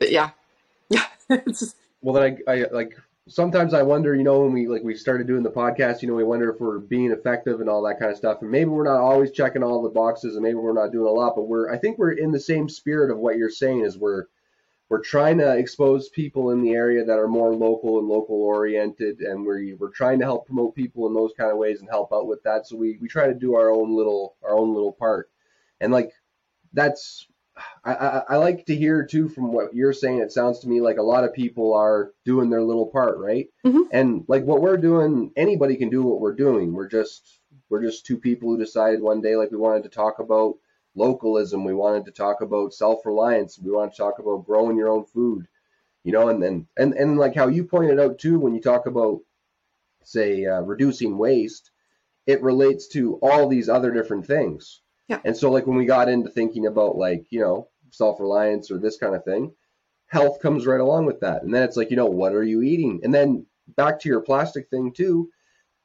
yeah, 0.00 0.30
yeah. 0.90 1.06
well, 2.02 2.14
then 2.14 2.38
I, 2.46 2.52
I 2.52 2.64
like 2.70 2.98
sometimes 3.28 3.74
I 3.74 3.82
wonder, 3.82 4.14
you 4.14 4.24
know, 4.24 4.40
when 4.40 4.52
we 4.52 4.66
like 4.66 4.82
we 4.82 4.94
started 4.94 5.26
doing 5.26 5.42
the 5.42 5.50
podcast, 5.50 6.02
you 6.02 6.08
know, 6.08 6.14
we 6.14 6.24
wonder 6.24 6.50
if 6.50 6.60
we're 6.60 6.78
being 6.78 7.12
effective 7.12 7.60
and 7.60 7.68
all 7.68 7.82
that 7.82 7.98
kind 7.98 8.10
of 8.10 8.16
stuff. 8.16 8.42
And 8.42 8.50
maybe 8.50 8.70
we're 8.70 8.84
not 8.84 9.00
always 9.00 9.30
checking 9.30 9.62
all 9.62 9.82
the 9.82 9.88
boxes, 9.88 10.34
and 10.34 10.42
maybe 10.42 10.54
we're 10.54 10.72
not 10.72 10.92
doing 10.92 11.06
a 11.06 11.10
lot, 11.10 11.36
but 11.36 11.48
we're 11.48 11.72
I 11.72 11.78
think 11.78 11.98
we're 11.98 12.12
in 12.12 12.32
the 12.32 12.40
same 12.40 12.68
spirit 12.68 13.10
of 13.10 13.18
what 13.18 13.36
you're 13.36 13.50
saying 13.50 13.84
is 13.84 13.98
we're 13.98 14.24
we're 14.88 15.02
trying 15.02 15.38
to 15.38 15.56
expose 15.56 16.08
people 16.08 16.50
in 16.50 16.62
the 16.62 16.72
area 16.72 17.04
that 17.04 17.18
are 17.18 17.28
more 17.28 17.54
local 17.54 17.98
and 17.98 18.08
local 18.08 18.36
oriented, 18.42 19.20
and 19.20 19.44
we're 19.44 19.76
we're 19.76 19.90
trying 19.90 20.18
to 20.20 20.24
help 20.24 20.46
promote 20.46 20.74
people 20.74 21.06
in 21.06 21.14
those 21.14 21.32
kind 21.36 21.52
of 21.52 21.58
ways 21.58 21.80
and 21.80 21.88
help 21.90 22.12
out 22.12 22.26
with 22.26 22.42
that. 22.44 22.66
So 22.66 22.76
we 22.76 22.98
we 23.00 23.08
try 23.08 23.26
to 23.26 23.34
do 23.34 23.54
our 23.54 23.70
own 23.70 23.94
little 23.94 24.36
our 24.42 24.56
own 24.56 24.74
little 24.74 24.92
part, 24.92 25.30
and 25.80 25.92
like 25.92 26.12
that's 26.72 27.26
I, 27.84 27.94
I, 27.94 28.22
I, 28.30 28.36
like 28.36 28.66
to 28.66 28.76
hear 28.76 29.04
too 29.04 29.28
from 29.28 29.52
what 29.52 29.74
you're 29.74 29.92
saying. 29.92 30.20
It 30.20 30.32
sounds 30.32 30.60
to 30.60 30.68
me 30.68 30.80
like 30.80 30.98
a 30.98 31.02
lot 31.02 31.24
of 31.24 31.32
people 31.32 31.74
are 31.74 32.12
doing 32.24 32.50
their 32.50 32.62
little 32.62 32.86
part, 32.86 33.18
right? 33.18 33.48
Mm-hmm. 33.64 33.82
And 33.92 34.24
like 34.28 34.44
what 34.44 34.60
we're 34.60 34.76
doing, 34.76 35.32
anybody 35.36 35.76
can 35.76 35.88
do 35.88 36.02
what 36.02 36.20
we're 36.20 36.34
doing. 36.34 36.72
We're 36.72 36.88
just 36.88 37.40
we're 37.68 37.82
just 37.82 38.06
two 38.06 38.18
people 38.18 38.48
who 38.48 38.58
decided 38.58 39.00
one 39.00 39.20
day 39.20 39.36
like 39.36 39.50
we 39.50 39.58
wanted 39.58 39.82
to 39.84 39.88
talk 39.88 40.18
about 40.18 40.56
localism. 40.94 41.64
We 41.64 41.74
wanted 41.74 42.04
to 42.06 42.10
talk 42.10 42.40
about 42.40 42.74
self 42.74 43.04
reliance. 43.04 43.58
We 43.58 43.70
want 43.70 43.92
to 43.92 43.98
talk 43.98 44.18
about 44.18 44.46
growing 44.46 44.76
your 44.76 44.88
own 44.88 45.04
food, 45.04 45.46
you 46.04 46.12
know. 46.12 46.28
And 46.28 46.42
then 46.42 46.66
and 46.76 46.94
and 46.94 47.18
like 47.18 47.34
how 47.34 47.48
you 47.48 47.64
pointed 47.64 48.00
out 48.00 48.18
too, 48.18 48.38
when 48.38 48.54
you 48.54 48.60
talk 48.60 48.86
about 48.86 49.20
say 50.04 50.46
uh, 50.46 50.60
reducing 50.60 51.18
waste, 51.18 51.70
it 52.26 52.42
relates 52.42 52.88
to 52.88 53.16
all 53.16 53.48
these 53.48 53.68
other 53.68 53.90
different 53.92 54.26
things 54.26 54.80
yeah. 55.08 55.20
And 55.24 55.36
so 55.36 55.50
like 55.50 55.66
when 55.66 55.76
we 55.76 55.86
got 55.86 56.08
into 56.08 56.30
thinking 56.30 56.66
about 56.66 56.96
like, 56.96 57.26
you 57.30 57.40
know, 57.40 57.68
self-reliance 57.90 58.70
or 58.70 58.78
this 58.78 58.98
kind 58.98 59.14
of 59.14 59.24
thing, 59.24 59.52
health 60.06 60.40
comes 60.40 60.66
right 60.66 60.80
along 60.80 61.06
with 61.06 61.20
that. 61.20 61.42
And 61.42 61.52
then 61.52 61.62
it's 61.62 61.76
like, 61.76 61.90
you 61.90 61.96
know, 61.96 62.06
what 62.06 62.32
are 62.32 62.44
you 62.44 62.62
eating? 62.62 63.00
And 63.02 63.12
then 63.14 63.46
back 63.76 64.00
to 64.00 64.08
your 64.08 64.20
plastic 64.20 64.68
thing 64.68 64.92
too. 64.92 65.30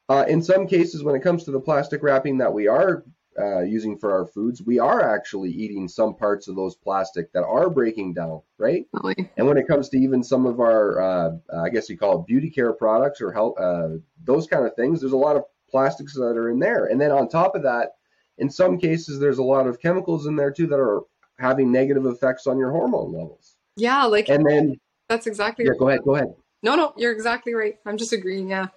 Uh, 0.08 0.24
in 0.28 0.42
some 0.42 0.66
cases, 0.66 1.02
when 1.02 1.14
it 1.14 1.22
comes 1.22 1.44
to 1.44 1.50
the 1.50 1.60
plastic 1.60 2.02
wrapping 2.02 2.38
that 2.38 2.52
we 2.52 2.68
are 2.68 3.04
uh, 3.38 3.60
using 3.62 3.98
for 3.98 4.12
our 4.12 4.26
foods, 4.26 4.62
we 4.62 4.78
are 4.78 5.02
actually 5.14 5.50
eating 5.50 5.88
some 5.88 6.14
parts 6.14 6.46
of 6.46 6.56
those 6.56 6.76
plastic 6.76 7.32
that 7.32 7.44
are 7.44 7.70
breaking 7.70 8.12
down, 8.12 8.42
right? 8.58 8.86
Really? 8.92 9.30
And 9.36 9.46
when 9.46 9.56
it 9.56 9.66
comes 9.66 9.88
to 9.88 9.98
even 9.98 10.22
some 10.22 10.46
of 10.46 10.60
our, 10.60 11.00
uh, 11.00 11.30
I 11.58 11.70
guess 11.70 11.88
you 11.88 11.96
call 11.96 12.20
it 12.20 12.26
beauty 12.26 12.50
care 12.50 12.72
products 12.74 13.20
or 13.20 13.32
health, 13.32 13.58
uh, 13.58 13.96
those 14.24 14.46
kind 14.46 14.66
of 14.66 14.76
things, 14.76 15.00
there's 15.00 15.12
a 15.12 15.16
lot 15.16 15.36
of 15.36 15.44
plastics 15.70 16.14
that 16.14 16.36
are 16.36 16.50
in 16.50 16.58
there. 16.58 16.86
And 16.86 17.00
then 17.00 17.10
on 17.10 17.28
top 17.28 17.54
of 17.54 17.62
that, 17.62 17.94
in 18.38 18.50
some 18.50 18.78
cases, 18.78 19.18
there's 19.18 19.38
a 19.38 19.42
lot 19.42 19.66
of 19.66 19.80
chemicals 19.80 20.26
in 20.26 20.36
there 20.36 20.50
too 20.50 20.66
that 20.68 20.80
are 20.80 21.02
having 21.38 21.70
negative 21.70 22.06
effects 22.06 22.46
on 22.46 22.58
your 22.58 22.70
hormone 22.70 23.12
levels. 23.12 23.56
Yeah, 23.76 24.04
like 24.04 24.28
and 24.28 24.44
then 24.46 24.76
that's 25.08 25.26
exactly. 25.26 25.64
Yeah, 25.64 25.72
right. 25.72 25.78
go 25.78 25.88
ahead. 25.88 26.00
Go 26.04 26.14
ahead. 26.16 26.34
No, 26.62 26.74
no, 26.76 26.92
you're 26.96 27.12
exactly 27.12 27.54
right. 27.54 27.78
I'm 27.84 27.96
just 27.96 28.12
agreeing. 28.12 28.48
Yeah, 28.48 28.68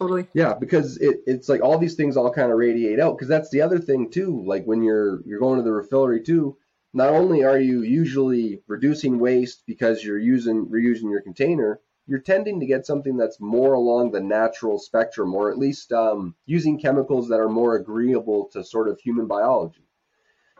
totally. 0.00 0.26
Yeah, 0.32 0.54
because 0.54 0.96
it, 0.98 1.18
it's 1.26 1.48
like 1.48 1.62
all 1.62 1.78
these 1.78 1.94
things 1.94 2.16
all 2.16 2.32
kind 2.32 2.50
of 2.50 2.58
radiate 2.58 3.00
out. 3.00 3.16
Because 3.16 3.28
that's 3.28 3.50
the 3.50 3.60
other 3.60 3.78
thing 3.78 4.10
too. 4.10 4.42
Like 4.46 4.64
when 4.64 4.82
you're 4.82 5.20
you're 5.26 5.40
going 5.40 5.58
to 5.58 5.62
the 5.62 5.70
refillery 5.70 6.24
too. 6.24 6.56
Not 6.94 7.10
only 7.10 7.44
are 7.44 7.58
you 7.58 7.82
usually 7.82 8.62
reducing 8.68 9.18
waste 9.18 9.64
because 9.66 10.02
you're 10.02 10.18
using 10.18 10.66
reusing 10.66 11.10
your 11.10 11.20
container, 11.20 11.80
you're 12.06 12.20
tending 12.20 12.60
to 12.60 12.66
get 12.66 12.86
something 12.86 13.16
that's 13.16 13.40
more 13.40 13.74
along 13.74 14.12
the 14.12 14.20
natural 14.20 14.78
spectrum, 14.78 15.34
or 15.34 15.50
at 15.50 15.58
least 15.58 15.92
um, 15.92 16.34
using 16.46 16.78
chemicals 16.78 17.28
that 17.28 17.40
are 17.40 17.48
more 17.48 17.74
agreeable 17.76 18.48
to 18.52 18.62
sort 18.62 18.88
of 18.88 19.00
human 19.00 19.26
biology. 19.26 19.82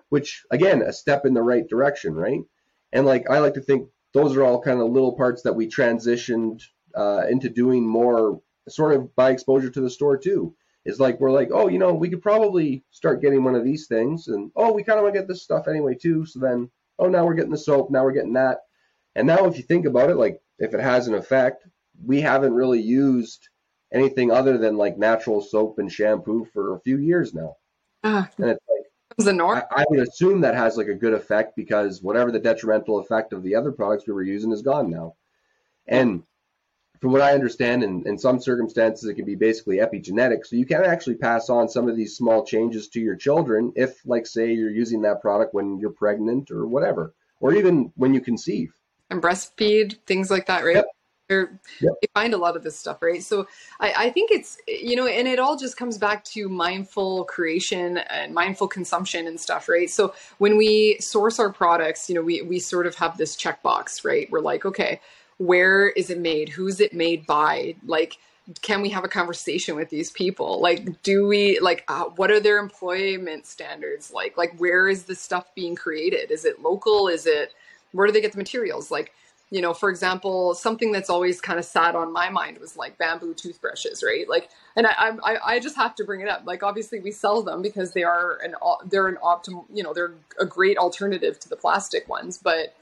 Which, 0.08 0.44
again, 0.50 0.82
a 0.82 0.92
step 0.92 1.24
in 1.24 1.34
the 1.34 1.42
right 1.42 1.68
direction, 1.68 2.14
right? 2.14 2.40
And 2.92 3.06
like 3.06 3.28
I 3.28 3.38
like 3.38 3.54
to 3.54 3.60
think 3.60 3.88
those 4.12 4.36
are 4.36 4.44
all 4.44 4.60
kind 4.60 4.80
of 4.80 4.90
little 4.90 5.16
parts 5.16 5.42
that 5.42 5.54
we 5.54 5.68
transitioned 5.68 6.62
uh, 6.94 7.24
into 7.28 7.48
doing 7.48 7.86
more, 7.86 8.40
sort 8.68 8.94
of 8.94 9.14
by 9.14 9.30
exposure 9.30 9.70
to 9.70 9.80
the 9.80 9.90
store 9.90 10.16
too. 10.16 10.54
Is 10.84 11.00
like 11.00 11.18
we're 11.18 11.32
like, 11.32 11.50
oh, 11.52 11.68
you 11.68 11.78
know, 11.78 11.92
we 11.92 12.08
could 12.08 12.22
probably 12.22 12.84
start 12.92 13.20
getting 13.20 13.42
one 13.42 13.56
of 13.56 13.64
these 13.64 13.88
things, 13.88 14.28
and 14.28 14.52
oh, 14.54 14.72
we 14.72 14.84
kind 14.84 14.98
of 14.98 15.02
want 15.02 15.14
to 15.14 15.20
get 15.20 15.28
this 15.28 15.42
stuff 15.42 15.66
anyway 15.66 15.96
too. 15.96 16.24
So 16.24 16.38
then, 16.38 16.70
oh, 16.98 17.08
now 17.08 17.24
we're 17.24 17.34
getting 17.34 17.50
the 17.50 17.58
soap, 17.58 17.90
now 17.90 18.04
we're 18.04 18.12
getting 18.12 18.34
that, 18.34 18.58
and 19.16 19.26
now 19.26 19.46
if 19.46 19.56
you 19.56 19.64
think 19.64 19.86
about 19.86 20.10
it, 20.10 20.16
like 20.16 20.40
if 20.58 20.74
it 20.74 20.80
has 20.80 21.08
an 21.08 21.14
effect, 21.14 21.66
we 22.04 22.20
haven't 22.20 22.54
really 22.54 22.80
used 22.80 23.48
anything 23.92 24.30
other 24.30 24.58
than 24.58 24.76
like 24.76 24.98
natural 24.98 25.40
soap 25.40 25.78
and 25.78 25.90
shampoo 25.90 26.46
for 26.52 26.74
a 26.74 26.80
few 26.80 26.98
years 26.98 27.34
now. 27.34 27.56
Uh, 28.02 28.24
and 28.38 28.50
it's 28.50 28.64
like 28.68 29.26
the 29.26 29.32
norm. 29.32 29.62
I, 29.70 29.82
I, 29.82 29.84
would 29.88 30.00
assume 30.00 30.40
that 30.42 30.54
has 30.54 30.76
like 30.76 30.88
a 30.88 30.94
good 30.94 31.14
effect 31.14 31.56
because 31.56 32.02
whatever 32.02 32.30
the 32.30 32.38
detrimental 32.38 32.98
effect 32.98 33.32
of 33.32 33.42
the 33.42 33.54
other 33.54 33.72
products 33.72 34.06
we 34.06 34.12
were 34.12 34.22
using 34.22 34.52
is 34.52 34.62
gone 34.62 34.90
now. 34.90 35.14
And 35.86 36.22
from 37.00 37.12
what 37.12 37.22
I 37.22 37.34
understand, 37.34 37.82
in, 37.84 38.06
in 38.06 38.18
some 38.18 38.40
circumstances, 38.40 39.08
it 39.08 39.14
can 39.14 39.24
be 39.24 39.34
basically 39.34 39.76
epigenetic. 39.76 40.46
So 40.46 40.56
you 40.56 40.66
can 40.66 40.84
actually 40.84 41.16
pass 41.16 41.50
on 41.50 41.68
some 41.68 41.88
of 41.88 41.96
these 41.96 42.16
small 42.16 42.44
changes 42.44 42.88
to 42.88 43.00
your 43.00 43.16
children 43.16 43.72
if, 43.76 44.00
like, 44.06 44.26
say, 44.26 44.52
you're 44.52 44.70
using 44.70 45.02
that 45.02 45.20
product 45.20 45.54
when 45.54 45.78
you're 45.78 45.90
pregnant 45.90 46.50
or 46.50 46.66
whatever, 46.66 47.14
or 47.40 47.54
even 47.54 47.92
when 47.96 48.14
you 48.14 48.20
conceive 48.20 48.72
and 49.10 49.22
breastfeed 49.22 49.96
things 50.06 50.30
like 50.30 50.46
that, 50.46 50.64
right? 50.64 50.76
Yep. 50.76 50.86
they're 51.28 51.60
Yep. 51.80 51.92
they 52.00 52.08
find 52.14 52.34
a 52.34 52.38
lot 52.38 52.56
of 52.56 52.62
this 52.62 52.78
stuff, 52.78 53.02
right? 53.02 53.22
So 53.22 53.46
I, 53.80 53.92
I 53.96 54.10
think 54.10 54.30
it's 54.30 54.58
you 54.66 54.96
know, 54.96 55.06
and 55.06 55.28
it 55.28 55.38
all 55.38 55.56
just 55.56 55.76
comes 55.76 55.98
back 55.98 56.24
to 56.24 56.48
mindful 56.48 57.24
creation 57.24 57.98
and 57.98 58.34
mindful 58.34 58.68
consumption 58.68 59.26
and 59.26 59.38
stuff, 59.40 59.68
right? 59.68 59.90
So 59.90 60.14
when 60.38 60.56
we 60.56 60.98
source 61.00 61.38
our 61.38 61.52
products, 61.52 62.08
you 62.08 62.14
know, 62.14 62.22
we 62.22 62.42
we 62.42 62.58
sort 62.58 62.86
of 62.86 62.94
have 62.96 63.16
this 63.16 63.36
checkbox, 63.36 64.04
right? 64.04 64.30
We're 64.30 64.40
like, 64.40 64.64
okay, 64.64 65.00
where 65.38 65.88
is 65.90 66.10
it 66.10 66.18
made? 66.18 66.48
Who's 66.50 66.80
it 66.80 66.94
made 66.94 67.26
by? 67.26 67.76
Like, 67.84 68.16
can 68.62 68.80
we 68.80 68.90
have 68.90 69.04
a 69.04 69.08
conversation 69.08 69.74
with 69.76 69.90
these 69.90 70.10
people? 70.10 70.60
Like, 70.60 71.02
do 71.02 71.26
we 71.26 71.58
like 71.60 71.84
uh, 71.88 72.04
what 72.16 72.30
are 72.30 72.40
their 72.40 72.58
employment 72.58 73.46
standards 73.46 74.12
like? 74.12 74.36
Like, 74.36 74.58
where 74.58 74.88
is 74.88 75.04
this 75.04 75.20
stuff 75.20 75.54
being 75.54 75.74
created? 75.74 76.30
Is 76.30 76.44
it 76.44 76.62
local? 76.62 77.08
Is 77.08 77.26
it 77.26 77.52
where 77.96 78.06
do 78.06 78.12
they 78.12 78.20
get 78.20 78.32
the 78.32 78.38
materials? 78.38 78.90
Like 78.90 79.12
you 79.50 79.60
know, 79.60 79.72
for 79.72 79.90
example, 79.90 80.54
something 80.54 80.90
that's 80.90 81.08
always 81.08 81.40
kind 81.40 81.58
of 81.58 81.64
sat 81.64 81.94
on 81.94 82.12
my 82.12 82.30
mind 82.30 82.58
was 82.58 82.76
like 82.76 82.98
bamboo 82.98 83.32
toothbrushes, 83.32 84.02
right? 84.02 84.28
Like, 84.28 84.50
and 84.74 84.88
I, 84.88 85.12
I, 85.22 85.36
I 85.44 85.60
just 85.60 85.76
have 85.76 85.94
to 85.96 86.04
bring 86.04 86.20
it 86.20 86.28
up. 86.28 86.42
Like, 86.44 86.64
obviously, 86.64 86.98
we 86.98 87.12
sell 87.12 87.42
them 87.42 87.62
because 87.62 87.92
they 87.92 88.02
are 88.02 88.38
an, 88.42 88.56
they're 88.86 89.06
an 89.06 89.18
optimal, 89.22 89.64
you 89.72 89.84
know, 89.84 89.94
they're 89.94 90.14
a 90.40 90.46
great 90.46 90.78
alternative 90.78 91.38
to 91.40 91.48
the 91.48 91.54
plastic 91.54 92.08
ones. 92.08 92.38
But 92.42 92.74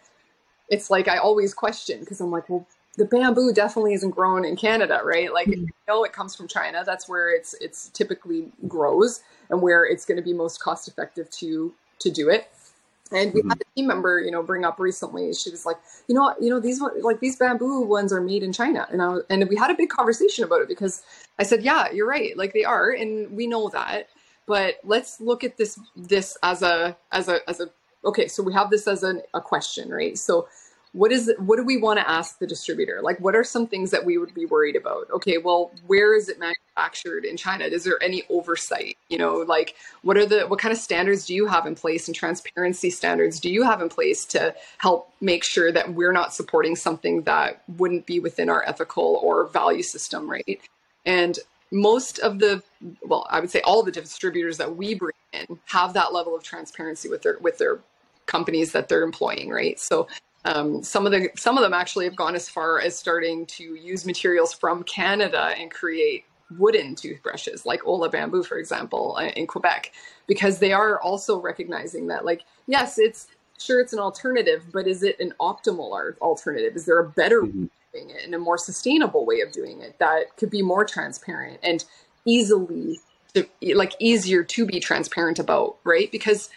it's 0.70 0.90
like 0.90 1.07
I 1.07 1.18
always 1.18 1.53
question 1.53 2.00
because 2.00 2.22
I'm 2.22 2.31
like, 2.31 2.48
well, 2.48 2.66
the 2.96 3.05
bamboo 3.05 3.53
definitely 3.53 3.92
isn't 3.92 4.12
grown 4.12 4.46
in 4.46 4.57
Canada, 4.57 5.00
right? 5.05 5.31
Like, 5.35 5.48
mm-hmm. 5.48 6.05
it 6.05 6.12
comes 6.14 6.35
from 6.35 6.48
China. 6.48 6.83
That's 6.87 7.07
where 7.07 7.29
it's 7.29 7.55
it's 7.61 7.90
typically 7.90 8.50
grows 8.66 9.20
and 9.50 9.61
where 9.61 9.85
it's 9.85 10.07
going 10.07 10.16
to 10.16 10.22
be 10.22 10.33
most 10.33 10.62
cost 10.62 10.88
effective 10.88 11.29
to 11.33 11.74
to 11.98 12.11
do 12.11 12.31
it. 12.31 12.48
And 13.14 13.33
we 13.33 13.40
mm-hmm. 13.40 13.50
had 13.50 13.61
a 13.61 13.74
team 13.77 13.87
member, 13.87 14.20
you 14.20 14.31
know, 14.31 14.42
bring 14.42 14.64
up 14.64 14.79
recently. 14.79 15.33
She 15.33 15.50
was 15.50 15.64
like, 15.64 15.77
you 16.09 16.14
know, 16.14 16.35
you 16.40 16.50
know, 16.50 16.61
these 16.61 16.81
like 17.03 17.20
these 17.20 17.37
bamboo 17.37 17.83
ones 17.83 18.12
are 18.12 18.20
made 18.20 18.42
in 18.42 18.53
China, 18.53 18.87
and 18.90 19.00
I 19.00 19.09
was, 19.09 19.22
and 19.31 19.48
we 19.48 19.57
had 19.57 19.70
a 19.70 19.74
big 19.74 19.88
conversation 19.88 20.44
about 20.44 20.62
it 20.62 20.68
because 20.68 21.03
I 21.38 21.44
said, 21.44 21.62
yeah, 21.62 21.90
you're 21.92 22.09
right, 22.09 22.37
like 22.37 22.53
they 22.53 22.64
are, 22.64 22.90
and 22.90 23.31
we 23.31 23.46
know 23.46 23.68
that, 23.70 24.09
but 24.46 24.77
let's 24.85 25.20
look 25.20 25.44
at 25.44 25.57
this 25.57 25.79
this 25.96 26.37
as 26.42 26.62
a 26.62 26.96
as 27.12 27.29
a 27.29 27.38
as 27.48 27.61
a 27.61 27.70
okay. 28.05 28.29
So 28.29 28.42
we 28.42 28.53
have 28.53 28.70
this 28.70 28.87
as 28.87 29.03
a, 29.03 29.22
a 29.33 29.40
question, 29.40 29.90
right? 29.90 30.18
So 30.18 30.48
what 30.94 31.11
is 31.11 31.33
what 31.38 31.57
do 31.57 31.64
we 31.64 31.76
want 31.76 31.98
to 31.98 32.09
ask 32.09 32.38
the 32.38 32.46
distributor? 32.46 33.00
Like 33.02 33.18
what 33.18 33.35
are 33.35 33.42
some 33.42 33.66
things 33.66 33.90
that 33.90 34.04
we 34.04 34.16
would 34.16 34.33
be 34.33 34.46
worried 34.46 34.76
about? 34.76 35.11
Okay 35.11 35.38
well 35.38 35.72
where 35.88 36.14
is 36.14 36.28
it 36.28 36.38
manufactured 36.38 37.24
in 37.24 37.37
china? 37.37 37.64
Is 37.64 37.83
there 37.83 38.00
any 38.00 38.22
oversight? 38.30 38.96
You 39.09 39.18
know 39.18 39.38
like 39.38 39.74
what 40.02 40.16
are 40.16 40.24
the 40.24 40.42
what 40.42 40.61
kind 40.61 40.72
of 40.72 40.78
standards 40.78 41.26
do 41.26 41.35
you 41.35 41.46
have 41.46 41.66
in 41.66 41.74
place 41.74 42.07
and 42.07 42.14
transparency 42.14 42.90
standards 42.90 43.40
do 43.40 43.50
you 43.50 43.64
have 43.64 43.83
in 43.83 43.88
place 43.88 44.24
to 44.26 44.54
help 44.78 45.12
make 45.20 45.42
sure 45.42 45.72
that 45.72 45.94
we're 45.94 46.12
not 46.12 46.33
supporting 46.33 46.76
something 46.76 47.22
that 47.22 47.64
wouldn't 47.76 48.07
be 48.07 48.20
within 48.20 48.48
our 48.48 48.62
ethical 48.64 49.18
or 49.20 49.48
value 49.48 49.83
system 49.83 50.30
right? 50.30 50.61
And 51.04 51.37
most 51.72 52.20
of 52.20 52.38
the 52.38 52.62
well 53.02 53.26
i 53.30 53.40
would 53.40 53.50
say 53.50 53.61
all 53.62 53.83
the 53.83 53.90
distributors 53.90 54.59
that 54.59 54.76
we 54.76 54.94
bring 54.94 55.16
in 55.33 55.59
have 55.64 55.94
that 55.94 56.12
level 56.12 56.37
of 56.37 56.42
transparency 56.44 57.09
with 57.09 57.22
their 57.22 57.37
with 57.40 57.59
their 57.59 57.80
companies 58.26 58.72
that 58.72 58.88
they're 58.88 59.02
employing 59.02 59.50
right? 59.50 59.78
So 59.80 60.07
um, 60.44 60.83
some 60.83 61.07
of 61.07 61.12
the 61.12 61.30
some 61.37 61.57
of 61.57 61.62
them 61.62 61.72
actually 61.72 62.04
have 62.04 62.16
gone 62.16 62.35
as 62.35 62.48
far 62.48 62.80
as 62.80 62.96
starting 62.96 63.46
to 63.46 63.74
use 63.74 64.04
materials 64.04 64.52
from 64.52 64.83
Canada 64.85 65.54
and 65.59 65.70
create 65.70 66.24
wooden 66.59 66.94
toothbrushes, 66.94 67.64
like 67.64 67.87
Ola 67.87 68.09
Bamboo, 68.09 68.42
for 68.42 68.59
example, 68.59 69.16
uh, 69.18 69.24
in 69.28 69.46
Quebec, 69.46 69.92
because 70.26 70.59
they 70.59 70.72
are 70.72 71.00
also 71.00 71.40
recognizing 71.40 72.09
that, 72.09 72.24
like, 72.24 72.42
yes, 72.66 72.98
it's 72.98 73.28
sure 73.59 73.80
it's 73.80 73.92
an 73.92 73.98
alternative, 73.98 74.64
but 74.72 74.87
is 74.87 75.02
it 75.02 75.18
an 75.20 75.33
optimal 75.40 76.18
alternative? 76.20 76.76
Is 76.76 76.85
there 76.87 76.98
a 76.98 77.09
better 77.09 77.42
mm-hmm. 77.42 77.62
way 77.62 77.64
of 77.64 77.92
doing 77.92 78.11
it 78.11 78.24
and 78.24 78.35
a 78.35 78.38
more 78.38 78.59
sustainable 78.59 79.24
way 79.24 79.40
of 79.40 79.52
doing 79.52 79.80
it 79.80 79.98
that 79.98 80.37
could 80.37 80.50
be 80.50 80.61
more 80.61 80.85
transparent 80.85 81.61
and 81.62 81.85
easily, 82.24 83.00
like, 83.74 83.94
easier 83.98 84.44
to 84.44 84.66
be 84.66 84.80
transparent 84.80 85.38
about, 85.38 85.76
right? 85.85 86.11
Because 86.12 86.50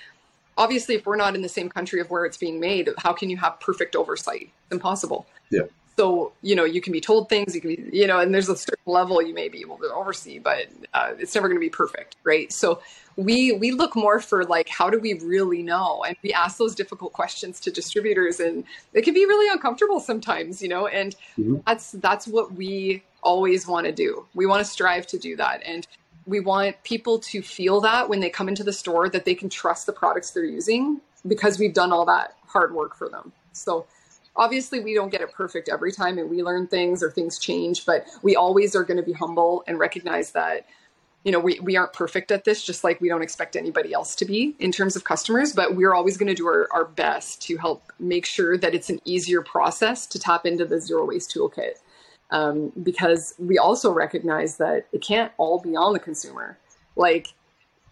obviously 0.57 0.95
if 0.95 1.05
we're 1.05 1.15
not 1.15 1.35
in 1.35 1.41
the 1.41 1.49
same 1.49 1.69
country 1.69 1.99
of 1.99 2.09
where 2.09 2.25
it's 2.25 2.37
being 2.37 2.59
made 2.59 2.89
how 2.97 3.13
can 3.13 3.29
you 3.29 3.37
have 3.37 3.59
perfect 3.59 3.95
oversight? 3.95 4.49
It's 4.63 4.71
impossible. 4.71 5.27
Yeah. 5.49 5.63
So 5.97 6.33
you 6.41 6.55
know 6.55 6.63
you 6.63 6.81
can 6.81 6.93
be 6.93 7.01
told 7.01 7.29
things 7.29 7.55
you 7.55 7.61
can 7.61 7.75
be 7.75 7.89
you 7.91 8.07
know 8.07 8.19
and 8.19 8.33
there's 8.33 8.49
a 8.49 8.55
certain 8.55 8.83
level 8.85 9.21
you 9.21 9.33
may 9.33 9.49
be 9.49 9.61
able 9.61 9.77
to 9.77 9.91
oversee 9.93 10.37
but 10.37 10.67
uh, 10.93 11.13
it's 11.17 11.33
never 11.33 11.47
going 11.47 11.57
to 11.57 11.65
be 11.65 11.69
perfect 11.69 12.15
right? 12.23 12.51
So 12.53 12.81
we 13.15 13.53
we 13.53 13.71
look 13.71 13.95
more 13.95 14.19
for 14.19 14.43
like 14.45 14.69
how 14.69 14.89
do 14.89 14.99
we 14.99 15.13
really 15.15 15.63
know? 15.63 16.03
And 16.07 16.15
we 16.23 16.33
ask 16.33 16.57
those 16.57 16.75
difficult 16.75 17.13
questions 17.13 17.59
to 17.61 17.71
distributors 17.71 18.39
and 18.39 18.63
it 18.93 19.01
can 19.03 19.13
be 19.13 19.25
really 19.25 19.51
uncomfortable 19.51 19.99
sometimes 19.99 20.61
you 20.61 20.69
know? 20.69 20.87
And 20.87 21.15
mm-hmm. 21.37 21.57
that's 21.65 21.91
that's 21.93 22.27
what 22.27 22.53
we 22.53 23.03
always 23.23 23.67
want 23.67 23.85
to 23.85 23.91
do. 23.91 24.25
We 24.33 24.45
want 24.45 24.65
to 24.65 24.65
strive 24.65 25.05
to 25.07 25.17
do 25.17 25.35
that. 25.35 25.61
And 25.65 25.87
we 26.27 26.41
want 26.41 26.75
people 26.83 27.17
to 27.19 27.41
feel 27.41 27.81
that 27.81 28.09
when 28.09 28.19
they 28.19 28.29
come 28.29 28.49
into 28.49 28.63
the 28.63 28.73
store 28.73 29.09
that 29.09 29.25
they 29.25 29.33
can 29.33 29.49
trust 29.49 29.85
the 29.85 29.93
products 29.93 30.31
they're 30.31 30.43
using 30.43 30.99
because 31.25 31.57
we've 31.57 31.73
done 31.73 31.91
all 31.91 32.05
that 32.05 32.35
hard 32.45 32.73
work 32.73 32.95
for 32.95 33.09
them. 33.09 33.31
So 33.53 33.87
obviously 34.35 34.81
we 34.81 34.93
don't 34.93 35.09
get 35.09 35.21
it 35.21 35.31
perfect 35.31 35.69
every 35.69 35.91
time 35.91 36.17
and 36.17 36.29
we 36.29 36.43
learn 36.43 36.67
things 36.67 37.01
or 37.01 37.09
things 37.09 37.39
change, 37.39 37.85
but 37.85 38.05
we 38.21 38.35
always 38.35 38.75
are 38.75 38.83
going 38.83 38.97
to 38.97 39.03
be 39.03 39.13
humble 39.13 39.63
and 39.67 39.79
recognize 39.79 40.31
that 40.31 40.65
you 41.23 41.31
know 41.31 41.39
we, 41.39 41.59
we 41.59 41.75
aren't 41.75 41.93
perfect 41.93 42.31
at 42.31 42.45
this 42.45 42.63
just 42.63 42.83
like 42.83 43.01
we 43.01 43.09
don't 43.09 43.23
expect 43.23 43.55
anybody 43.55 43.91
else 43.91 44.15
to 44.15 44.23
be 44.23 44.55
in 44.59 44.71
terms 44.71 44.95
of 44.95 45.03
customers 45.03 45.51
but 45.51 45.75
we're 45.75 45.93
always 45.93 46.15
going 46.15 46.27
to 46.27 46.35
do 46.35 46.45
our, 46.45 46.69
our 46.71 46.85
best 46.85 47.41
to 47.41 47.57
help 47.57 47.91
make 47.99 48.25
sure 48.25 48.57
that 48.57 48.73
it's 48.73 48.89
an 48.89 49.01
easier 49.03 49.41
process 49.41 50.05
to 50.05 50.19
tap 50.19 50.45
into 50.45 50.63
the 50.63 50.79
zero 50.79 51.05
waste 51.05 51.33
toolkit 51.33 51.79
um, 52.31 52.71
because 52.83 53.33
we 53.39 53.57
also 53.57 53.91
recognize 53.91 54.57
that 54.57 54.87
it 54.91 55.01
can't 55.01 55.31
all 55.37 55.59
be 55.59 55.75
on 55.75 55.93
the 55.93 55.99
consumer, 55.99 56.57
like 56.95 57.33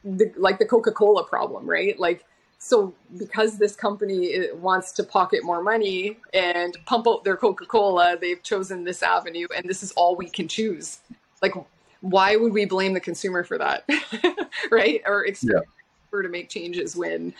the 0.04 0.32
like 0.38 0.60
the 0.60 0.66
Coca 0.66 0.92
Cola 0.92 1.24
problem, 1.24 1.66
right? 1.70 1.98
Like 2.00 2.26
so 2.60 2.94
because 3.18 3.58
this 3.58 3.76
company 3.76 4.52
wants 4.54 4.92
to 4.94 5.04
pocket 5.04 5.44
more 5.44 5.62
money 5.62 6.18
and 6.34 6.76
pump 6.86 7.08
out 7.08 7.24
their 7.24 7.38
Coca 7.38 7.66
Cola, 7.66 8.18
they've 8.20 8.42
chosen 8.42 8.84
this 8.84 9.04
avenue, 9.04 9.48
and 9.56 9.70
this 9.70 9.84
is 9.84 9.92
all 9.94 10.16
we 10.16 10.30
can 10.30 10.48
choose. 10.48 11.00
Like, 11.42 11.54
why 12.02 12.36
would 12.36 12.54
we 12.54 12.66
blame 12.66 12.94
the 12.94 13.00
consumer 13.00 13.44
for 13.44 13.58
that, 13.58 13.88
right? 14.72 15.02
Or 15.06 15.26
expect 15.26 15.54
yeah. 15.54 15.72
her 16.12 16.24
to 16.24 16.30
make 16.30 16.50
changes 16.50 16.96
when 16.96 17.34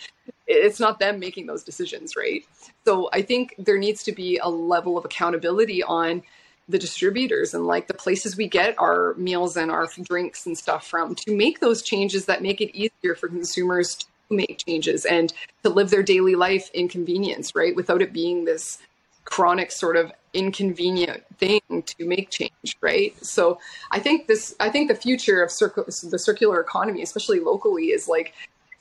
it's 0.48 0.80
not 0.80 1.00
them 1.00 1.20
making 1.20 1.48
those 1.48 1.64
decisions, 1.64 2.16
right? 2.16 2.46
So 2.86 3.10
I 3.12 3.22
think 3.22 3.56
there 3.58 3.78
needs 3.78 4.04
to 4.04 4.12
be 4.12 4.38
a 4.38 4.50
level 4.50 4.98
of 4.98 5.06
accountability 5.06 5.82
on 5.82 6.22
the 6.68 6.80
distributors 6.80 7.54
and 7.54 7.68
like 7.68 7.88
the 7.88 7.94
places 7.94 8.36
we 8.36 8.48
get 8.48 8.76
our 8.80 9.14
meals 9.16 9.56
and 9.56 9.70
our 9.70 9.88
drinks 10.04 10.46
and 10.46 10.58
stuff 10.58 10.88
from 10.88 11.14
to 11.14 11.36
make 11.36 11.60
those 11.60 11.82
changes 11.82 12.26
that 12.26 12.42
make 12.42 12.60
it 12.60 12.76
easier 12.76 13.16
for 13.16 13.28
consumers 13.28 13.96
to 13.96 14.06
make 14.32 14.64
changes 14.66 15.06
and 15.06 15.32
to 15.64 15.70
live 15.70 15.92
their 15.92 16.02
daily 16.02 16.36
life 16.36 16.72
in 16.74 16.88
convenience, 16.88 17.54
right? 17.56 17.76
Without 17.76 18.02
it 18.02 18.12
being 18.12 18.46
this 18.46 18.80
chronic 19.26 19.72
sort 19.72 19.96
of 19.96 20.12
inconvenient 20.34 21.24
thing 21.38 21.62
to 21.70 22.06
make 22.06 22.30
change, 22.30 22.78
right? 22.82 23.16
So 23.24 23.60
I 23.92 24.00
think 24.00 24.28
this, 24.28 24.56
I 24.60 24.70
think 24.70 24.88
the 24.88 24.96
future 24.96 25.44
of 25.44 25.52
circle, 25.52 25.86
the 25.86 26.20
circular 26.20 26.60
economy, 26.60 27.02
especially 27.02 27.40
locally, 27.40 27.86
is 27.86 28.08
like 28.08 28.34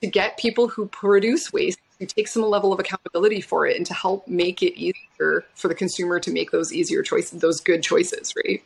to 0.03 0.07
get 0.07 0.39
people 0.39 0.69
who 0.69 0.87
produce 0.87 1.53
waste 1.53 1.79
to 1.99 2.07
take 2.07 2.29
some 2.29 2.43
level 2.43 2.73
of 2.73 2.81
accountability 2.81 3.41
for 3.41 3.67
it 3.67 3.77
and 3.77 3.87
to 3.87 3.95
help 3.95 4.27
make 4.27 4.63
it 4.63 4.79
easier 4.79 5.45
for 5.55 5.69
the 5.69 5.75
consumer 5.75 6.19
to 6.21 6.31
make 6.31 6.51
those 6.51 6.73
easier 6.73 7.03
choices, 7.03 7.41
those 7.41 7.61
good 7.61 7.83
choices, 7.83 8.33
right? 8.45 8.63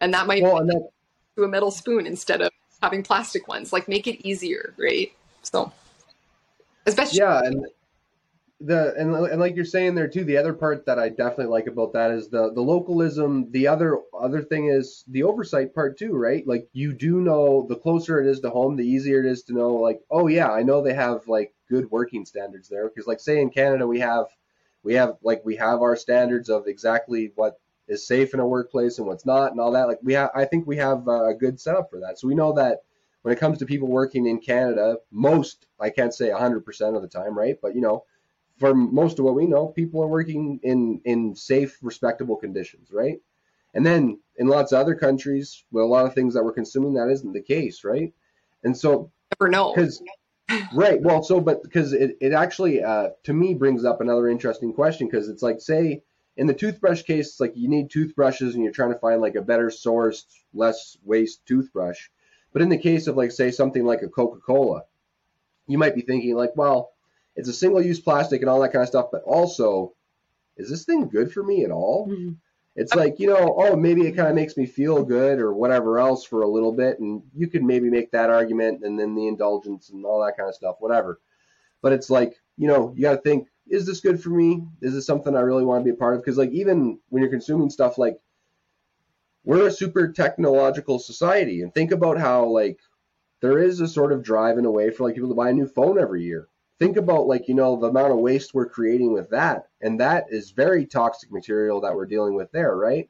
And 0.00 0.14
that 0.14 0.26
might 0.26 0.42
well, 0.42 0.58
and 0.58 0.68
that, 0.70 0.90
to 1.36 1.44
a 1.44 1.48
metal 1.48 1.70
spoon 1.70 2.06
instead 2.06 2.40
of 2.40 2.50
having 2.82 3.02
plastic 3.02 3.48
ones. 3.48 3.72
Like 3.72 3.88
make 3.88 4.06
it 4.06 4.26
easier, 4.26 4.74
right? 4.78 5.12
So, 5.42 5.72
especially 6.86 7.18
yeah, 7.18 7.42
and 7.44 7.66
the 8.64 8.94
and, 8.96 9.14
and 9.14 9.40
like 9.40 9.56
you're 9.56 9.64
saying 9.64 9.94
there 9.94 10.08
too 10.08 10.24
the 10.24 10.36
other 10.36 10.52
part 10.52 10.86
that 10.86 10.98
i 10.98 11.08
definitely 11.08 11.46
like 11.46 11.66
about 11.66 11.92
that 11.92 12.10
is 12.10 12.28
the 12.28 12.52
the 12.52 12.60
localism. 12.60 13.50
The 13.50 13.66
other 13.66 13.98
other 14.18 14.42
thing 14.42 14.68
is 14.68 15.04
the 15.08 15.24
oversight 15.24 15.74
part 15.74 15.98
too 15.98 16.12
right? 16.12 16.46
Like 16.46 16.68
you 16.72 16.92
do 16.92 17.20
know 17.20 17.66
the 17.68 17.76
closer 17.76 18.20
it 18.20 18.26
is 18.26 18.40
to 18.40 18.50
home 18.50 18.76
the 18.76 18.86
easier 18.86 19.20
it 19.20 19.26
is 19.30 19.42
to 19.44 19.54
know 19.54 19.74
like 19.74 20.00
oh 20.10 20.28
yeah 20.28 20.50
i 20.50 20.62
know 20.62 20.82
they 20.82 20.94
have 20.94 21.26
like 21.26 21.54
good 21.68 21.90
working 21.90 22.24
standards 22.24 22.68
there. 22.68 22.88
Because 22.88 23.06
like 23.06 23.20
say 23.20 23.40
in 23.40 23.50
canada 23.50 23.86
we 23.86 24.00
have 24.00 24.26
we 24.82 24.94
have 24.94 25.16
like 25.22 25.42
we 25.44 25.56
have 25.56 25.80
our 25.80 25.96
standards 25.96 26.48
of 26.48 26.66
exactly 26.66 27.32
what 27.34 27.60
is 27.88 28.06
safe 28.06 28.32
in 28.32 28.40
a 28.40 28.46
workplace 28.46 28.98
and 28.98 29.06
what's 29.06 29.26
not 29.26 29.50
and 29.50 29.60
all 29.60 29.72
that. 29.72 29.88
Like 29.88 29.98
we 30.02 30.14
have 30.14 30.30
i 30.34 30.44
think 30.44 30.66
we 30.66 30.76
have 30.76 31.08
a 31.08 31.34
good 31.34 31.60
setup 31.60 31.90
for 31.90 32.00
that. 32.00 32.18
So 32.18 32.28
we 32.28 32.34
know 32.34 32.52
that 32.52 32.78
when 33.22 33.34
it 33.34 33.40
comes 33.40 33.58
to 33.58 33.66
people 33.66 33.88
working 33.88 34.26
in 34.26 34.40
canada 34.40 34.96
most 35.12 35.66
i 35.80 35.90
can't 35.90 36.14
say 36.14 36.30
100% 36.30 36.96
of 36.96 37.02
the 37.02 37.08
time 37.08 37.36
right? 37.36 37.56
But 37.60 37.74
you 37.74 37.80
know 37.80 38.04
for 38.58 38.74
most 38.74 39.18
of 39.18 39.24
what 39.24 39.34
we 39.34 39.46
know, 39.46 39.68
people 39.68 40.02
are 40.02 40.08
working 40.08 40.60
in 40.62 41.00
in 41.04 41.34
safe, 41.34 41.78
respectable 41.82 42.36
conditions, 42.36 42.90
right? 42.92 43.20
And 43.74 43.84
then 43.84 44.20
in 44.36 44.48
lots 44.48 44.72
of 44.72 44.80
other 44.80 44.94
countries, 44.94 45.64
with 45.70 45.84
a 45.84 45.86
lot 45.86 46.06
of 46.06 46.14
things 46.14 46.34
that 46.34 46.44
we're 46.44 46.52
consuming, 46.52 46.94
that 46.94 47.10
isn't 47.10 47.32
the 47.32 47.42
case, 47.42 47.84
right? 47.84 48.12
And 48.64 48.76
so 48.76 49.10
never 49.40 49.50
know 49.50 49.72
because 49.74 50.02
right, 50.74 51.00
well, 51.00 51.22
so 51.22 51.40
but 51.40 51.62
because 51.62 51.92
it 51.92 52.16
it 52.20 52.32
actually 52.32 52.82
uh, 52.82 53.10
to 53.24 53.32
me 53.32 53.54
brings 53.54 53.84
up 53.84 54.00
another 54.00 54.28
interesting 54.28 54.72
question 54.72 55.06
because 55.06 55.28
it's 55.28 55.42
like 55.42 55.60
say 55.60 56.02
in 56.36 56.46
the 56.46 56.54
toothbrush 56.54 57.02
case, 57.02 57.40
like 57.40 57.56
you 57.56 57.68
need 57.68 57.90
toothbrushes 57.90 58.54
and 58.54 58.62
you're 58.64 58.72
trying 58.72 58.92
to 58.92 58.98
find 58.98 59.20
like 59.20 59.34
a 59.34 59.42
better 59.42 59.68
sourced, 59.68 60.24
less 60.54 60.96
waste 61.04 61.44
toothbrush. 61.46 62.08
But 62.52 62.62
in 62.62 62.68
the 62.68 62.78
case 62.78 63.06
of 63.06 63.16
like 63.16 63.32
say 63.32 63.50
something 63.50 63.84
like 63.84 64.02
a 64.02 64.08
Coca-Cola, 64.08 64.84
you 65.66 65.78
might 65.78 65.94
be 65.94 66.02
thinking 66.02 66.34
like, 66.34 66.52
well, 66.56 66.92
it's 67.36 67.48
a 67.48 67.52
single-use 67.52 68.00
plastic 68.00 68.40
and 68.40 68.50
all 68.50 68.60
that 68.60 68.72
kind 68.72 68.82
of 68.82 68.88
stuff, 68.88 69.06
but 69.10 69.22
also, 69.22 69.94
is 70.56 70.68
this 70.68 70.84
thing 70.84 71.08
good 71.08 71.32
for 71.32 71.42
me 71.42 71.64
at 71.64 71.70
all? 71.70 72.08
Mm-hmm. 72.08 72.32
It's 72.74 72.94
like, 72.94 73.20
you 73.20 73.26
know, 73.26 73.54
oh, 73.58 73.76
maybe 73.76 74.06
it 74.06 74.16
kind 74.16 74.28
of 74.28 74.34
makes 74.34 74.56
me 74.56 74.64
feel 74.64 75.02
good 75.02 75.38
or 75.38 75.52
whatever 75.52 75.98
else 75.98 76.24
for 76.24 76.42
a 76.42 76.48
little 76.48 76.72
bit. 76.72 77.00
And 77.00 77.22
you 77.34 77.46
could 77.46 77.62
maybe 77.62 77.90
make 77.90 78.10
that 78.12 78.30
argument 78.30 78.82
and 78.82 78.98
then 78.98 79.14
the 79.14 79.28
indulgence 79.28 79.90
and 79.90 80.06
all 80.06 80.24
that 80.24 80.36
kind 80.38 80.48
of 80.48 80.54
stuff, 80.54 80.76
whatever. 80.78 81.20
But 81.82 81.92
it's 81.92 82.08
like, 82.08 82.40
you 82.56 82.68
know, 82.68 82.92
you 82.96 83.02
got 83.02 83.12
to 83.12 83.20
think, 83.20 83.48
is 83.68 83.86
this 83.86 84.00
good 84.00 84.22
for 84.22 84.30
me? 84.30 84.64
Is 84.80 84.94
this 84.94 85.06
something 85.06 85.36
I 85.36 85.40
really 85.40 85.64
want 85.64 85.80
to 85.80 85.84
be 85.84 85.94
a 85.94 85.98
part 85.98 86.14
of? 86.14 86.22
Because, 86.22 86.38
like, 86.38 86.50
even 86.52 86.98
when 87.10 87.22
you're 87.22 87.30
consuming 87.30 87.68
stuff, 87.70 87.98
like, 87.98 88.18
we're 89.44 89.66
a 89.66 89.70
super 89.70 90.08
technological 90.08 90.98
society. 90.98 91.62
And 91.62 91.74
think 91.74 91.92
about 91.92 92.18
how, 92.18 92.46
like, 92.46 92.78
there 93.42 93.58
is 93.58 93.80
a 93.80 93.88
sort 93.88 94.12
of 94.12 94.22
drive 94.22 94.56
in 94.56 94.64
a 94.64 94.70
way 94.70 94.90
for 94.90 95.04
like 95.04 95.14
people 95.14 95.28
to 95.28 95.34
buy 95.34 95.50
a 95.50 95.52
new 95.52 95.66
phone 95.66 95.98
every 95.98 96.22
year. 96.22 96.48
Think 96.82 96.96
about 96.96 97.28
like, 97.28 97.46
you 97.46 97.54
know, 97.54 97.76
the 97.76 97.90
amount 97.90 98.10
of 98.10 98.18
waste 98.18 98.54
we're 98.54 98.68
creating 98.68 99.12
with 99.12 99.30
that. 99.30 99.68
And 99.82 100.00
that 100.00 100.26
is 100.30 100.50
very 100.50 100.84
toxic 100.84 101.30
material 101.30 101.80
that 101.82 101.94
we're 101.94 102.06
dealing 102.06 102.34
with 102.34 102.50
there, 102.50 102.74
right? 102.74 103.08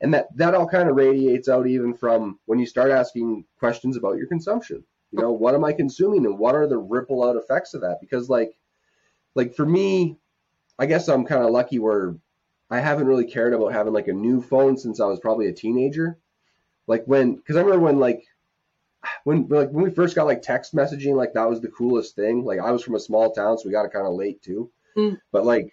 And 0.00 0.14
that, 0.14 0.34
that 0.38 0.54
all 0.54 0.66
kind 0.66 0.88
of 0.88 0.96
radiates 0.96 1.46
out 1.46 1.66
even 1.66 1.92
from 1.92 2.38
when 2.46 2.58
you 2.58 2.64
start 2.64 2.90
asking 2.90 3.44
questions 3.58 3.98
about 3.98 4.16
your 4.16 4.26
consumption. 4.26 4.82
You 5.12 5.20
know, 5.20 5.32
what 5.32 5.54
am 5.54 5.66
I 5.66 5.74
consuming 5.74 6.24
and 6.24 6.38
what 6.38 6.54
are 6.54 6.66
the 6.66 6.78
ripple 6.78 7.22
out 7.22 7.36
effects 7.36 7.74
of 7.74 7.82
that? 7.82 7.98
Because 8.00 8.30
like 8.30 8.54
like 9.34 9.54
for 9.54 9.66
me, 9.66 10.16
I 10.78 10.86
guess 10.86 11.06
I'm 11.06 11.26
kind 11.26 11.44
of 11.44 11.50
lucky 11.50 11.78
where 11.78 12.14
I 12.70 12.80
haven't 12.80 13.06
really 13.06 13.26
cared 13.26 13.52
about 13.52 13.74
having 13.74 13.92
like 13.92 14.08
a 14.08 14.14
new 14.14 14.40
phone 14.40 14.78
since 14.78 14.98
I 14.98 15.04
was 15.04 15.20
probably 15.20 15.48
a 15.48 15.52
teenager. 15.52 16.16
Like 16.86 17.04
when, 17.04 17.34
because 17.34 17.56
I 17.56 17.60
remember 17.60 17.84
when 17.84 17.98
like 17.98 18.24
when 19.24 19.48
like 19.48 19.70
when 19.70 19.84
we 19.84 19.90
first 19.90 20.14
got 20.14 20.26
like 20.26 20.42
text 20.42 20.74
messaging, 20.74 21.14
like 21.14 21.32
that 21.34 21.48
was 21.48 21.60
the 21.60 21.68
coolest 21.68 22.16
thing. 22.16 22.44
Like 22.44 22.60
I 22.60 22.70
was 22.70 22.82
from 22.82 22.94
a 22.94 23.00
small 23.00 23.32
town, 23.32 23.58
so 23.58 23.66
we 23.66 23.72
got 23.72 23.84
it 23.84 23.92
kind 23.92 24.06
of 24.06 24.14
late 24.14 24.42
too. 24.42 24.70
Mm. 24.96 25.18
But 25.32 25.44
like 25.44 25.72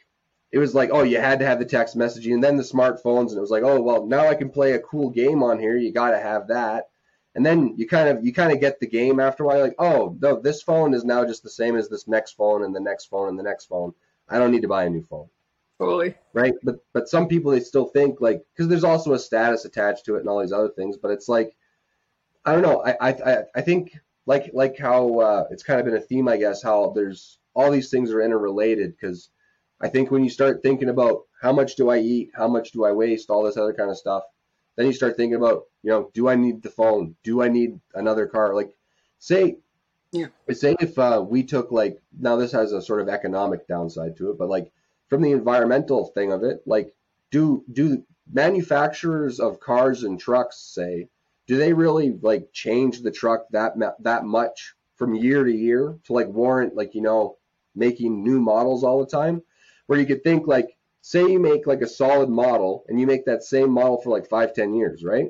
it 0.51 0.59
was 0.59 0.73
like, 0.73 0.89
oh, 0.93 1.03
you 1.03 1.19
had 1.19 1.39
to 1.39 1.45
have 1.45 1.59
the 1.59 1.65
text 1.65 1.97
messaging, 1.97 2.33
and 2.33 2.43
then 2.43 2.57
the 2.57 2.63
smartphones, 2.63 3.29
and 3.29 3.37
it 3.37 3.41
was 3.41 3.51
like, 3.51 3.63
oh, 3.63 3.81
well, 3.81 4.05
now 4.05 4.27
I 4.27 4.35
can 4.35 4.49
play 4.49 4.73
a 4.73 4.79
cool 4.79 5.09
game 5.09 5.43
on 5.43 5.59
here. 5.59 5.75
You 5.75 5.91
got 5.91 6.11
to 6.11 6.19
have 6.19 6.47
that, 6.47 6.89
and 7.35 7.45
then 7.45 7.75
you 7.77 7.87
kind 7.87 8.09
of 8.09 8.25
you 8.25 8.33
kind 8.33 8.51
of 8.51 8.61
get 8.61 8.79
the 8.79 8.87
game 8.87 9.19
after 9.19 9.43
a 9.43 9.47
while. 9.47 9.61
Like, 9.61 9.75
oh, 9.77 10.15
no, 10.21 10.39
this 10.39 10.61
phone 10.61 10.93
is 10.93 11.03
now 11.03 11.25
just 11.25 11.43
the 11.43 11.49
same 11.49 11.75
as 11.75 11.89
this 11.89 12.07
next 12.07 12.33
phone, 12.33 12.63
and 12.63 12.75
the 12.75 12.79
next 12.79 13.05
phone, 13.05 13.29
and 13.29 13.37
the 13.37 13.43
next 13.43 13.65
phone. 13.65 13.93
I 14.29 14.39
don't 14.39 14.51
need 14.51 14.63
to 14.63 14.67
buy 14.67 14.85
a 14.85 14.89
new 14.89 15.05
phone. 15.09 15.29
Totally. 15.79 16.15
Right. 16.33 16.53
But 16.63 16.77
but 16.93 17.07
some 17.07 17.27
people 17.27 17.51
they 17.51 17.59
still 17.59 17.85
think 17.85 18.19
like 18.19 18.43
because 18.53 18.67
there's 18.67 18.83
also 18.83 19.13
a 19.13 19.19
status 19.19 19.65
attached 19.65 20.05
to 20.05 20.15
it 20.15 20.21
and 20.21 20.29
all 20.29 20.41
these 20.41 20.51
other 20.51 20.69
things. 20.69 20.97
But 20.97 21.11
it's 21.11 21.29
like 21.29 21.55
I 22.47 22.53
don't 22.53 22.61
know. 22.61 22.81
I 22.81 23.09
I 23.11 23.37
I 23.55 23.61
think 23.61 23.99
like 24.25 24.51
like 24.53 24.77
how 24.77 25.19
uh, 25.19 25.47
it's 25.51 25.63
kind 25.63 25.81
of 25.81 25.85
been 25.85 25.97
a 25.97 25.99
theme, 25.99 26.29
I 26.29 26.37
guess, 26.37 26.63
how 26.63 26.93
there's 26.95 27.39
all 27.53 27.69
these 27.69 27.89
things 27.89 28.09
are 28.11 28.21
interrelated 28.21 28.95
because 28.95 29.29
I 29.81 29.89
think 29.89 30.11
when 30.11 30.23
you 30.23 30.29
start 30.29 30.63
thinking 30.63 30.87
about 30.87 31.23
how 31.41 31.51
much 31.51 31.75
do 31.75 31.89
I 31.89 31.97
eat, 31.99 32.31
how 32.33 32.47
much 32.47 32.71
do 32.71 32.85
I 32.85 32.93
waste, 32.93 33.29
all 33.29 33.43
this 33.43 33.57
other 33.57 33.73
kind 33.73 33.91
of 33.91 33.97
stuff, 33.97 34.23
then 34.77 34.85
you 34.85 34.93
start 34.93 35.17
thinking 35.17 35.35
about, 35.35 35.63
you 35.83 35.91
know, 35.91 36.09
do 36.13 36.29
I 36.29 36.35
need 36.35 36.63
the 36.63 36.69
phone? 36.69 37.15
Do 37.23 37.41
I 37.41 37.49
need 37.49 37.81
another 37.93 38.27
car? 38.27 38.55
Like, 38.55 38.73
say, 39.19 39.57
yeah, 40.13 40.27
say 40.51 40.77
if 40.79 40.97
uh, 40.97 41.23
we 41.27 41.43
took 41.43 41.73
like 41.73 41.99
now 42.17 42.37
this 42.37 42.53
has 42.53 42.71
a 42.71 42.81
sort 42.81 43.01
of 43.01 43.09
economic 43.09 43.67
downside 43.67 44.15
to 44.17 44.31
it, 44.31 44.37
but 44.37 44.47
like 44.47 44.71
from 45.09 45.21
the 45.21 45.33
environmental 45.33 46.05
thing 46.05 46.31
of 46.31 46.43
it, 46.43 46.61
like 46.65 46.93
do 47.29 47.65
do 47.73 48.05
manufacturers 48.31 49.41
of 49.41 49.59
cars 49.59 50.03
and 50.03 50.17
trucks 50.17 50.59
say 50.59 51.09
do 51.47 51.57
they 51.57 51.73
really 51.73 52.11
like 52.21 52.51
change 52.51 53.01
the 53.01 53.11
truck 53.11 53.47
that 53.51 53.73
that 54.01 54.25
much 54.25 54.75
from 54.95 55.15
year 55.15 55.43
to 55.43 55.51
year 55.51 55.97
to 56.03 56.13
like 56.13 56.27
warrant 56.27 56.75
like 56.75 56.93
you 56.93 57.01
know 57.01 57.37
making 57.73 58.23
new 58.23 58.39
models 58.41 58.83
all 58.83 58.99
the 58.99 59.09
time? 59.09 59.41
Where 59.87 59.99
you 59.99 60.05
could 60.05 60.23
think 60.23 60.45
like 60.45 60.77
say 61.01 61.21
you 61.21 61.39
make 61.39 61.65
like 61.65 61.81
a 61.81 61.87
solid 61.87 62.29
model 62.29 62.83
and 62.89 62.99
you 62.99 63.07
make 63.07 63.25
that 63.25 63.43
same 63.43 63.71
model 63.71 64.01
for 64.01 64.09
like 64.09 64.27
five 64.27 64.53
ten 64.53 64.73
years 64.73 65.03
right? 65.03 65.29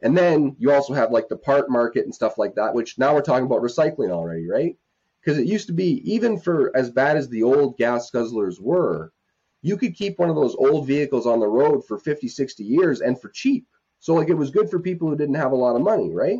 And 0.00 0.16
then 0.16 0.54
you 0.60 0.70
also 0.72 0.94
have 0.94 1.10
like 1.10 1.28
the 1.28 1.36
part 1.36 1.68
market 1.68 2.04
and 2.04 2.14
stuff 2.14 2.38
like 2.38 2.54
that 2.54 2.72
which 2.72 2.98
now 2.98 3.14
we're 3.14 3.20
talking 3.20 3.46
about 3.46 3.62
recycling 3.62 4.10
already 4.10 4.48
right? 4.48 4.76
Because 5.20 5.38
it 5.38 5.48
used 5.48 5.66
to 5.66 5.72
be 5.72 6.00
even 6.10 6.38
for 6.38 6.74
as 6.76 6.88
bad 6.90 7.16
as 7.16 7.28
the 7.28 7.42
old 7.42 7.76
gas 7.76 8.12
guzzlers 8.12 8.60
were 8.60 9.12
you 9.60 9.76
could 9.76 9.96
keep 9.96 10.20
one 10.20 10.30
of 10.30 10.36
those 10.36 10.54
old 10.54 10.86
vehicles 10.86 11.26
on 11.26 11.40
the 11.40 11.48
road 11.48 11.84
for 11.84 11.98
50 11.98 12.28
60 12.28 12.62
years 12.62 13.00
and 13.00 13.20
for 13.20 13.28
cheap 13.30 13.66
so 14.00 14.14
like 14.14 14.28
it 14.28 14.34
was 14.34 14.50
good 14.50 14.70
for 14.70 14.78
people 14.78 15.08
who 15.08 15.16
didn't 15.16 15.34
have 15.34 15.52
a 15.52 15.56
lot 15.56 15.76
of 15.76 15.82
money, 15.82 16.12
right? 16.12 16.38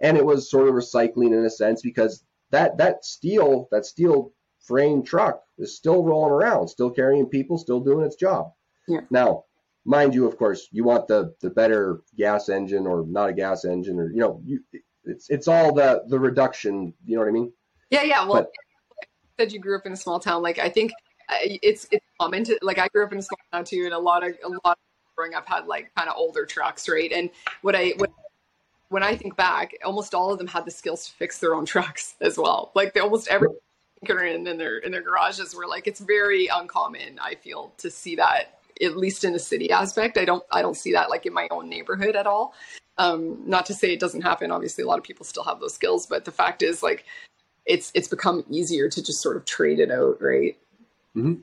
And 0.00 0.16
it 0.16 0.24
was 0.24 0.50
sort 0.50 0.68
of 0.68 0.74
recycling 0.74 1.36
in 1.36 1.44
a 1.44 1.50
sense 1.50 1.82
because 1.82 2.24
that 2.50 2.78
that 2.78 3.04
steel 3.04 3.68
that 3.70 3.86
steel 3.86 4.32
frame 4.60 5.02
truck 5.02 5.42
is 5.58 5.76
still 5.76 6.04
rolling 6.04 6.32
around, 6.32 6.68
still 6.68 6.90
carrying 6.90 7.26
people, 7.26 7.58
still 7.58 7.80
doing 7.80 8.04
its 8.04 8.16
job. 8.16 8.52
Yeah. 8.86 9.00
Now, 9.10 9.44
mind 9.84 10.14
you, 10.14 10.26
of 10.26 10.36
course, 10.36 10.68
you 10.70 10.84
want 10.84 11.08
the 11.08 11.34
the 11.40 11.50
better 11.50 12.00
gas 12.16 12.48
engine 12.48 12.86
or 12.86 13.04
not 13.06 13.30
a 13.30 13.32
gas 13.32 13.64
engine 13.64 13.98
or 13.98 14.10
you 14.10 14.18
know, 14.18 14.40
you, 14.44 14.60
it's 15.04 15.30
it's 15.30 15.48
all 15.48 15.72
the 15.72 16.04
the 16.08 16.18
reduction. 16.18 16.94
You 17.04 17.16
know 17.16 17.22
what 17.22 17.28
I 17.28 17.32
mean? 17.32 17.52
Yeah, 17.90 18.02
yeah. 18.02 18.24
Well, 18.24 18.42
but, 18.42 18.50
said 19.38 19.52
you 19.52 19.60
grew 19.60 19.76
up 19.76 19.86
in 19.86 19.92
a 19.92 19.96
small 19.96 20.20
town. 20.20 20.42
Like 20.42 20.58
I 20.58 20.68
think 20.68 20.92
uh, 21.28 21.36
it's 21.42 21.86
it's 21.90 22.04
common 22.20 22.44
to 22.44 22.58
like 22.62 22.78
I 22.78 22.88
grew 22.88 23.04
up 23.04 23.12
in 23.12 23.18
a 23.18 23.22
small 23.22 23.38
town 23.52 23.64
too, 23.64 23.82
and 23.84 23.94
a 23.94 23.98
lot 23.98 24.26
of 24.26 24.34
a 24.44 24.48
lot 24.66 24.78
growing 25.18 25.34
up 25.34 25.48
had 25.48 25.66
like 25.66 25.92
kind 25.96 26.08
of 26.08 26.14
older 26.16 26.46
trucks, 26.46 26.88
right? 26.88 27.10
And 27.12 27.28
what 27.62 27.74
I 27.74 27.94
what, 27.96 28.10
when 28.88 29.02
I 29.02 29.16
think 29.16 29.36
back, 29.36 29.72
almost 29.84 30.14
all 30.14 30.32
of 30.32 30.38
them 30.38 30.46
had 30.46 30.64
the 30.64 30.70
skills 30.70 31.08
to 31.08 31.12
fix 31.12 31.38
their 31.38 31.54
own 31.54 31.66
trucks 31.66 32.14
as 32.20 32.38
well. 32.38 32.70
Like 32.74 32.94
they 32.94 33.00
almost 33.00 33.28
every 33.28 33.48
in, 34.08 34.46
in 34.46 34.56
their 34.56 34.78
in 34.78 34.92
their 34.92 35.02
garages 35.02 35.54
were 35.56 35.66
like 35.66 35.86
it's 35.88 36.00
very 36.00 36.46
uncommon. 36.46 37.18
I 37.20 37.34
feel 37.34 37.72
to 37.78 37.90
see 37.90 38.14
that 38.16 38.60
at 38.80 38.96
least 38.96 39.24
in 39.24 39.32
the 39.32 39.40
city 39.40 39.72
aspect. 39.72 40.16
I 40.16 40.24
don't 40.24 40.44
I 40.52 40.62
don't 40.62 40.76
see 40.76 40.92
that 40.92 41.10
like 41.10 41.26
in 41.26 41.32
my 41.32 41.48
own 41.50 41.68
neighborhood 41.68 42.14
at 42.14 42.26
all. 42.26 42.54
Um, 42.96 43.42
not 43.44 43.66
to 43.66 43.74
say 43.74 43.92
it 43.92 44.00
doesn't 44.00 44.22
happen. 44.22 44.50
Obviously, 44.50 44.82
a 44.84 44.86
lot 44.86 44.98
of 44.98 45.04
people 45.04 45.24
still 45.24 45.44
have 45.44 45.60
those 45.60 45.74
skills, 45.74 46.06
but 46.06 46.24
the 46.24 46.32
fact 46.32 46.62
is 46.62 46.82
like 46.82 47.04
it's 47.66 47.90
it's 47.94 48.08
become 48.08 48.44
easier 48.48 48.88
to 48.88 49.02
just 49.02 49.20
sort 49.20 49.36
of 49.36 49.44
trade 49.44 49.80
it 49.80 49.90
out, 49.90 50.22
right? 50.22 50.56
Mm-hmm. 51.16 51.42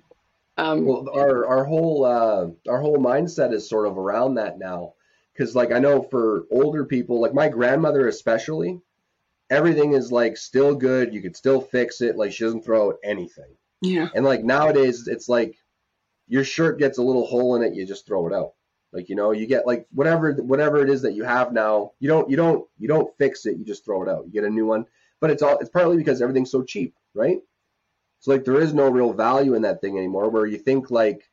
Um, 0.58 0.86
well, 0.86 1.10
our 1.14 1.46
our 1.46 1.66
whole 1.66 2.06
uh, 2.06 2.48
our 2.70 2.80
whole 2.80 2.98
mindset 2.98 3.54
is 3.54 3.68
sort 3.68 3.88
of 3.88 3.98
around 3.98 4.36
that 4.36 4.58
now, 4.58 4.94
because 5.34 5.56
like 5.56 5.72
I 5.72 5.80
know 5.80 6.02
for 6.02 6.46
older 6.52 6.86
people, 6.86 7.20
like 7.20 7.34
my 7.34 7.50
grandmother 7.50 8.08
especially, 8.08 8.80
everything 9.50 9.94
is 9.94 10.12
like 10.12 10.38
still 10.38 10.76
good. 10.76 11.14
You 11.14 11.22
could 11.22 11.36
still 11.36 11.62
fix 11.62 12.02
it. 12.02 12.16
Like 12.16 12.32
she 12.32 12.46
doesn't 12.46 12.64
throw 12.64 12.90
out 12.90 12.98
anything. 13.04 13.56
Yeah. 13.82 14.10
And 14.16 14.24
like 14.24 14.44
nowadays, 14.44 15.08
it's 15.08 15.28
like 15.28 15.58
your 16.28 16.44
shirt 16.44 16.80
gets 16.80 16.98
a 16.98 17.04
little 17.04 17.26
hole 17.26 17.56
in 17.56 17.64
it, 17.64 17.76
you 17.76 17.86
just 17.86 18.08
throw 18.08 18.28
it 18.28 18.34
out. 18.34 18.54
Like 18.92 19.10
you 19.10 19.16
know, 19.16 19.32
you 19.32 19.46
get 19.46 19.68
like 19.68 19.86
whatever 19.92 20.34
whatever 20.34 20.82
it 20.82 20.90
is 20.90 21.02
that 21.02 21.14
you 21.14 21.24
have 21.26 21.52
now, 21.52 21.92
you 22.00 22.08
don't 22.08 22.30
you 22.30 22.38
don't 22.38 22.66
you 22.78 22.88
don't 22.88 23.16
fix 23.18 23.46
it, 23.46 23.58
you 23.58 23.66
just 23.66 23.84
throw 23.84 24.04
it 24.04 24.10
out. 24.10 24.26
You 24.26 24.32
get 24.32 24.46
a 24.46 24.50
new 24.50 24.66
one. 24.66 24.86
But 25.20 25.32
it's 25.32 25.42
all 25.42 25.58
it's 25.58 25.70
partly 25.70 25.98
because 25.98 26.22
everything's 26.22 26.52
so 26.52 26.64
cheap, 26.64 26.96
right? 27.14 27.40
So 28.26 28.32
like 28.32 28.44
there 28.44 28.60
is 28.60 28.74
no 28.74 28.90
real 28.90 29.14
value 29.14 29.54
in 29.54 29.62
that 29.62 29.82
thing 29.82 30.00
anymore. 30.00 30.30
Where 30.30 30.48
you 30.48 30.58
think 30.58 30.90
like, 30.90 31.30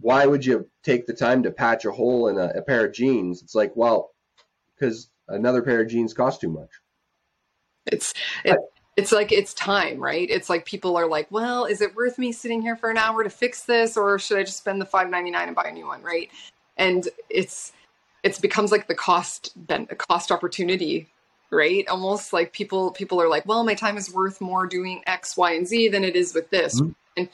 why 0.00 0.24
would 0.24 0.42
you 0.42 0.66
take 0.82 1.04
the 1.04 1.12
time 1.12 1.42
to 1.42 1.50
patch 1.50 1.84
a 1.84 1.92
hole 1.92 2.28
in 2.28 2.38
a, 2.38 2.46
a 2.56 2.62
pair 2.62 2.86
of 2.86 2.94
jeans? 2.94 3.42
It's 3.42 3.54
like, 3.54 3.72
well, 3.76 4.12
because 4.74 5.10
another 5.28 5.60
pair 5.60 5.82
of 5.82 5.88
jeans 5.88 6.14
costs 6.14 6.40
too 6.40 6.48
much. 6.48 6.70
It's 7.92 8.14
it, 8.42 8.56
it's 8.96 9.12
like 9.12 9.32
it's 9.32 9.52
time, 9.52 10.00
right? 10.00 10.26
It's 10.30 10.48
like 10.48 10.64
people 10.64 10.96
are 10.96 11.06
like, 11.06 11.30
well, 11.30 11.66
is 11.66 11.82
it 11.82 11.94
worth 11.94 12.16
me 12.16 12.32
sitting 12.32 12.62
here 12.62 12.74
for 12.74 12.88
an 12.88 12.96
hour 12.96 13.22
to 13.22 13.28
fix 13.28 13.64
this, 13.64 13.94
or 13.94 14.18
should 14.18 14.38
I 14.38 14.44
just 14.44 14.56
spend 14.56 14.80
the 14.80 14.86
five 14.86 15.10
ninety 15.10 15.30
nine 15.30 15.48
and 15.48 15.54
buy 15.54 15.64
a 15.64 15.72
new 15.72 15.86
one, 15.86 16.02
right? 16.02 16.30
And 16.78 17.06
it's 17.28 17.72
it 18.22 18.40
becomes 18.40 18.72
like 18.72 18.88
the 18.88 18.94
cost 18.94 19.52
ben, 19.54 19.84
cost 19.98 20.32
opportunity 20.32 21.06
right? 21.50 21.86
Almost 21.88 22.32
like 22.32 22.52
people 22.52 22.90
people 22.92 23.20
are 23.20 23.28
like 23.28 23.46
well 23.46 23.64
my 23.64 23.74
time 23.74 23.96
is 23.96 24.12
worth 24.12 24.40
more 24.40 24.66
doing 24.66 25.02
x 25.06 25.36
y 25.36 25.52
and 25.52 25.66
z 25.66 25.88
than 25.88 26.04
it 26.04 26.16
is 26.16 26.34
with 26.34 26.50
this. 26.50 26.80
Mm-hmm. 26.80 26.92
and 27.16 27.28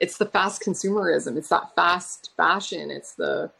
it's 0.00 0.18
the 0.18 0.26
fast 0.26 0.62
consumerism. 0.62 1.36
It's 1.36 1.48
that 1.48 1.74
fast 1.74 2.30
fashion. 2.36 2.90
It's 2.90 3.14
the 3.14 3.50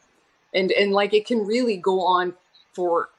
and 0.53 0.71
and 0.71 0.91
like 0.91 1.13
it 1.13 1.25
can 1.25 1.45
really 1.45 1.77
go 1.77 2.01
on 2.01 2.33
for 2.73 3.09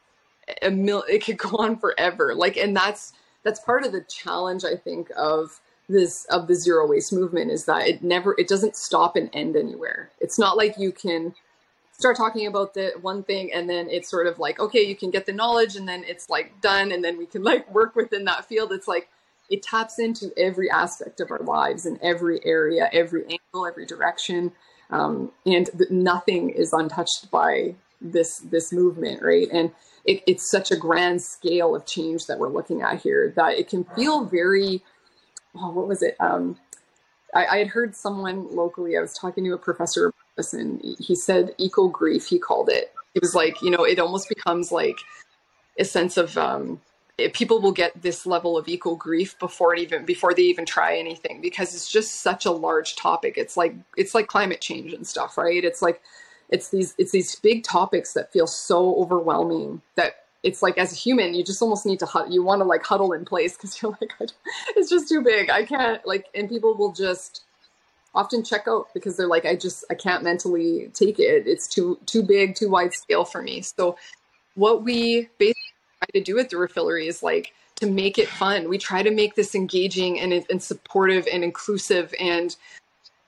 a 0.63 0.71
mil 0.71 1.05
it 1.09 1.25
could 1.25 1.39
go 1.39 1.57
on 1.59 1.79
forever. 1.79 2.35
Like 2.35 2.57
and 2.57 2.77
that's 2.77 3.13
that's 3.43 3.61
part 3.61 3.85
of 3.85 3.93
the 3.93 4.01
challenge 4.03 4.65
i 4.65 4.75
think 4.75 5.09
of 5.17 5.61
this 5.89 6.25
of 6.27 6.49
the 6.49 6.55
zero 6.55 6.87
waste 6.87 7.13
movement 7.13 7.51
is 7.51 7.65
that 7.67 7.87
it 7.87 8.03
never 8.03 8.35
it 8.39 8.49
doesn't 8.49 8.77
stop 8.77 9.17
and 9.17 9.31
end 9.33 9.57
anywhere. 9.57 10.11
It's 10.21 10.39
not 10.39 10.57
like 10.57 10.79
you 10.79 10.93
can 10.93 11.35
start 11.99 12.17
talking 12.17 12.47
about 12.47 12.75
the 12.75 12.93
one 13.01 13.23
thing 13.23 13.53
and 13.53 13.69
then 13.71 13.89
it's 13.89 14.11
sort 14.11 14.27
of 14.27 14.39
like 14.39 14.61
okay 14.61 14.83
you 14.83 14.97
can 14.97 15.11
get 15.11 15.27
the 15.27 15.33
knowledge 15.33 15.77
and 15.77 15.89
then 15.89 16.05
it's 16.07 16.29
like 16.29 16.61
done 16.61 16.93
and 16.93 17.03
then 17.03 17.17
we 17.17 17.27
can 17.27 17.43
like 17.43 17.73
work 17.73 17.97
within 17.97 18.25
that 18.25 18.45
field 18.45 18.71
it's 18.73 18.89
like 18.89 19.09
it 19.49 19.63
taps 19.63 19.99
into 19.99 20.31
every 20.37 20.71
aspect 20.71 21.21
of 21.21 21.31
our 21.31 21.39
lives 21.41 21.87
in 21.87 21.99
every 22.03 22.45
area 22.45 22.89
every 22.93 23.23
angle 23.23 23.67
every 23.67 23.87
direction 23.87 24.53
um, 24.91 25.33
and 25.45 25.67
th- 25.77 25.91
nothing 25.91 26.51
is 26.51 26.73
untouched 26.73 27.31
by 27.31 27.75
this 28.01 28.39
this 28.39 28.73
movement, 28.73 29.23
right? 29.23 29.49
And 29.53 29.73
it, 30.05 30.23
it's 30.27 30.51
such 30.51 30.71
a 30.71 30.77
grand 30.77 31.23
scale 31.23 31.75
of 31.75 31.87
change 31.87 32.27
that 32.27 32.39
we're 32.39 32.53
looking 32.53 32.83
at 32.83 33.01
here 33.01 33.33
that 33.37 33.59
it 33.59 33.69
can 33.69 33.85
feel 33.97 34.25
very. 34.25 34.83
Oh, 35.55 35.71
what 35.71 35.89
was 35.89 36.03
it? 36.03 36.17
Um, 36.21 36.59
I, 37.35 37.47
I 37.47 37.59
had 37.59 37.69
heard 37.69 37.97
someone 37.97 38.55
locally. 38.55 38.97
I 38.97 39.01
was 39.01 39.15
talking 39.15 39.45
to 39.45 39.53
a 39.53 39.59
professor 39.59 40.13
and 40.39 40.83
he 40.99 41.15
said 41.15 41.55
eco 41.59 41.89
grief. 41.89 42.27
He 42.27 42.39
called 42.39 42.69
it. 42.69 42.93
It 43.15 43.23
was 43.23 43.35
like 43.35 43.63
you 43.63 43.71
know, 43.71 43.85
it 43.85 43.99
almost 43.99 44.29
becomes 44.29 44.71
like 44.71 44.97
a 45.79 45.85
sense 45.85 46.17
of 46.17 46.37
um, 46.37 46.81
people 47.33 47.61
will 47.61 47.73
get 47.73 48.03
this 48.03 48.27
level 48.27 48.59
of 48.59 48.69
eco 48.69 48.95
grief 48.95 49.39
before 49.39 49.75
it 49.75 49.81
even 49.81 50.05
before 50.05 50.35
they 50.35 50.43
even 50.43 50.67
try 50.67 50.97
anything 50.97 51.41
because 51.41 51.75
it's 51.75 51.91
just 51.91 52.21
such 52.21 52.45
a 52.45 52.51
large 52.51 52.97
topic. 52.97 53.35
It's 53.37 53.57
like 53.57 53.75
it's 53.97 54.15
like 54.15 54.27
climate 54.27 54.61
change 54.61 54.93
and 54.93 55.07
stuff, 55.07 55.39
right? 55.39 55.65
It's 55.65 55.83
like 55.83 56.03
it's 56.51 56.71
these 56.71 56.95
it's 56.99 57.13
these 57.13 57.37
big 57.37 57.65
topics 57.65 58.13
that 58.13 58.33
feel 58.33 58.47
so 58.47 58.97
overwhelming 58.97 59.81
that 59.95 60.27
it's 60.43 60.63
like 60.63 60.79
as 60.79 60.93
a 60.93 60.97
human 60.97 61.35
you 61.35 61.43
just 61.43 61.61
almost 61.61 61.87
need 61.87 61.99
to 61.99 62.27
you 62.29 62.43
want 62.43 62.61
to 62.61 62.65
like 62.65 62.85
huddle 62.85 63.13
in 63.13 63.25
place 63.25 63.57
because 63.57 63.81
you're 63.83 63.97
like 64.01 64.13
it's 64.77 64.89
just 64.89 65.09
too 65.09 65.21
big 65.21 65.51
i 65.51 65.65
can't 65.65 66.07
like 66.07 66.27
and 66.35 66.49
people 66.49 66.75
will 66.77 66.93
just 66.93 67.43
often 68.17 68.43
check 68.43 68.67
out 68.67 68.89
because 68.95 69.17
they're 69.17 69.29
like 69.29 69.45
i 69.45 69.55
just 69.55 69.85
i 69.91 69.95
can't 69.95 70.25
mentally 70.25 70.91
take 70.95 71.19
it. 71.19 71.47
It's 71.47 71.69
too 71.69 71.99
too 72.07 72.23
big 72.23 72.55
too 72.57 72.71
wide 72.71 72.93
scale 72.93 73.25
for 73.25 73.43
me. 73.43 73.61
So 73.61 73.97
what 74.55 74.83
we 74.83 75.29
basically 75.39 75.75
try 76.01 76.21
to 76.21 76.25
do 76.25 76.39
at 76.39 76.51
the 76.51 76.57
refillery 76.57 77.07
is 77.07 77.23
like 77.23 77.53
to 77.77 77.87
make 77.91 78.19
it 78.19 78.29
fun. 78.29 78.69
We 78.69 78.79
try 78.79 79.03
to 79.03 79.11
make 79.11 79.35
this 79.35 79.55
engaging 79.55 80.19
and, 80.19 80.33
and 80.51 80.63
supportive 80.63 81.29
and 81.31 81.45
inclusive 81.45 82.15
and 82.19 82.57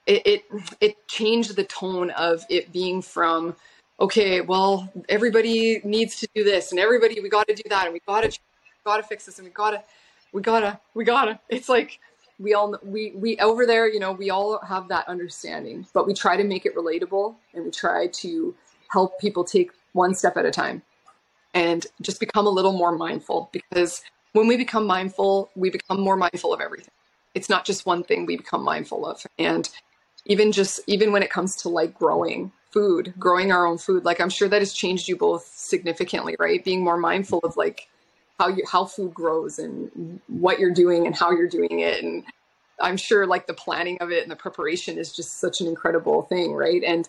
it, 0.07 0.27
it 0.27 0.45
it 0.81 1.09
changed 1.09 1.55
the 1.55 1.65
tone 1.65 2.11
of 2.11 2.45
it 2.49 2.73
being 2.73 3.03
from 3.03 3.55
okay 4.01 4.41
well 4.41 4.91
everybody 5.11 5.81
needs 5.85 6.17
to 6.21 6.27
do 6.35 6.43
this 6.45 6.71
and 6.71 6.81
everybody 6.81 7.21
we 7.21 7.29
got 7.29 7.47
to 7.47 7.55
do 7.55 7.69
that 7.69 7.85
and 7.85 7.93
we 7.93 8.01
got 8.07 8.23
to 8.23 8.39
got 8.85 8.97
to 8.97 9.03
fix 9.03 9.27
this 9.27 9.39
and 9.39 9.47
we 9.47 9.53
got 9.53 9.73
to 9.73 9.83
we 10.33 10.43
gotta 10.43 10.79
we 10.95 11.05
gotta. 11.05 11.39
It's 11.49 11.69
like 11.69 12.01
we 12.39 12.55
all 12.55 12.79
we 12.83 13.13
we 13.17 13.37
over 13.39 13.67
there 13.67 13.89
you 13.89 13.99
know 13.99 14.13
we 14.13 14.31
all 14.31 14.61
have 14.61 14.89
that 14.89 15.07
understanding 15.09 15.87
but 15.93 16.07
we 16.07 16.15
try 16.15 16.37
to 16.37 16.45
make 16.45 16.65
it 16.65 16.75
relatable 16.77 17.35
and 17.55 17.65
we 17.65 17.71
try 17.71 18.07
to 18.09 18.55
help 18.89 19.19
people 19.21 19.45
take 19.45 19.71
one 19.93 20.15
step 20.15 20.37
at 20.37 20.47
a 20.47 20.51
time 20.51 20.83
and 21.55 21.87
just 22.01 22.21
become 22.21 22.47
a 22.47 22.51
little 22.51 22.73
more 22.73 22.93
mindful 22.93 23.51
because 23.53 24.03
when 24.33 24.47
we 24.47 24.57
become 24.57 24.87
mindful 24.87 25.51
we 25.57 25.71
become 25.71 26.01
more 26.01 26.17
mindful 26.17 26.53
of 26.53 26.61
everything. 26.61 26.93
It's 27.35 27.49
not 27.49 27.65
just 27.65 27.87
one 27.87 28.03
thing 28.03 28.27
we 28.27 28.37
become 28.37 28.63
mindful 28.63 29.07
of. 29.07 29.25
And 29.39 29.69
even 30.27 30.53
just 30.53 30.81
even 30.87 31.13
when 31.13 31.23
it 31.23 31.31
comes 31.31 31.57
to 31.57 31.69
like 31.69 31.95
growing 31.99 32.53
food 32.71 33.15
growing 33.19 33.51
our 33.51 33.67
own 33.67 33.79
food 33.79 34.05
like 34.05 34.21
i'm 34.21 34.29
sure 34.29 34.47
that 34.47 34.61
has 34.61 34.75
changed 34.75 35.09
you 35.09 35.17
both 35.17 35.51
significantly 35.55 36.37
right? 36.39 36.63
Being 36.65 36.85
more 36.85 36.99
mindful 36.99 37.41
of 37.43 37.57
like 37.57 37.89
how 38.39 38.49
you 38.49 38.65
how 38.71 38.85
food 38.85 39.13
grows 39.13 39.59
and 39.59 40.21
what 40.29 40.59
you're 40.59 40.73
doing 40.73 41.07
and 41.07 41.15
how 41.15 41.31
you're 41.31 41.49
doing 41.49 41.81
it. 41.81 42.03
And 42.03 42.25
i'm 42.81 42.97
sure 42.97 43.27
like 43.27 43.47
the 43.47 43.55
planning 43.55 43.99
of 44.01 44.13
it 44.13 44.23
and 44.23 44.31
the 44.31 44.37
preparation 44.37 44.99
is 44.99 45.13
just 45.13 45.41
such 45.41 45.61
an 45.61 45.67
incredible 45.67 46.23
thing 46.23 46.53
right? 46.53 46.83
And 46.85 47.09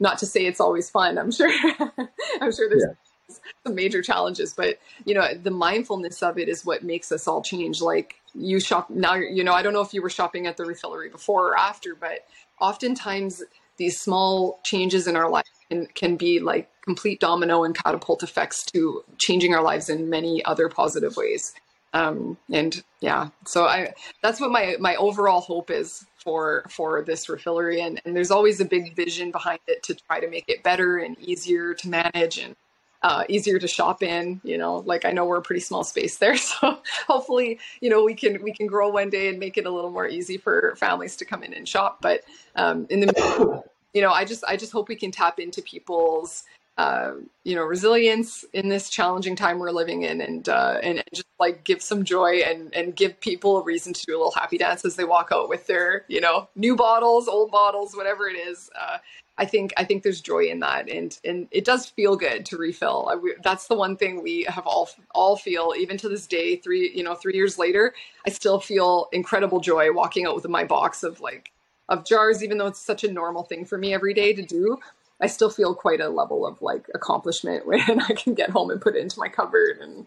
not 0.00 0.18
to 0.18 0.26
say 0.26 0.46
it's 0.46 0.60
always 0.60 0.90
fun 0.90 1.18
i'm 1.18 1.30
sure. 1.30 1.50
I'm 2.40 2.52
sure 2.52 2.68
there's 2.68 2.84
yeah. 2.88 3.36
some 3.64 3.74
major 3.74 4.02
challenges 4.02 4.54
but 4.54 4.78
you 5.04 5.14
know 5.14 5.34
the 5.34 5.50
mindfulness 5.50 6.22
of 6.22 6.38
it 6.38 6.48
is 6.48 6.64
what 6.64 6.82
makes 6.82 7.12
us 7.12 7.28
all 7.28 7.42
change. 7.42 7.80
Like 7.80 8.20
you 8.34 8.60
shop 8.60 8.90
now 8.90 9.14
you 9.14 9.44
know 9.44 9.52
i 9.52 9.62
don't 9.62 9.72
know 9.72 9.80
if 9.80 9.94
you 9.94 10.02
were 10.02 10.10
shopping 10.10 10.46
at 10.46 10.56
the 10.56 10.64
refillery 10.64 11.10
before 11.10 11.48
or 11.48 11.58
after 11.58 11.94
but 11.94 12.26
oftentimes 12.60 13.42
these 13.76 14.00
small 14.00 14.60
changes 14.64 15.06
in 15.06 15.16
our 15.16 15.28
life 15.28 15.44
can, 15.68 15.86
can 15.94 16.16
be 16.16 16.40
like 16.40 16.70
complete 16.84 17.20
domino 17.20 17.64
and 17.64 17.74
catapult 17.74 18.22
effects 18.22 18.64
to 18.66 19.04
changing 19.18 19.54
our 19.54 19.62
lives 19.62 19.88
in 19.88 20.10
many 20.10 20.44
other 20.44 20.68
positive 20.68 21.16
ways. 21.16 21.54
Um, 21.94 22.36
and 22.52 22.82
yeah, 23.00 23.28
so 23.46 23.66
I 23.66 23.94
that's 24.20 24.40
what 24.40 24.50
my 24.50 24.76
my 24.80 24.96
overall 24.96 25.40
hope 25.40 25.70
is 25.70 26.04
for 26.18 26.64
for 26.68 27.02
this 27.02 27.26
refillery, 27.26 27.80
and, 27.80 28.00
and 28.04 28.16
there's 28.16 28.32
always 28.32 28.60
a 28.60 28.64
big 28.64 28.96
vision 28.96 29.30
behind 29.30 29.60
it 29.68 29.82
to 29.84 29.94
try 29.94 30.18
to 30.18 30.28
make 30.28 30.44
it 30.48 30.64
better 30.64 30.98
and 30.98 31.16
easier 31.20 31.72
to 31.74 31.88
manage 31.88 32.38
and 32.38 32.56
uh, 33.04 33.22
easier 33.28 33.60
to 33.60 33.68
shop 33.68 34.02
in. 34.02 34.40
You 34.42 34.58
know, 34.58 34.78
like 34.78 35.04
I 35.04 35.12
know 35.12 35.24
we're 35.24 35.38
a 35.38 35.42
pretty 35.42 35.60
small 35.60 35.84
space 35.84 36.18
there, 36.18 36.36
so 36.50 36.78
hopefully, 37.06 37.60
you 37.80 37.90
know, 37.90 38.02
we 38.02 38.14
can 38.14 38.42
we 38.42 38.52
can 38.52 38.66
grow 38.66 38.88
one 38.88 39.08
day 39.08 39.28
and 39.28 39.38
make 39.38 39.56
it 39.56 39.66
a 39.66 39.70
little 39.70 39.90
more 39.90 40.08
easy 40.08 40.36
for 40.36 40.74
families 40.76 41.14
to 41.16 41.24
come 41.24 41.44
in 41.44 41.54
and 41.54 41.68
shop. 41.68 41.98
But 42.02 42.22
um, 42.56 42.88
in 42.90 43.00
the 43.00 43.62
you 43.94 44.02
know, 44.02 44.10
I 44.10 44.24
just 44.24 44.42
I 44.48 44.56
just 44.56 44.72
hope 44.72 44.88
we 44.88 44.96
can 44.96 45.12
tap 45.12 45.38
into 45.38 45.62
people's 45.62 46.42
uh, 46.76 47.12
you 47.44 47.54
know 47.54 47.62
resilience 47.62 48.44
in 48.52 48.68
this 48.68 48.88
challenging 48.88 49.36
time 49.36 49.58
we're 49.58 49.70
living 49.70 50.02
in 50.02 50.20
and 50.20 50.48
uh, 50.48 50.78
and, 50.82 50.98
and, 50.98 51.08
just 51.14 51.28
like 51.38 51.62
give 51.62 51.80
some 51.80 52.02
joy 52.02 52.38
and 52.38 52.74
and 52.74 52.96
give 52.96 53.18
people 53.20 53.58
a 53.58 53.62
reason 53.62 53.92
to 53.92 54.04
do 54.06 54.16
a 54.16 54.18
little 54.18 54.32
happy 54.32 54.58
dance 54.58 54.84
as 54.84 54.96
they 54.96 55.04
walk 55.04 55.28
out 55.32 55.48
with 55.48 55.66
their 55.68 56.04
you 56.08 56.20
know 56.20 56.48
new 56.56 56.74
bottles 56.74 57.28
old 57.28 57.50
bottles 57.50 57.96
whatever 57.96 58.26
it 58.26 58.34
is. 58.36 58.70
Uh, 58.78 58.98
I 59.36 59.44
think 59.46 59.72
I 59.76 59.84
think 59.84 60.02
there's 60.02 60.20
joy 60.20 60.46
in 60.46 60.60
that 60.60 60.90
and 60.90 61.16
and 61.24 61.46
it 61.52 61.64
does 61.64 61.86
feel 61.86 62.16
good 62.16 62.44
to 62.46 62.56
refill. 62.56 63.08
I, 63.08 63.16
we, 63.16 63.34
that's 63.44 63.68
the 63.68 63.76
one 63.76 63.96
thing 63.96 64.20
we 64.20 64.42
have 64.48 64.66
all 64.66 64.88
all 65.14 65.36
feel 65.36 65.74
even 65.78 65.96
to 65.98 66.08
this 66.08 66.26
day 66.26 66.56
three 66.56 66.90
you 66.92 67.04
know 67.04 67.14
three 67.14 67.34
years 67.34 67.56
later 67.56 67.94
I 68.26 68.30
still 68.30 68.58
feel 68.58 69.08
incredible 69.12 69.60
joy 69.60 69.92
walking 69.92 70.26
out 70.26 70.34
with 70.34 70.48
my 70.48 70.64
box 70.64 71.04
of 71.04 71.20
like 71.20 71.52
of 71.88 72.04
jars 72.04 72.42
even 72.42 72.58
though 72.58 72.66
it's 72.66 72.80
such 72.80 73.04
a 73.04 73.12
normal 73.12 73.44
thing 73.44 73.64
for 73.64 73.78
me 73.78 73.94
every 73.94 74.14
day 74.14 74.32
to 74.32 74.42
do 74.42 74.78
I 75.24 75.26
still 75.26 75.48
feel 75.48 75.74
quite 75.74 76.02
a 76.02 76.10
level 76.10 76.46
of 76.46 76.60
like 76.60 76.86
accomplishment 76.94 77.66
when 77.66 77.80
I 77.80 78.12
can 78.12 78.34
get 78.34 78.50
home 78.50 78.70
and 78.70 78.80
put 78.80 78.94
it 78.94 79.00
into 79.00 79.18
my 79.18 79.28
cupboard 79.28 79.78
and 79.80 80.04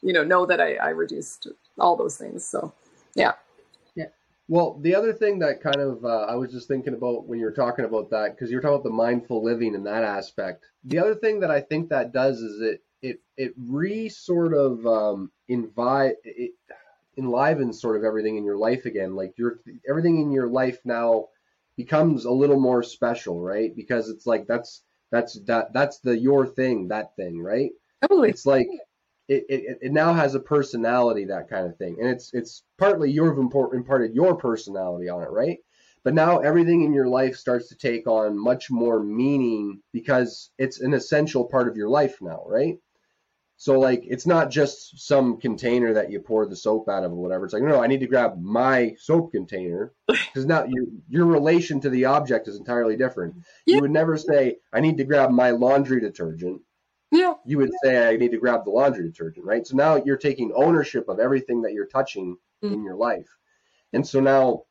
you 0.00 0.14
know 0.14 0.24
know 0.24 0.46
that 0.46 0.58
I, 0.58 0.76
I 0.76 0.88
reduced 0.88 1.48
all 1.78 1.96
those 1.96 2.16
things. 2.16 2.46
So 2.46 2.72
yeah. 3.14 3.32
Yeah. 3.94 4.06
Well, 4.48 4.78
the 4.80 4.94
other 4.94 5.12
thing 5.12 5.38
that 5.40 5.62
kind 5.62 5.80
of 5.80 6.02
uh, 6.02 6.24
I 6.30 6.36
was 6.36 6.50
just 6.50 6.66
thinking 6.66 6.94
about 6.94 7.26
when 7.26 7.38
you 7.38 7.44
were 7.44 7.52
talking 7.52 7.84
about 7.84 8.08
that 8.08 8.34
because 8.34 8.50
you're 8.50 8.62
talking 8.62 8.76
about 8.76 8.84
the 8.84 8.90
mindful 8.90 9.44
living 9.44 9.74
and 9.74 9.84
that 9.84 10.02
aspect. 10.02 10.64
The 10.84 10.98
other 10.98 11.14
thing 11.14 11.40
that 11.40 11.50
I 11.50 11.60
think 11.60 11.90
that 11.90 12.14
does 12.14 12.40
is 12.40 12.62
it 12.62 12.82
it 13.02 13.20
it 13.36 13.52
re 13.58 14.08
sort 14.08 14.54
of 14.54 14.86
um, 14.86 15.30
invite 15.48 16.14
it 16.24 16.52
enlivens 17.18 17.82
sort 17.82 17.96
of 17.96 18.04
everything 18.04 18.38
in 18.38 18.44
your 18.44 18.56
life 18.56 18.86
again. 18.86 19.14
Like 19.14 19.36
your 19.36 19.60
everything 19.86 20.22
in 20.22 20.32
your 20.32 20.48
life 20.48 20.78
now 20.86 21.26
becomes 21.78 22.24
a 22.26 22.30
little 22.30 22.60
more 22.60 22.82
special, 22.82 23.40
right? 23.40 23.74
Because 23.74 24.10
it's 24.10 24.26
like 24.26 24.46
that's 24.46 24.82
that's 25.10 25.40
that 25.46 25.72
that's 25.72 26.00
the 26.00 26.18
your 26.18 26.44
thing, 26.46 26.88
that 26.88 27.16
thing, 27.16 27.40
right? 27.40 27.70
Totally. 28.02 28.28
It's 28.30 28.44
like 28.44 28.66
it, 29.28 29.46
it, 29.48 29.78
it 29.80 29.92
now 29.92 30.12
has 30.12 30.34
a 30.34 30.40
personality, 30.40 31.24
that 31.26 31.48
kind 31.48 31.66
of 31.66 31.78
thing, 31.78 31.96
and 32.00 32.10
it's 32.10 32.34
it's 32.34 32.64
partly 32.78 33.10
you've 33.10 33.38
imparted 33.38 34.14
your 34.14 34.36
personality 34.36 35.08
on 35.08 35.22
it, 35.22 35.30
right? 35.30 35.58
But 36.04 36.14
now 36.14 36.38
everything 36.38 36.82
in 36.82 36.92
your 36.92 37.08
life 37.08 37.36
starts 37.36 37.68
to 37.68 37.76
take 37.76 38.06
on 38.06 38.38
much 38.38 38.70
more 38.70 39.00
meaning 39.02 39.80
because 39.92 40.50
it's 40.58 40.80
an 40.80 40.94
essential 40.94 41.44
part 41.44 41.68
of 41.68 41.76
your 41.76 41.88
life 41.88 42.16
now, 42.20 42.42
right? 42.46 42.78
So 43.60 43.76
like 43.76 44.04
it's 44.06 44.24
not 44.24 44.50
just 44.50 45.04
some 45.04 45.40
container 45.40 45.92
that 45.94 46.12
you 46.12 46.20
pour 46.20 46.46
the 46.46 46.54
soap 46.54 46.88
out 46.88 47.02
of 47.02 47.10
or 47.10 47.16
whatever. 47.16 47.44
It's 47.44 47.52
like 47.52 47.64
no, 47.64 47.82
I 47.82 47.88
need 47.88 47.98
to 48.00 48.06
grab 48.06 48.40
my 48.40 48.94
soap 49.00 49.32
container 49.32 49.92
because 50.06 50.46
now 50.46 50.64
your 50.64 50.84
your 51.08 51.26
relation 51.26 51.80
to 51.80 51.90
the 51.90 52.04
object 52.04 52.46
is 52.46 52.56
entirely 52.56 52.96
different. 52.96 53.34
Yeah. 53.66 53.76
You 53.76 53.80
would 53.82 53.90
never 53.90 54.16
say 54.16 54.58
I 54.72 54.78
need 54.78 54.96
to 54.98 55.04
grab 55.04 55.30
my 55.30 55.50
laundry 55.50 56.00
detergent. 56.00 56.62
Yeah. 57.10 57.34
You 57.44 57.58
would 57.58 57.72
say 57.82 58.08
I 58.08 58.16
need 58.16 58.30
to 58.30 58.38
grab 58.38 58.64
the 58.64 58.70
laundry 58.70 59.02
detergent, 59.02 59.44
right? 59.44 59.66
So 59.66 59.76
now 59.76 59.96
you're 59.96 60.16
taking 60.16 60.52
ownership 60.54 61.08
of 61.08 61.18
everything 61.18 61.62
that 61.62 61.72
you're 61.72 61.86
touching 61.86 62.36
mm. 62.62 62.72
in 62.72 62.84
your 62.84 62.94
life. 62.94 63.28
And 63.92 64.06
so 64.06 64.20
now 64.20 64.62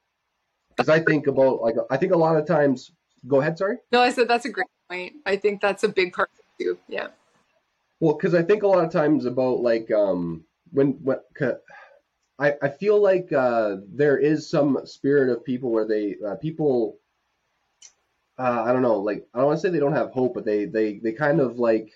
as 0.79 0.87
I 0.87 1.01
think 1.01 1.27
about 1.27 1.61
like 1.61 1.75
I 1.89 1.97
think 1.97 2.13
a 2.13 2.17
lot 2.17 2.37
of 2.37 2.47
times 2.47 2.89
go 3.27 3.41
ahead, 3.41 3.57
sorry? 3.57 3.79
No, 3.91 3.99
I 3.99 4.11
said 4.11 4.29
that's 4.29 4.45
a 4.45 4.49
great 4.49 4.67
point. 4.89 5.15
I 5.25 5.35
think 5.35 5.59
that's 5.59 5.83
a 5.83 5.89
big 5.89 6.13
part 6.13 6.29
too. 6.57 6.77
Yeah. 6.87 7.07
Well, 7.99 8.15
because 8.15 8.33
I 8.33 8.43
think 8.43 8.63
a 8.63 8.67
lot 8.67 8.83
of 8.85 8.91
times 8.91 9.25
about 9.25 9.61
like 9.61 9.89
um 9.91 10.45
when 10.71 10.93
when 11.03 11.19
I 12.39 12.55
I 12.63 12.69
feel 12.69 12.99
like 13.01 13.31
uh, 13.31 13.77
there 13.87 14.17
is 14.17 14.49
some 14.49 14.79
spirit 14.85 15.29
of 15.29 15.43
people 15.45 15.71
where 15.71 15.87
they 15.87 16.15
uh, 16.25 16.35
people 16.35 16.99
uh, 18.37 18.63
I 18.65 18.71
don't 18.73 18.81
know 18.81 18.99
like 18.99 19.27
I 19.33 19.39
don't 19.39 19.47
want 19.47 19.59
to 19.59 19.61
say 19.61 19.71
they 19.71 19.79
don't 19.79 19.93
have 19.93 20.11
hope, 20.11 20.33
but 20.35 20.45
they 20.45 20.65
they 20.65 20.99
they 20.99 21.11
kind 21.13 21.39
of 21.39 21.57
like 21.57 21.91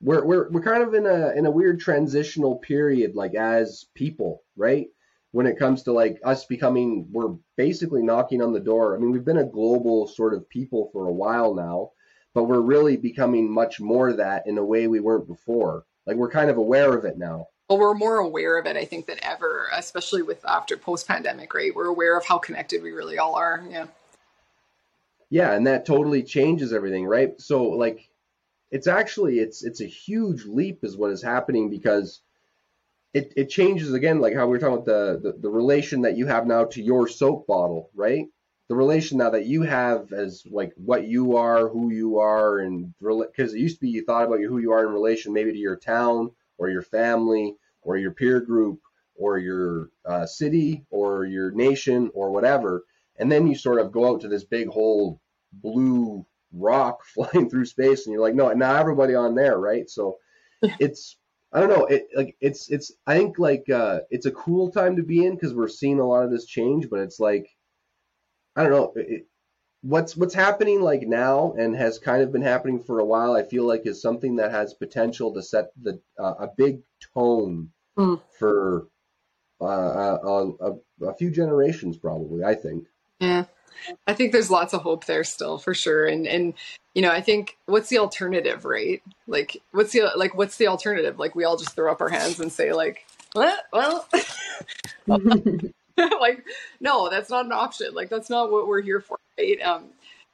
we're 0.00 0.24
we're 0.24 0.48
we're 0.50 0.62
kind 0.62 0.82
of 0.82 0.94
in 0.94 1.06
a 1.06 1.30
in 1.32 1.46
a 1.46 1.50
weird 1.50 1.80
transitional 1.80 2.56
period 2.56 3.14
like 3.14 3.34
as 3.34 3.86
people, 3.94 4.42
right? 4.56 4.88
When 5.32 5.46
it 5.46 5.58
comes 5.58 5.82
to 5.84 5.92
like 5.92 6.18
us 6.24 6.44
becoming, 6.46 7.06
we're 7.12 7.34
basically 7.56 8.02
knocking 8.02 8.42
on 8.42 8.52
the 8.52 8.60
door. 8.60 8.96
I 8.96 8.98
mean, 8.98 9.12
we've 9.12 9.24
been 9.24 9.38
a 9.38 9.44
global 9.44 10.08
sort 10.08 10.34
of 10.34 10.48
people 10.48 10.90
for 10.92 11.06
a 11.06 11.12
while 11.12 11.54
now 11.54 11.90
but 12.34 12.44
we're 12.44 12.60
really 12.60 12.96
becoming 12.96 13.50
much 13.50 13.80
more 13.80 14.12
that 14.12 14.46
in 14.46 14.58
a 14.58 14.64
way 14.64 14.86
we 14.86 15.00
weren't 15.00 15.26
before. 15.26 15.84
Like 16.06 16.16
we're 16.16 16.30
kind 16.30 16.50
of 16.50 16.56
aware 16.56 16.96
of 16.96 17.04
it 17.04 17.18
now. 17.18 17.48
Well, 17.68 17.78
we're 17.78 17.94
more 17.94 18.16
aware 18.16 18.58
of 18.58 18.66
it, 18.66 18.76
I 18.76 18.84
think, 18.84 19.06
than 19.06 19.22
ever, 19.22 19.68
especially 19.72 20.22
with 20.22 20.44
after 20.44 20.76
post 20.76 21.06
pandemic, 21.06 21.54
right? 21.54 21.74
We're 21.74 21.86
aware 21.86 22.18
of 22.18 22.24
how 22.24 22.38
connected 22.38 22.82
we 22.82 22.90
really 22.90 23.18
all 23.18 23.36
are. 23.36 23.64
Yeah. 23.70 23.86
yeah, 25.30 25.52
and 25.52 25.66
that 25.66 25.86
totally 25.86 26.24
changes 26.24 26.72
everything, 26.72 27.06
right? 27.06 27.40
So 27.40 27.62
like 27.64 28.10
it's 28.70 28.86
actually 28.86 29.38
it's 29.38 29.64
it's 29.64 29.80
a 29.80 29.86
huge 29.86 30.44
leap 30.44 30.84
is 30.84 30.96
what 30.96 31.10
is 31.10 31.22
happening 31.22 31.70
because 31.70 32.20
it, 33.12 33.32
it 33.36 33.50
changes 33.50 33.92
again 33.92 34.20
like 34.20 34.34
how 34.34 34.46
we 34.46 34.52
were 34.52 34.58
talking 34.58 34.74
about 34.74 34.86
the, 34.86 35.20
the 35.22 35.38
the 35.38 35.50
relation 35.50 36.02
that 36.02 36.16
you 36.16 36.26
have 36.26 36.46
now 36.46 36.64
to 36.64 36.82
your 36.82 37.08
soap 37.08 37.46
bottle 37.46 37.90
right 37.94 38.26
the 38.70 38.76
relation 38.76 39.18
now 39.18 39.30
that 39.30 39.46
you 39.46 39.62
have 39.62 40.12
as 40.12 40.44
like 40.48 40.72
what 40.76 41.04
you 41.04 41.36
are 41.36 41.68
who 41.68 41.90
you 41.90 42.18
are 42.18 42.60
and 42.60 42.94
because 43.00 43.52
it 43.52 43.58
used 43.58 43.74
to 43.74 43.80
be 43.80 43.88
you 43.88 44.04
thought 44.04 44.24
about 44.24 44.38
who 44.38 44.58
you 44.58 44.70
are 44.70 44.86
in 44.86 44.92
relation 44.92 45.32
maybe 45.32 45.50
to 45.50 45.58
your 45.58 45.74
town 45.74 46.30
or 46.56 46.70
your 46.70 46.80
family 46.80 47.56
or 47.82 47.96
your 47.96 48.12
peer 48.12 48.40
group 48.40 48.78
or 49.16 49.38
your 49.38 49.90
uh, 50.04 50.24
city 50.24 50.84
or 50.88 51.24
your 51.24 51.50
nation 51.50 52.12
or 52.14 52.30
whatever 52.30 52.84
and 53.18 53.30
then 53.30 53.44
you 53.48 53.56
sort 53.56 53.80
of 53.80 53.90
go 53.90 54.08
out 54.08 54.20
to 54.20 54.28
this 54.28 54.44
big 54.44 54.68
whole 54.68 55.20
blue 55.52 56.24
rock 56.52 57.04
flying 57.14 57.50
through 57.50 57.64
space 57.64 58.06
and 58.06 58.12
you're 58.12 58.22
like 58.22 58.36
no 58.36 58.52
now 58.52 58.76
everybody 58.76 59.16
on 59.16 59.34
there 59.34 59.58
right 59.58 59.90
so 59.90 60.16
it's 60.78 61.16
I 61.52 61.58
don't 61.58 61.68
know. 61.68 61.86
It 61.86 62.06
like 62.14 62.36
it's 62.40 62.70
it's 62.70 62.92
I 63.08 63.18
think 63.18 63.40
like 63.40 63.68
uh 63.68 64.02
it's 64.10 64.26
a 64.26 64.30
cool 64.30 64.70
time 64.70 64.94
to 64.94 65.02
be 65.02 65.26
in 65.26 65.34
because 65.34 65.52
we're 65.52 65.66
seeing 65.66 65.98
a 65.98 66.06
lot 66.06 66.22
of 66.22 66.30
this 66.30 66.46
change, 66.46 66.88
but 66.88 67.00
it's 67.00 67.18
like 67.18 67.50
I 68.56 68.62
don't 68.62 68.72
know. 68.72 68.92
It, 68.96 69.26
what's 69.82 70.16
what's 70.16 70.34
happening 70.34 70.82
like 70.82 71.02
now 71.02 71.54
and 71.58 71.74
has 71.74 71.98
kind 71.98 72.22
of 72.22 72.32
been 72.32 72.42
happening 72.42 72.82
for 72.82 73.00
a 73.00 73.04
while. 73.04 73.34
I 73.34 73.42
feel 73.42 73.64
like 73.64 73.86
is 73.86 74.02
something 74.02 74.36
that 74.36 74.50
has 74.50 74.74
potential 74.74 75.32
to 75.34 75.42
set 75.42 75.70
the 75.80 76.00
uh, 76.18 76.34
a 76.40 76.48
big 76.48 76.80
tone 77.14 77.70
mm. 77.96 78.20
for 78.38 78.88
uh, 79.60 79.64
a, 79.66 80.50
a, 80.60 81.06
a 81.06 81.14
few 81.14 81.30
generations, 81.30 81.96
probably. 81.96 82.44
I 82.44 82.54
think. 82.54 82.86
Yeah. 83.20 83.44
I 84.06 84.12
think 84.12 84.32
there's 84.32 84.50
lots 84.50 84.74
of 84.74 84.82
hope 84.82 85.06
there 85.06 85.24
still 85.24 85.58
for 85.58 85.74
sure. 85.74 86.06
And 86.06 86.26
and 86.26 86.54
you 86.94 87.02
know, 87.02 87.10
I 87.10 87.20
think 87.20 87.56
what's 87.66 87.88
the 87.88 87.98
alternative, 87.98 88.64
right? 88.64 89.02
Like 89.26 89.56
what's 89.72 89.92
the 89.92 90.10
like 90.16 90.34
what's 90.34 90.56
the 90.56 90.66
alternative? 90.66 91.18
Like 91.18 91.34
we 91.34 91.44
all 91.44 91.56
just 91.56 91.74
throw 91.74 91.90
up 91.90 92.00
our 92.00 92.08
hands 92.08 92.40
and 92.40 92.52
say 92.52 92.72
like, 92.72 93.06
what? 93.32 93.64
Well, 93.72 94.06
like 96.20 96.44
no, 96.80 97.08
that's 97.10 97.30
not 97.30 97.46
an 97.46 97.52
option. 97.52 97.94
Like 97.94 98.08
that's 98.08 98.30
not 98.30 98.50
what 98.50 98.68
we're 98.68 98.82
here 98.82 99.00
for, 99.00 99.18
right? 99.38 99.60
Um, 99.62 99.86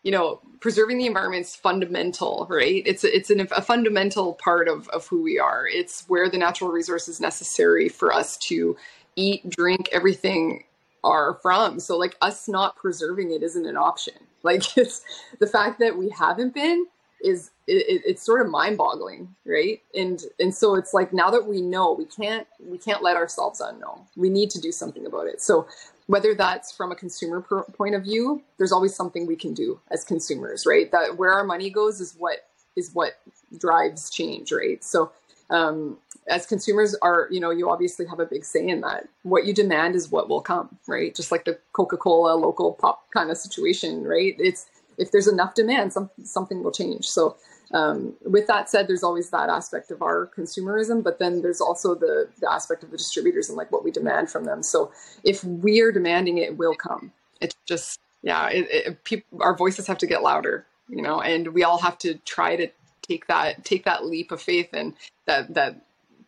you 0.02 0.12
know, 0.12 0.40
preserving 0.60 0.98
the 0.98 1.06
environment 1.06 1.46
is 1.46 1.56
fundamental, 1.56 2.46
right? 2.48 2.82
It's 2.86 3.04
it's 3.04 3.30
an, 3.30 3.40
a 3.40 3.62
fundamental 3.62 4.34
part 4.34 4.68
of 4.68 4.88
of 4.88 5.06
who 5.06 5.22
we 5.22 5.38
are. 5.38 5.66
It's 5.66 6.04
where 6.08 6.30
the 6.30 6.38
natural 6.38 6.70
resources 6.70 7.20
necessary 7.20 7.88
for 7.88 8.12
us 8.12 8.36
to 8.48 8.76
eat, 9.16 9.48
drink, 9.50 9.88
everything 9.92 10.64
are 11.02 11.38
from. 11.42 11.80
So 11.80 11.96
like 11.96 12.16
us 12.20 12.48
not 12.48 12.76
preserving 12.76 13.32
it 13.32 13.42
isn't 13.42 13.66
an 13.66 13.76
option. 13.76 14.14
Like 14.42 14.62
it's 14.76 15.02
the 15.38 15.46
fact 15.46 15.78
that 15.80 15.96
we 15.96 16.10
haven't 16.10 16.54
been 16.54 16.86
is 17.22 17.50
it, 17.66 18.02
it's 18.06 18.22
sort 18.22 18.40
of 18.40 18.50
mind-boggling, 18.50 19.34
right? 19.44 19.80
And 19.94 20.22
and 20.38 20.54
so 20.54 20.74
it's 20.74 20.94
like 20.94 21.12
now 21.12 21.30
that 21.30 21.46
we 21.46 21.60
know, 21.60 21.92
we 21.92 22.04
can't 22.04 22.46
we 22.64 22.78
can't 22.78 23.02
let 23.02 23.16
ourselves 23.16 23.60
unknown. 23.60 24.02
We 24.16 24.28
need 24.28 24.50
to 24.50 24.60
do 24.60 24.72
something 24.72 25.06
about 25.06 25.26
it. 25.26 25.42
So 25.42 25.66
whether 26.06 26.34
that's 26.34 26.70
from 26.70 26.92
a 26.92 26.96
consumer 26.96 27.40
point 27.40 27.94
of 27.94 28.04
view, 28.04 28.42
there's 28.58 28.72
always 28.72 28.94
something 28.94 29.26
we 29.26 29.36
can 29.36 29.54
do 29.54 29.80
as 29.90 30.04
consumers, 30.04 30.64
right? 30.64 30.90
That 30.92 31.16
where 31.16 31.32
our 31.32 31.44
money 31.44 31.70
goes 31.70 32.00
is 32.00 32.14
what 32.16 32.48
is 32.76 32.90
what 32.92 33.18
drives 33.58 34.10
change, 34.10 34.52
right? 34.52 34.82
So 34.84 35.10
um, 35.50 35.98
as 36.28 36.46
consumers 36.46 36.94
are, 37.02 37.28
you 37.30 37.40
know, 37.40 37.50
you 37.50 37.70
obviously 37.70 38.06
have 38.06 38.20
a 38.20 38.26
big 38.26 38.44
say 38.44 38.66
in 38.68 38.80
that. 38.80 39.08
What 39.22 39.46
you 39.46 39.54
demand 39.54 39.94
is 39.94 40.10
what 40.10 40.28
will 40.28 40.40
come, 40.40 40.78
right? 40.86 41.14
Just 41.14 41.30
like 41.30 41.44
the 41.44 41.58
Coca-Cola 41.72 42.34
local 42.34 42.72
pop 42.72 43.10
kind 43.12 43.30
of 43.30 43.36
situation, 43.36 44.04
right? 44.04 44.34
It's 44.38 44.66
if 44.98 45.10
there's 45.10 45.28
enough 45.28 45.54
demand, 45.54 45.92
some, 45.92 46.10
something 46.22 46.62
will 46.62 46.72
change. 46.72 47.06
So 47.06 47.36
um, 47.72 48.14
with 48.22 48.46
that 48.46 48.68
said, 48.70 48.88
there's 48.88 49.02
always 49.02 49.30
that 49.30 49.48
aspect 49.48 49.90
of 49.90 50.02
our 50.02 50.30
consumerism, 50.36 51.02
but 51.02 51.18
then 51.18 51.42
there's 51.42 51.60
also 51.60 51.94
the, 51.94 52.28
the 52.40 52.50
aspect 52.50 52.82
of 52.82 52.90
the 52.90 52.96
distributors 52.96 53.48
and 53.48 53.56
like 53.56 53.72
what 53.72 53.84
we 53.84 53.90
demand 53.90 54.30
from 54.30 54.44
them. 54.44 54.62
So 54.62 54.92
if 55.24 55.42
we 55.42 55.80
are 55.80 55.90
demanding 55.90 56.38
it, 56.38 56.50
it 56.50 56.56
will 56.56 56.74
come. 56.74 57.12
It's 57.40 57.56
just, 57.66 57.98
yeah, 58.22 58.48
it, 58.48 58.66
it, 58.70 59.04
people, 59.04 59.42
our 59.42 59.56
voices 59.56 59.86
have 59.88 59.98
to 59.98 60.06
get 60.06 60.22
louder, 60.22 60.66
you 60.88 61.02
know, 61.02 61.20
and 61.20 61.48
we 61.48 61.64
all 61.64 61.78
have 61.78 61.98
to 61.98 62.14
try 62.18 62.56
to 62.56 62.68
take 63.02 63.26
that 63.26 63.64
take 63.64 63.84
that 63.84 64.04
leap 64.04 64.32
of 64.32 64.42
faith 64.42 64.68
and 64.72 64.94
that 65.26 65.54
that 65.54 65.80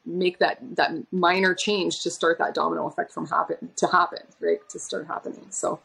make 0.07 0.39
that 0.39 0.59
that 0.77 0.93
minor 1.13 1.55
change 1.55 2.01
to 2.01 2.11
start 2.11 2.39
that 2.39 2.55
domino 2.55 2.87
effect 2.87 3.13
from 3.13 3.27
happen 3.27 3.71
to 3.77 3.87
happen 3.89 4.21
right 4.41 4.61
to 4.69 4.79
start 4.79 5.07
happening 5.07 5.47
so 5.51 5.81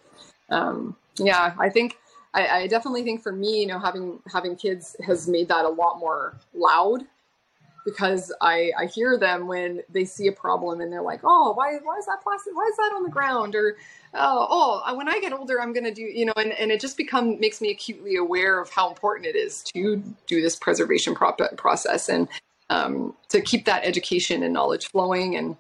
um 0.50 0.96
yeah 1.18 1.54
i 1.60 1.70
think 1.70 1.98
I, 2.34 2.48
I 2.48 2.68
definitely 2.68 3.04
think 3.04 3.22
for 3.22 3.32
me 3.32 3.62
you 3.62 3.68
know 3.68 3.80
having 3.80 4.20
having 4.32 4.56
kids 4.56 4.96
has 5.06 5.28
made 5.28 5.48
that 5.50 5.66
a 5.66 5.70
lot 5.70 6.00
more 6.00 6.38
loud 6.54 7.06
because 7.86 8.32
I, 8.42 8.72
I 8.78 8.86
hear 8.86 9.18
them 9.18 9.48
when 9.48 9.82
they 9.90 10.06
see 10.06 10.28
a 10.28 10.32
problem 10.32 10.82
and 10.82 10.92
they're 10.92 11.02
like, 11.02 11.22
oh, 11.24 11.54
why, 11.54 11.78
why 11.84 11.98
is 11.98 12.06
that 12.06 12.22
plastic? 12.24 12.56
Why 12.56 12.68
is 12.70 12.78
that 12.78 12.94
on 12.96 13.04
the 13.04 13.10
ground? 13.10 13.56
Or, 13.56 13.76
oh, 14.14 14.84
oh 14.86 14.96
when 14.96 15.10
I 15.10 15.20
get 15.20 15.34
older, 15.34 15.62
I'm 15.62 15.74
going 15.74 15.84
to 15.84 15.94
do, 15.94 16.02
you 16.02 16.26
know, 16.26 16.34
and, 16.38 16.54
and 16.54 16.72
it 16.72 16.80
just 16.80 16.98
become 16.98 17.40
makes 17.40 17.62
me 17.62 17.72
acutely 17.72 18.16
aware 18.16 18.60
of 18.60 18.70
how 18.70 18.90
important 18.90 19.28
it 19.28 19.36
is 19.36 19.64
to 19.76 20.02
do 20.28 20.42
this 20.42 20.56
preservation 20.56 21.16
process 21.16 22.10
and 22.10 22.28
um, 22.70 23.16
to 23.30 23.42
keep 23.42 23.66
that 23.66 23.84
education 23.84 24.44
and 24.44 24.54
knowledge 24.54 24.88
flowing 24.88 25.36
and 25.36 25.58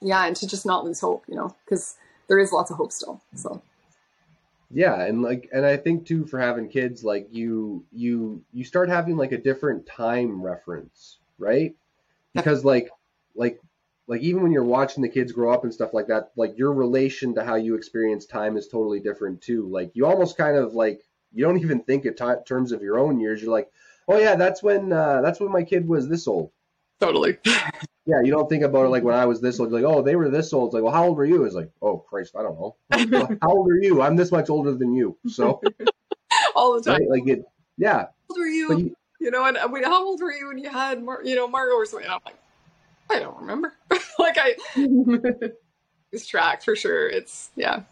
yeah, 0.00 0.26
and 0.26 0.34
to 0.36 0.48
just 0.48 0.66
not 0.66 0.84
lose 0.84 1.00
hope, 1.00 1.24
you 1.28 1.36
know, 1.36 1.54
because 1.64 1.96
there 2.28 2.38
is 2.38 2.52
lots 2.52 2.70
of 2.70 2.76
hope 2.76 2.92
still. 2.92 3.20
So. 3.34 3.62
Yeah, 4.72 5.02
and 5.02 5.22
like, 5.22 5.50
and 5.52 5.66
I 5.66 5.76
think 5.76 6.06
too 6.06 6.24
for 6.24 6.40
having 6.40 6.68
kids, 6.68 7.04
like 7.04 7.28
you, 7.30 7.84
you, 7.92 8.42
you 8.52 8.64
start 8.64 8.88
having 8.88 9.16
like 9.16 9.32
a 9.32 9.38
different 9.38 9.86
time 9.86 10.42
reference, 10.42 11.18
right? 11.38 11.74
Because 12.34 12.64
like, 12.64 12.88
like, 13.34 13.60
like 14.06 14.22
even 14.22 14.42
when 14.42 14.52
you're 14.52 14.64
watching 14.64 15.02
the 15.02 15.08
kids 15.08 15.32
grow 15.32 15.52
up 15.52 15.64
and 15.64 15.72
stuff 15.72 15.94
like 15.94 16.08
that, 16.08 16.32
like 16.36 16.58
your 16.58 16.72
relation 16.72 17.34
to 17.34 17.44
how 17.44 17.54
you 17.54 17.74
experience 17.74 18.26
time 18.26 18.56
is 18.56 18.66
totally 18.66 19.00
different 19.00 19.40
too. 19.40 19.68
Like 19.68 19.92
you 19.94 20.06
almost 20.06 20.36
kind 20.36 20.56
of 20.56 20.74
like 20.74 21.02
you 21.32 21.44
don't 21.44 21.58
even 21.58 21.82
think 21.82 22.04
in 22.04 22.14
t- 22.14 22.24
terms 22.46 22.72
of 22.72 22.82
your 22.82 22.98
own 22.98 23.20
years. 23.20 23.40
You're 23.42 23.52
like, 23.52 23.70
oh 24.08 24.18
yeah, 24.18 24.36
that's 24.36 24.62
when 24.62 24.92
uh, 24.92 25.20
that's 25.22 25.40
when 25.40 25.52
my 25.52 25.62
kid 25.62 25.86
was 25.86 26.08
this 26.08 26.26
old. 26.26 26.50
Totally. 27.00 27.38
yeah, 28.06 28.20
you 28.22 28.32
don't 28.32 28.48
think 28.48 28.64
about 28.64 28.86
it 28.86 28.88
like 28.88 29.04
when 29.04 29.14
I 29.14 29.26
was 29.26 29.40
this 29.40 29.60
old. 29.60 29.72
Like, 29.72 29.84
oh, 29.84 30.02
they 30.02 30.16
were 30.16 30.28
this 30.28 30.52
old. 30.52 30.68
It's 30.68 30.74
like, 30.74 30.82
well, 30.82 30.92
how 30.92 31.04
old 31.04 31.16
were 31.16 31.24
you? 31.24 31.44
It's 31.44 31.54
like, 31.54 31.70
oh 31.80 31.98
Christ, 31.98 32.34
I 32.36 32.42
don't 32.42 32.58
know. 32.58 32.76
how 33.42 33.50
old 33.50 33.70
are 33.70 33.78
you? 33.80 34.02
I'm 34.02 34.16
this 34.16 34.32
much 34.32 34.50
older 34.50 34.74
than 34.74 34.94
you. 34.94 35.16
So 35.26 35.60
all 36.56 36.74
the 36.74 36.82
time, 36.82 37.00
right? 37.00 37.08
like 37.08 37.28
it. 37.28 37.44
Yeah. 37.78 37.98
How 37.98 38.08
old 38.30 38.38
were 38.38 38.46
you? 38.46 38.78
you? 38.78 38.96
you? 39.20 39.30
know, 39.30 39.44
and 39.44 39.56
uh, 39.56 39.68
wait, 39.70 39.84
how 39.84 40.04
old 40.04 40.20
were 40.20 40.32
you 40.32 40.48
when 40.48 40.58
you 40.58 40.68
had, 40.68 41.02
Mar- 41.02 41.22
you 41.24 41.36
know, 41.36 41.46
Margot 41.46 41.74
or 41.74 41.86
something? 41.86 42.06
And 42.06 42.14
I'm 42.14 42.20
like, 42.24 42.36
I 43.10 43.20
don't 43.20 43.38
remember. 43.38 43.74
like 44.18 44.36
I, 44.38 44.56
it's 46.12 46.26
track 46.26 46.62
for 46.62 46.74
sure. 46.74 47.08
It's 47.08 47.50
yeah 47.56 47.82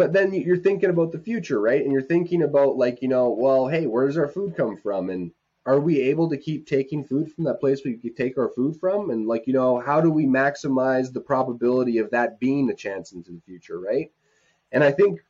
but 0.00 0.14
then 0.14 0.32
you're 0.32 0.56
thinking 0.56 0.88
about 0.88 1.12
the 1.12 1.18
future, 1.18 1.60
right? 1.60 1.82
And 1.82 1.92
you're 1.92 2.00
thinking 2.00 2.42
about 2.42 2.78
like, 2.78 3.02
you 3.02 3.08
know, 3.08 3.28
well, 3.28 3.68
hey, 3.68 3.86
where 3.86 4.06
does 4.06 4.16
our 4.16 4.28
food 4.28 4.56
come 4.56 4.78
from? 4.78 5.10
And 5.10 5.30
are 5.66 5.80
we 5.80 6.00
able 6.00 6.28
to 6.30 6.36
keep 6.36 6.66
taking 6.66 7.04
food 7.04 7.30
from 7.32 7.44
that 7.44 7.60
place 7.60 7.82
we 7.84 7.94
could 7.94 8.16
take 8.16 8.38
our 8.38 8.48
food 8.48 8.76
from? 8.80 9.10
And 9.10 9.26
like, 9.26 9.46
you 9.46 9.52
know, 9.52 9.78
how 9.78 10.00
do 10.00 10.10
we 10.10 10.26
maximize 10.26 11.12
the 11.12 11.20
probability 11.20 11.98
of 11.98 12.10
that 12.10 12.40
being 12.40 12.70
a 12.70 12.74
chance 12.74 13.12
into 13.12 13.32
the 13.32 13.40
future, 13.40 13.78
right? 13.78 14.10
And 14.72 14.82
I 14.82 14.90
think 14.90 15.20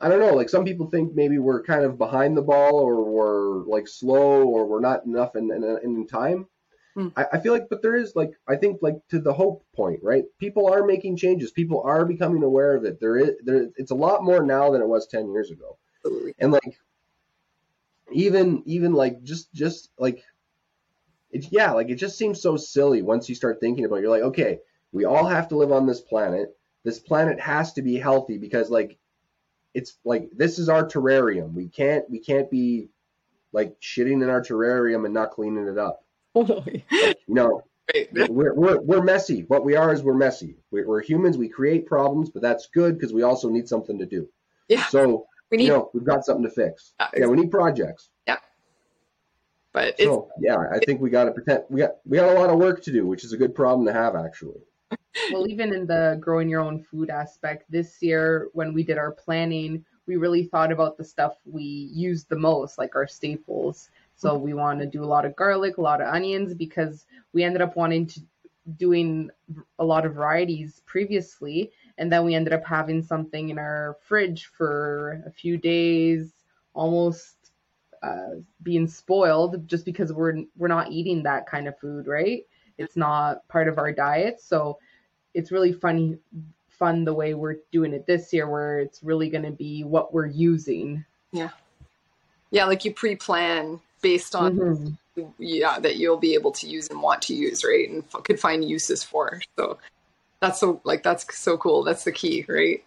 I 0.00 0.08
don't 0.08 0.20
know, 0.20 0.34
like 0.34 0.48
some 0.48 0.64
people 0.64 0.88
think 0.88 1.14
maybe 1.14 1.38
we're 1.38 1.62
kind 1.62 1.84
of 1.84 1.98
behind 1.98 2.36
the 2.36 2.42
ball 2.42 2.74
or 2.74 3.02
we're 3.02 3.64
like 3.64 3.88
slow 3.88 4.46
or 4.46 4.64
we're 4.64 4.80
not 4.80 5.04
enough 5.04 5.34
in, 5.34 5.50
in, 5.50 5.64
in 5.82 6.06
time. 6.06 6.46
Hmm. 6.94 7.08
I, 7.16 7.26
I, 7.32 7.40
feel 7.40 7.52
like, 7.52 7.68
but 7.68 7.82
there 7.82 7.96
is 7.96 8.14
like, 8.14 8.30
I 8.48 8.54
think 8.54 8.78
like 8.80 8.96
to 9.08 9.18
the 9.18 9.32
hope 9.32 9.64
point, 9.74 9.98
right? 10.02 10.24
People 10.38 10.72
are 10.72 10.86
making 10.86 11.16
changes. 11.16 11.50
People 11.50 11.82
are 11.82 12.04
becoming 12.04 12.44
aware 12.44 12.76
of 12.76 12.84
it. 12.84 13.00
There 13.00 13.16
is, 13.16 13.30
there, 13.44 13.68
it's 13.76 13.90
a 13.90 13.96
lot 13.96 14.22
more 14.22 14.44
now 14.44 14.70
than 14.70 14.82
it 14.82 14.88
was 14.88 15.08
10 15.08 15.32
years 15.32 15.50
ago. 15.50 15.76
And 16.38 16.52
like, 16.52 16.78
even, 18.12 18.62
even 18.66 18.92
like, 18.92 19.22
just, 19.22 19.52
just 19.52 19.90
like, 19.98 20.22
it's, 21.30 21.48
yeah, 21.50 21.72
like 21.72 21.90
it 21.90 21.96
just 21.96 22.16
seems 22.16 22.40
so 22.40 22.56
silly 22.56 23.02
once 23.02 23.28
you 23.28 23.34
start 23.34 23.60
thinking 23.60 23.84
about 23.84 23.96
it. 23.96 24.02
You're 24.02 24.10
like, 24.10 24.22
okay, 24.22 24.60
we 24.92 25.04
all 25.04 25.26
have 25.26 25.48
to 25.48 25.56
live 25.56 25.72
on 25.72 25.86
this 25.86 26.00
planet. 26.00 26.56
This 26.84 26.98
planet 26.98 27.38
has 27.40 27.74
to 27.74 27.82
be 27.82 27.96
healthy 27.96 28.38
because 28.38 28.70
like, 28.70 28.98
it's 29.74 29.98
like, 30.04 30.30
this 30.34 30.58
is 30.58 30.68
our 30.68 30.86
terrarium. 30.86 31.52
We 31.52 31.68
can't, 31.68 32.08
we 32.08 32.18
can't 32.18 32.50
be 32.50 32.88
like 33.52 33.78
shitting 33.80 34.22
in 34.22 34.30
our 34.30 34.42
terrarium 34.42 35.04
and 35.04 35.14
not 35.14 35.30
cleaning 35.30 35.68
it 35.68 35.78
up 35.78 36.04
Totally. 36.34 36.84
no, 37.26 37.62
we're, 38.28 38.54
we're, 38.54 38.80
we're 38.80 39.02
messy. 39.02 39.42
What 39.48 39.64
we 39.64 39.76
are 39.76 39.92
is 39.92 40.02
we're 40.02 40.14
messy. 40.14 40.56
We're, 40.70 40.86
we're 40.86 41.02
humans. 41.02 41.38
We 41.38 41.48
create 41.48 41.86
problems, 41.86 42.30
but 42.30 42.42
that's 42.42 42.68
good 42.68 42.98
because 42.98 43.12
we 43.12 43.22
also 43.22 43.48
need 43.48 43.68
something 43.68 43.98
to 43.98 44.06
do. 44.06 44.28
Yeah. 44.68 44.84
So 44.86 45.26
we 45.50 45.58
need, 45.58 45.64
you 45.64 45.70
know, 45.70 45.90
we've 45.94 46.04
got 46.04 46.24
something 46.24 46.44
to 46.44 46.50
fix. 46.50 46.94
Uh, 47.00 47.08
yeah, 47.16 47.26
we 47.26 47.36
need 47.36 47.50
projects. 47.50 48.10
Yeah. 48.26 48.36
But 49.72 49.98
so 49.98 50.28
yeah, 50.40 50.56
I 50.72 50.78
think 50.78 51.00
we 51.00 51.10
got 51.10 51.24
to 51.24 51.32
pretend 51.32 51.64
we 51.68 51.80
got 51.80 51.96
we 52.04 52.16
got 52.16 52.34
a 52.34 52.40
lot 52.40 52.50
of 52.50 52.58
work 52.58 52.82
to 52.84 52.92
do, 52.92 53.06
which 53.06 53.24
is 53.24 53.32
a 53.32 53.36
good 53.36 53.54
problem 53.54 53.86
to 53.86 53.92
have 53.92 54.16
actually. 54.16 54.60
well, 55.32 55.46
even 55.48 55.74
in 55.74 55.86
the 55.86 56.18
growing 56.20 56.48
your 56.48 56.60
own 56.60 56.82
food 56.82 57.10
aspect, 57.10 57.70
this 57.70 58.02
year 58.02 58.48
when 58.52 58.72
we 58.72 58.82
did 58.82 58.98
our 58.98 59.12
planning, 59.12 59.84
we 60.06 60.16
really 60.16 60.44
thought 60.44 60.72
about 60.72 60.96
the 60.96 61.04
stuff 61.04 61.36
we 61.44 61.62
use 61.92 62.24
the 62.24 62.38
most, 62.38 62.78
like 62.78 62.96
our 62.96 63.06
staples. 63.06 63.90
So 64.16 64.36
we 64.36 64.54
want 64.54 64.80
to 64.80 64.86
do 64.86 65.04
a 65.04 65.06
lot 65.06 65.24
of 65.24 65.36
garlic, 65.36 65.76
a 65.76 65.82
lot 65.82 66.00
of 66.00 66.12
onions, 66.12 66.54
because 66.54 67.06
we 67.32 67.44
ended 67.44 67.62
up 67.62 67.76
wanting 67.76 68.06
to 68.06 68.20
doing 68.76 69.30
a 69.78 69.84
lot 69.84 70.04
of 70.04 70.14
varieties 70.14 70.82
previously, 70.86 71.70
and 71.98 72.10
then 72.10 72.24
we 72.24 72.34
ended 72.34 72.52
up 72.52 72.64
having 72.64 73.02
something 73.02 73.50
in 73.50 73.58
our 73.58 73.96
fridge 74.00 74.46
for 74.46 75.22
a 75.26 75.30
few 75.30 75.58
days, 75.58 76.32
almost 76.72 77.34
uh, 78.02 78.36
being 78.62 78.86
spoiled, 78.86 79.66
just 79.66 79.84
because 79.84 80.12
we're 80.12 80.44
we're 80.56 80.68
not 80.68 80.90
eating 80.90 81.22
that 81.24 81.46
kind 81.46 81.68
of 81.68 81.78
food, 81.78 82.06
right? 82.06 82.46
It's 82.78 82.96
not 82.96 83.46
part 83.48 83.68
of 83.68 83.78
our 83.78 83.92
diet, 83.92 84.40
so 84.40 84.78
it's 85.34 85.50
really 85.50 85.72
funny 85.72 86.16
fun 86.68 87.04
the 87.04 87.12
way 87.12 87.34
we're 87.34 87.56
doing 87.72 87.92
it 87.92 88.06
this 88.06 88.32
year, 88.32 88.48
where 88.48 88.78
it's 88.78 89.02
really 89.02 89.28
going 89.28 89.44
to 89.44 89.50
be 89.50 89.82
what 89.82 90.14
we're 90.14 90.26
using. 90.26 91.04
Yeah, 91.32 91.50
yeah, 92.50 92.64
like 92.64 92.84
you 92.84 92.94
pre-plan 92.94 93.80
based 94.00 94.34
on. 94.34 94.56
Mm-hmm 94.56 94.88
yeah 95.38 95.80
that 95.80 95.96
you'll 95.96 96.16
be 96.16 96.34
able 96.34 96.52
to 96.52 96.68
use 96.68 96.86
and 96.90 97.02
want 97.02 97.20
to 97.20 97.34
use 97.34 97.64
right 97.64 97.88
and 97.88 98.04
f- 98.04 98.22
could 98.22 98.38
find 98.38 98.64
uses 98.64 99.02
for 99.02 99.40
so 99.58 99.76
that's 100.40 100.60
so 100.60 100.80
like 100.84 101.02
that's 101.02 101.26
so 101.36 101.56
cool. 101.56 101.84
That's 101.84 102.04
the 102.04 102.12
key 102.12 102.44
right? 102.48 102.84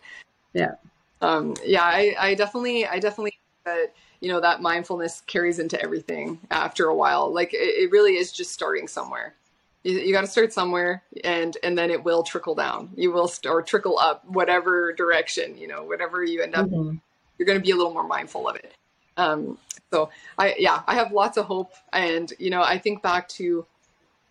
Yeah. 0.54 0.76
Um 1.22 1.56
yeah 1.66 1.84
i 1.84 2.16
i 2.20 2.34
definitely 2.34 2.86
i 2.86 3.00
definitely 3.00 3.38
that 3.66 3.94
you 4.22 4.30
know 4.30 4.40
that 4.40 4.62
mindfulness 4.62 5.22
carries 5.28 5.60
into 5.60 5.82
everything 5.82 6.40
after 6.50 6.88
a 6.88 6.96
while. 6.96 7.32
Like 7.32 7.54
it, 7.54 7.58
it 7.58 7.92
really 7.92 8.14
is 8.18 8.32
just 8.32 8.52
starting 8.52 8.88
somewhere. 8.88 9.36
You, 9.84 9.98
you 9.98 10.14
got 10.14 10.22
to 10.22 10.28
start 10.28 10.54
somewhere 10.54 11.04
and 11.24 11.58
and 11.64 11.78
then 11.78 11.92
it 11.92 12.04
will 12.04 12.24
trickle 12.24 12.56
down. 12.56 12.90
You 12.96 13.12
will 13.12 13.28
st- 13.28 13.52
or 13.52 13.62
trickle 13.62 14.00
up 14.00 14.26
whatever 14.26 14.94
direction 14.94 15.58
you 15.58 15.68
know 15.68 15.84
whatever 15.84 16.24
you 16.24 16.42
end 16.42 16.56
up 16.56 16.68
mm-hmm. 16.68 16.98
you're 17.38 17.46
going 17.46 17.60
to 17.60 17.64
be 17.64 17.72
a 17.72 17.76
little 17.76 17.94
more 17.94 18.08
mindful 18.08 18.48
of 18.48 18.56
it. 18.56 18.74
Um 19.18 19.58
so 19.92 20.10
i 20.40 20.56
yeah 20.58 20.82
i 20.88 20.96
have 20.96 21.12
lots 21.12 21.38
of 21.38 21.46
hope 21.46 21.74
and 21.94 22.34
you 22.40 22.50
know 22.50 22.64
i 22.64 22.78
think 22.78 23.02
back 23.04 23.28
to 23.28 23.66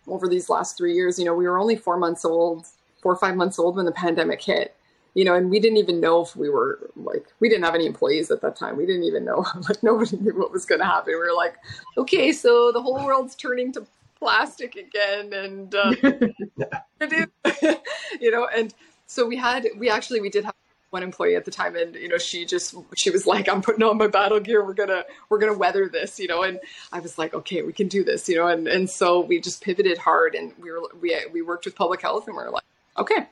over 0.07 0.27
these 0.27 0.49
last 0.49 0.77
three 0.77 0.93
years 0.93 1.17
you 1.17 1.25
know 1.25 1.33
we 1.33 1.47
were 1.47 1.59
only 1.59 1.75
four 1.75 1.97
months 1.97 2.25
old 2.25 2.65
four 3.01 3.11
or 3.11 3.17
five 3.17 3.35
months 3.35 3.59
old 3.59 3.75
when 3.75 3.85
the 3.85 3.91
pandemic 3.91 4.41
hit 4.41 4.75
you 5.13 5.25
know, 5.25 5.35
and 5.35 5.49
we 5.49 5.59
didn't 5.59 5.77
even 5.77 5.99
know 5.99 6.21
if 6.21 6.35
we 6.35 6.49
were 6.49 6.89
like, 6.95 7.25
we 7.39 7.49
didn't 7.49 7.65
have 7.65 7.75
any 7.75 7.85
employees 7.85 8.31
at 8.31 8.41
that 8.41 8.55
time. 8.55 8.77
We 8.77 8.85
didn't 8.85 9.03
even 9.03 9.25
know, 9.25 9.45
like, 9.67 9.83
nobody 9.83 10.17
knew 10.17 10.37
what 10.37 10.51
was 10.51 10.65
going 10.65 10.79
to 10.79 10.85
happen. 10.85 11.13
We 11.13 11.19
were 11.19 11.35
like, 11.35 11.55
okay, 11.97 12.31
so 12.31 12.71
the 12.71 12.81
whole 12.81 13.05
world's 13.05 13.35
turning 13.35 13.73
to 13.73 13.85
plastic 14.17 14.75
again, 14.75 15.33
and 15.33 15.75
uh, 15.75 15.93
you 18.21 18.31
know, 18.31 18.47
and 18.55 18.73
so 19.07 19.25
we 19.25 19.35
had, 19.35 19.67
we 19.77 19.89
actually, 19.89 20.21
we 20.21 20.29
did 20.29 20.45
have 20.45 20.53
one 20.91 21.03
employee 21.03 21.35
at 21.35 21.43
the 21.43 21.51
time, 21.51 21.75
and 21.75 21.95
you 21.95 22.07
know, 22.07 22.17
she 22.17 22.45
just, 22.45 22.75
she 22.95 23.09
was 23.09 23.27
like, 23.27 23.49
I'm 23.49 23.61
putting 23.61 23.83
on 23.83 23.97
my 23.97 24.07
battle 24.07 24.39
gear. 24.39 24.63
We're 24.63 24.73
gonna, 24.73 25.03
we're 25.29 25.39
gonna 25.39 25.57
weather 25.57 25.89
this, 25.89 26.19
you 26.19 26.27
know, 26.27 26.43
and 26.43 26.59
I 26.93 26.99
was 26.99 27.17
like, 27.17 27.33
okay, 27.33 27.63
we 27.63 27.73
can 27.73 27.87
do 27.89 28.03
this, 28.03 28.29
you 28.29 28.35
know, 28.35 28.47
and 28.47 28.67
and 28.67 28.89
so 28.89 29.21
we 29.21 29.41
just 29.41 29.61
pivoted 29.61 29.97
hard, 29.97 30.35
and 30.35 30.53
we 30.59 30.71
were, 30.71 30.81
we 31.01 31.17
we 31.33 31.41
worked 31.41 31.65
with 31.65 31.75
public 31.75 32.01
health, 32.01 32.27
and 32.27 32.37
we 32.37 32.43
are 32.43 32.51
like, 32.51 32.63
okay 32.97 33.27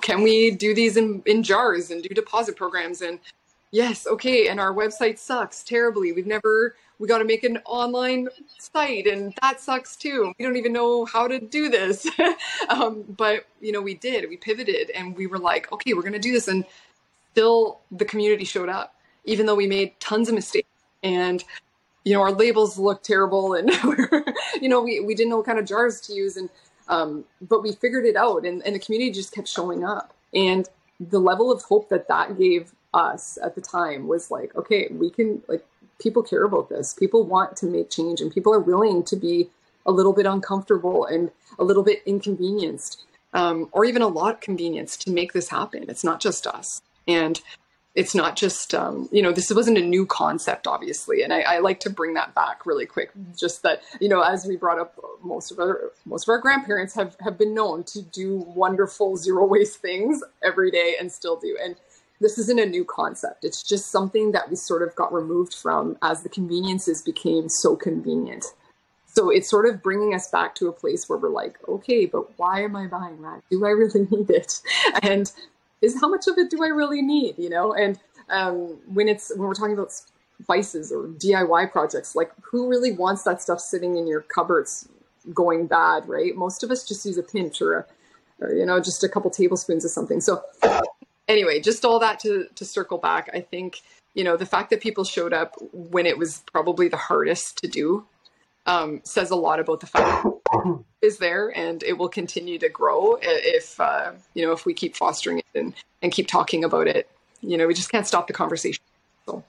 can 0.00 0.22
we 0.22 0.50
do 0.50 0.74
these 0.74 0.96
in, 0.96 1.22
in 1.26 1.42
jars 1.42 1.90
and 1.90 2.02
do 2.02 2.08
deposit 2.08 2.56
programs 2.56 3.02
and 3.02 3.18
yes 3.70 4.06
okay 4.06 4.48
and 4.48 4.58
our 4.58 4.74
website 4.74 5.18
sucks 5.18 5.62
terribly. 5.62 6.12
We've 6.12 6.26
never 6.26 6.74
we 6.98 7.08
got 7.08 7.18
to 7.18 7.24
make 7.24 7.44
an 7.44 7.58
online 7.64 8.28
site 8.58 9.06
and 9.06 9.32
that 9.40 9.60
sucks 9.60 9.96
too. 9.96 10.34
We 10.38 10.44
don't 10.44 10.56
even 10.56 10.72
know 10.72 11.06
how 11.06 11.28
to 11.28 11.38
do 11.40 11.68
this. 11.68 12.06
Um, 12.68 13.04
but 13.08 13.46
you 13.60 13.72
know 13.72 13.80
we 13.80 13.94
did 13.94 14.28
we 14.28 14.36
pivoted 14.36 14.90
and 14.90 15.16
we 15.16 15.26
were 15.26 15.38
like 15.38 15.70
okay 15.72 15.94
we're 15.94 16.02
going 16.02 16.12
to 16.12 16.18
do 16.18 16.32
this. 16.32 16.46
And 16.46 16.64
still 17.32 17.80
the 17.90 18.04
community 18.04 18.44
showed 18.44 18.68
up 18.68 18.94
even 19.24 19.46
though 19.46 19.54
we 19.54 19.66
made 19.66 19.98
tons 20.00 20.28
of 20.28 20.34
mistakes 20.34 20.68
and 21.02 21.42
you 22.04 22.14
know 22.14 22.20
our 22.20 22.32
labels 22.32 22.78
looked 22.78 23.04
terrible 23.04 23.54
and 23.54 23.70
you 24.60 24.68
know 24.68 24.80
we, 24.80 25.00
we 25.00 25.14
didn't 25.14 25.30
know 25.30 25.36
what 25.38 25.46
kind 25.46 25.58
of 25.58 25.64
jars 25.64 26.00
to 26.00 26.12
use 26.12 26.36
and 26.36 26.48
um, 26.90 27.24
but 27.40 27.62
we 27.62 27.72
figured 27.72 28.04
it 28.04 28.16
out, 28.16 28.44
and, 28.44 28.62
and 28.66 28.74
the 28.74 28.80
community 28.80 29.12
just 29.12 29.32
kept 29.32 29.48
showing 29.48 29.84
up. 29.84 30.12
And 30.34 30.68
the 30.98 31.20
level 31.20 31.50
of 31.50 31.62
hope 31.62 31.88
that 31.88 32.08
that 32.08 32.36
gave 32.36 32.72
us 32.92 33.38
at 33.42 33.54
the 33.54 33.60
time 33.60 34.08
was 34.08 34.30
like, 34.30 34.54
okay, 34.56 34.88
we 34.90 35.08
can 35.08 35.42
like 35.48 35.64
people 36.00 36.22
care 36.22 36.44
about 36.44 36.68
this. 36.68 36.92
People 36.92 37.24
want 37.24 37.56
to 37.58 37.66
make 37.66 37.90
change, 37.90 38.20
and 38.20 38.34
people 38.34 38.52
are 38.52 38.60
willing 38.60 39.04
to 39.04 39.16
be 39.16 39.48
a 39.86 39.92
little 39.92 40.12
bit 40.12 40.26
uncomfortable 40.26 41.06
and 41.06 41.30
a 41.58 41.64
little 41.64 41.84
bit 41.84 42.02
inconvenienced, 42.04 43.04
um, 43.32 43.68
or 43.72 43.84
even 43.84 44.02
a 44.02 44.08
lot 44.08 44.40
convenienced 44.40 45.02
to 45.02 45.10
make 45.12 45.32
this 45.32 45.48
happen. 45.48 45.86
It's 45.88 46.04
not 46.04 46.20
just 46.20 46.46
us. 46.46 46.82
And 47.06 47.40
it's 47.94 48.14
not 48.14 48.36
just 48.36 48.74
um, 48.74 49.08
you 49.10 49.22
know 49.22 49.32
this 49.32 49.50
wasn't 49.50 49.76
a 49.76 49.82
new 49.82 50.06
concept 50.06 50.66
obviously 50.66 51.22
and 51.22 51.32
I, 51.32 51.40
I, 51.40 51.58
like 51.58 51.80
to 51.80 51.90
bring 51.90 52.14
that 52.14 52.34
back 52.34 52.64
really 52.64 52.86
quick 52.86 53.10
just 53.36 53.62
that 53.62 53.82
you 54.00 54.08
know 54.08 54.22
as 54.22 54.46
we 54.46 54.56
brought 54.56 54.78
up 54.78 54.98
most 55.22 55.50
of 55.50 55.58
our 55.58 55.90
most 56.04 56.24
of 56.24 56.28
our 56.30 56.38
grandparents 56.38 56.94
have 56.94 57.16
have 57.20 57.36
been 57.36 57.54
known 57.54 57.82
to 57.84 58.02
do 58.02 58.36
wonderful 58.54 59.16
zero 59.16 59.44
waste 59.46 59.78
things 59.78 60.22
every 60.42 60.70
day 60.70 60.94
and 60.98 61.10
still 61.10 61.36
do 61.36 61.58
and 61.62 61.76
this 62.20 62.36
isn't 62.36 62.60
a 62.60 62.66
new 62.66 62.84
concept. 62.84 63.44
It's 63.46 63.62
just 63.62 63.90
something 63.90 64.32
that 64.32 64.50
we 64.50 64.56
sort 64.56 64.82
of 64.82 64.94
got 64.94 65.10
removed 65.10 65.54
from 65.54 65.96
as 66.02 66.22
the 66.22 66.28
conveniences 66.28 67.00
became 67.00 67.48
so 67.48 67.76
convenient. 67.76 68.44
So 69.06 69.30
it's 69.30 69.48
sort 69.48 69.64
of 69.64 69.82
bringing 69.82 70.14
us 70.14 70.28
back 70.28 70.54
to 70.56 70.68
a 70.68 70.72
place 70.72 71.08
where 71.08 71.18
we're 71.18 71.30
like 71.30 71.56
okay 71.66 72.06
but 72.06 72.38
why 72.38 72.62
am 72.62 72.76
i 72.76 72.86
buying 72.86 73.22
that? 73.22 73.42
Do 73.50 73.64
i 73.64 73.70
really 73.70 74.06
need 74.10 74.30
it? 74.30 74.60
And 75.02 75.32
is 75.82 76.00
how 76.00 76.08
much 76.08 76.26
of 76.26 76.38
it 76.38 76.50
do 76.50 76.62
I 76.62 76.68
really 76.68 77.02
need? 77.02 77.38
You 77.38 77.50
know, 77.50 77.72
and 77.72 77.98
um, 78.28 78.78
when 78.86 79.08
it's 79.08 79.30
when 79.30 79.48
we're 79.48 79.54
talking 79.54 79.74
about 79.74 79.92
vices 80.46 80.92
or 80.92 81.08
DIY 81.08 81.70
projects, 81.72 82.14
like 82.14 82.30
who 82.42 82.68
really 82.68 82.92
wants 82.92 83.22
that 83.24 83.42
stuff 83.42 83.60
sitting 83.60 83.96
in 83.96 84.06
your 84.06 84.22
cupboards 84.22 84.88
going 85.34 85.66
bad, 85.66 86.08
right? 86.08 86.34
Most 86.34 86.62
of 86.62 86.70
us 86.70 86.86
just 86.86 87.04
use 87.04 87.18
a 87.18 87.22
pinch 87.22 87.60
or 87.60 87.78
a, 87.78 87.86
or, 88.40 88.54
you 88.54 88.64
know, 88.64 88.80
just 88.80 89.04
a 89.04 89.08
couple 89.08 89.30
tablespoons 89.30 89.84
of 89.84 89.90
something. 89.90 90.20
So 90.20 90.42
anyway, 91.28 91.60
just 91.60 91.84
all 91.84 91.98
that 92.00 92.20
to 92.20 92.46
to 92.54 92.64
circle 92.64 92.98
back, 92.98 93.30
I 93.32 93.40
think 93.40 93.82
you 94.14 94.24
know 94.24 94.36
the 94.36 94.46
fact 94.46 94.70
that 94.70 94.80
people 94.80 95.04
showed 95.04 95.32
up 95.32 95.54
when 95.72 96.06
it 96.06 96.18
was 96.18 96.42
probably 96.52 96.88
the 96.88 96.96
hardest 96.96 97.58
to 97.58 97.68
do 97.68 98.06
um, 98.66 99.00
says 99.04 99.30
a 99.30 99.36
lot 99.36 99.60
about 99.60 99.80
the 99.80 99.86
fact 99.86 100.26
is 101.02 101.18
there 101.18 101.56
and 101.56 101.82
it 101.82 101.96
will 101.96 102.08
continue 102.08 102.58
to 102.58 102.68
grow 102.68 103.18
if 103.22 103.78
uh, 103.80 104.12
you 104.34 104.44
know 104.44 104.52
if 104.52 104.66
we 104.66 104.74
keep 104.74 104.96
fostering 104.96 105.38
it 105.38 105.46
and, 105.54 105.74
and 106.02 106.12
keep 106.12 106.26
talking 106.26 106.64
about 106.64 106.86
it. 106.86 107.08
You 107.40 107.56
know 107.56 107.66
we 107.66 107.74
just 107.74 107.90
can't 107.90 108.06
stop 108.06 108.26
the 108.26 108.32
conversation. 108.32 108.82
So. 109.26 109.42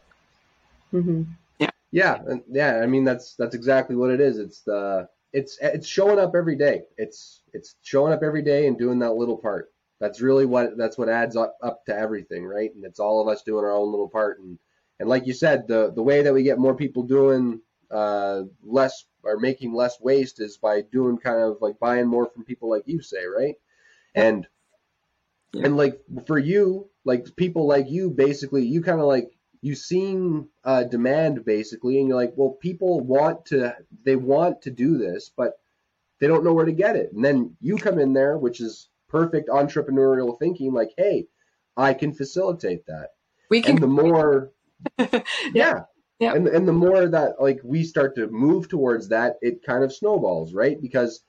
Mm-hmm. 0.93 1.23
yeah. 1.59 1.69
Yeah 1.91 2.17
yeah 2.49 2.81
i 2.83 2.85
mean 2.85 3.05
that's 3.05 3.35
that's 3.35 3.55
exactly 3.55 3.95
what 3.95 4.11
it 4.11 4.21
is. 4.21 4.37
It's 4.39 4.61
the 4.61 5.07
it's 5.33 5.57
it's 5.61 5.87
showing 5.87 6.19
up 6.19 6.35
every 6.35 6.55
day. 6.55 6.83
It's 6.97 7.41
it's 7.53 7.75
showing 7.81 8.13
up 8.13 8.23
every 8.23 8.41
day 8.41 8.67
and 8.67 8.77
doing 8.77 8.99
that 8.99 9.13
little 9.13 9.37
part. 9.37 9.71
That's 9.99 10.19
really 10.19 10.45
what 10.45 10.77
that's 10.77 10.97
what 10.97 11.09
adds 11.09 11.35
up, 11.35 11.57
up 11.61 11.85
to 11.85 11.95
everything 11.95 12.45
right? 12.45 12.73
And 12.73 12.83
it's 12.83 12.99
all 12.99 13.21
of 13.21 13.27
us 13.27 13.43
doing 13.43 13.63
our 13.63 13.71
own 13.71 13.91
little 13.91 14.09
part. 14.09 14.39
And 14.39 14.57
and 14.99 15.07
like 15.07 15.25
you 15.25 15.33
said 15.33 15.67
the 15.67 15.91
the 15.93 16.03
way 16.03 16.21
that 16.21 16.33
we 16.33 16.43
get 16.43 16.59
more 16.59 16.75
people 16.75 17.03
doing 17.03 17.61
uh, 17.91 18.43
less 18.63 19.05
or 19.23 19.37
making 19.37 19.73
less 19.73 19.99
waste 19.99 20.39
is 20.39 20.57
by 20.57 20.81
doing 20.81 21.17
kind 21.17 21.41
of 21.41 21.57
like 21.61 21.79
buying 21.79 22.07
more 22.07 22.29
from 22.29 22.43
people 22.43 22.69
like 22.69 22.83
you 22.85 23.01
say, 23.01 23.25
right? 23.25 23.55
And 24.15 24.47
yeah. 25.53 25.65
and 25.65 25.77
like 25.77 26.01
for 26.27 26.37
you, 26.37 26.89
like 27.05 27.35
people 27.35 27.67
like 27.67 27.89
you, 27.89 28.09
basically, 28.09 28.65
you 28.65 28.81
kind 28.81 28.99
of 28.99 29.07
like 29.07 29.31
you 29.61 29.75
seen 29.75 30.47
uh, 30.63 30.83
demand 30.83 31.45
basically, 31.45 31.99
and 31.99 32.07
you're 32.07 32.17
like, 32.17 32.33
well, 32.35 32.57
people 32.61 32.99
want 32.99 33.45
to, 33.47 33.75
they 34.03 34.15
want 34.15 34.61
to 34.63 34.71
do 34.71 34.97
this, 34.97 35.31
but 35.35 35.59
they 36.19 36.27
don't 36.27 36.43
know 36.43 36.53
where 36.53 36.65
to 36.65 36.71
get 36.71 36.95
it. 36.95 37.11
And 37.13 37.23
then 37.23 37.55
you 37.61 37.77
come 37.77 37.99
in 37.99 38.13
there, 38.13 38.37
which 38.37 38.59
is 38.59 38.89
perfect 39.07 39.49
entrepreneurial 39.49 40.37
thinking, 40.39 40.73
like, 40.73 40.91
hey, 40.97 41.27
I 41.77 41.93
can 41.93 42.13
facilitate 42.13 42.85
that. 42.87 43.09
We 43.49 43.61
can. 43.61 43.71
And 43.71 43.83
the 43.83 43.87
more, 43.87 44.51
yeah, 44.97 45.23
yeah. 45.53 45.81
And 46.21 46.47
and 46.47 46.67
the 46.67 46.73
more 46.73 47.07
that 47.07 47.41
like 47.41 47.59
we 47.63 47.83
start 47.83 48.15
to 48.15 48.27
move 48.27 48.69
towards 48.69 49.07
that, 49.09 49.37
it 49.41 49.63
kind 49.63 49.83
of 49.83 49.93
snowballs, 49.93 50.53
right? 50.53 50.79
Because 50.81 51.23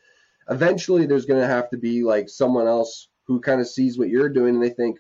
eventually 0.51 1.07
there's 1.07 1.26
going 1.26 1.40
to 1.40 1.47
have 1.47 1.70
to 1.70 1.78
be 1.78 2.03
like 2.03 2.28
someone 2.28 2.66
else 2.66 3.09
who 3.24 3.40
kind 3.40 3.61
of 3.61 3.68
sees 3.68 3.99
what 3.99 4.09
you're 4.09 4.28
doing 4.28 4.55
and 4.55 4.62
they 4.62 4.70
think, 4.70 4.99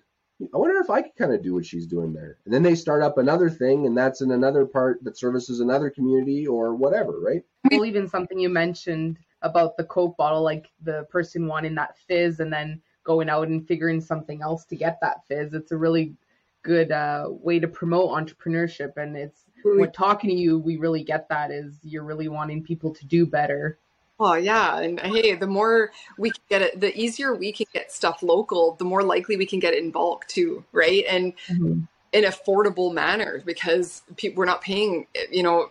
I 0.54 0.56
wonder 0.56 0.78
if 0.78 0.90
I 0.90 1.02
could 1.02 1.16
kind 1.16 1.32
of 1.32 1.42
do 1.42 1.54
what 1.54 1.66
she's 1.66 1.86
doing 1.86 2.12
there. 2.12 2.38
And 2.44 2.54
then 2.54 2.62
they 2.62 2.74
start 2.74 3.02
up 3.02 3.18
another 3.18 3.50
thing, 3.50 3.86
and 3.86 3.96
that's 3.96 4.22
in 4.22 4.30
another 4.30 4.64
part 4.64 5.02
that 5.04 5.18
services 5.18 5.60
another 5.60 5.90
community 5.90 6.46
or 6.46 6.74
whatever, 6.74 7.20
right? 7.20 7.42
Well, 7.70 7.84
even 7.84 8.08
something 8.08 8.38
you 8.38 8.48
mentioned 8.48 9.18
about 9.42 9.76
the 9.76 9.84
Coke 9.84 10.16
bottle, 10.16 10.42
like 10.42 10.70
the 10.82 11.04
person 11.10 11.46
wanting 11.46 11.74
that 11.74 11.98
fizz 11.98 12.40
and 12.40 12.52
then 12.52 12.80
going 13.04 13.28
out 13.28 13.48
and 13.48 13.66
figuring 13.66 14.00
something 14.00 14.42
else 14.42 14.64
to 14.66 14.76
get 14.76 14.98
that 15.00 15.26
fizz. 15.26 15.54
It's 15.54 15.72
a 15.72 15.76
really 15.76 16.14
good 16.62 16.92
uh, 16.92 17.26
way 17.28 17.58
to 17.58 17.68
promote 17.68 18.10
entrepreneurship, 18.10 18.96
and 18.96 19.16
it's 19.16 19.44
when 19.64 19.92
talking 19.92 20.30
to 20.30 20.36
you, 20.36 20.58
we 20.58 20.76
really 20.76 21.02
get 21.02 21.28
that 21.28 21.50
is 21.50 21.74
you're 21.82 22.04
really 22.04 22.28
wanting 22.28 22.62
people 22.62 22.92
to 22.94 23.06
do 23.06 23.26
better. 23.26 23.78
Oh 24.20 24.34
yeah, 24.34 24.78
and 24.78 25.00
hey, 25.00 25.34
the 25.34 25.46
more 25.46 25.90
we 26.18 26.30
can 26.30 26.42
get 26.48 26.62
it, 26.62 26.80
the 26.80 26.96
easier 26.98 27.34
we 27.34 27.52
can 27.52 27.66
get 27.72 27.90
stuff 27.90 28.22
local, 28.22 28.74
the 28.74 28.84
more 28.84 29.02
likely 29.02 29.36
we 29.36 29.46
can 29.46 29.58
get 29.58 29.74
it 29.74 29.82
in 29.82 29.90
bulk 29.90 30.26
too, 30.28 30.64
right? 30.72 31.04
And 31.08 31.32
mm-hmm. 31.48 31.80
an 32.12 32.22
affordable 32.24 32.92
manner 32.92 33.42
because 33.44 34.02
people, 34.16 34.38
we're 34.38 34.46
not 34.46 34.60
paying, 34.60 35.06
you 35.30 35.42
know, 35.42 35.70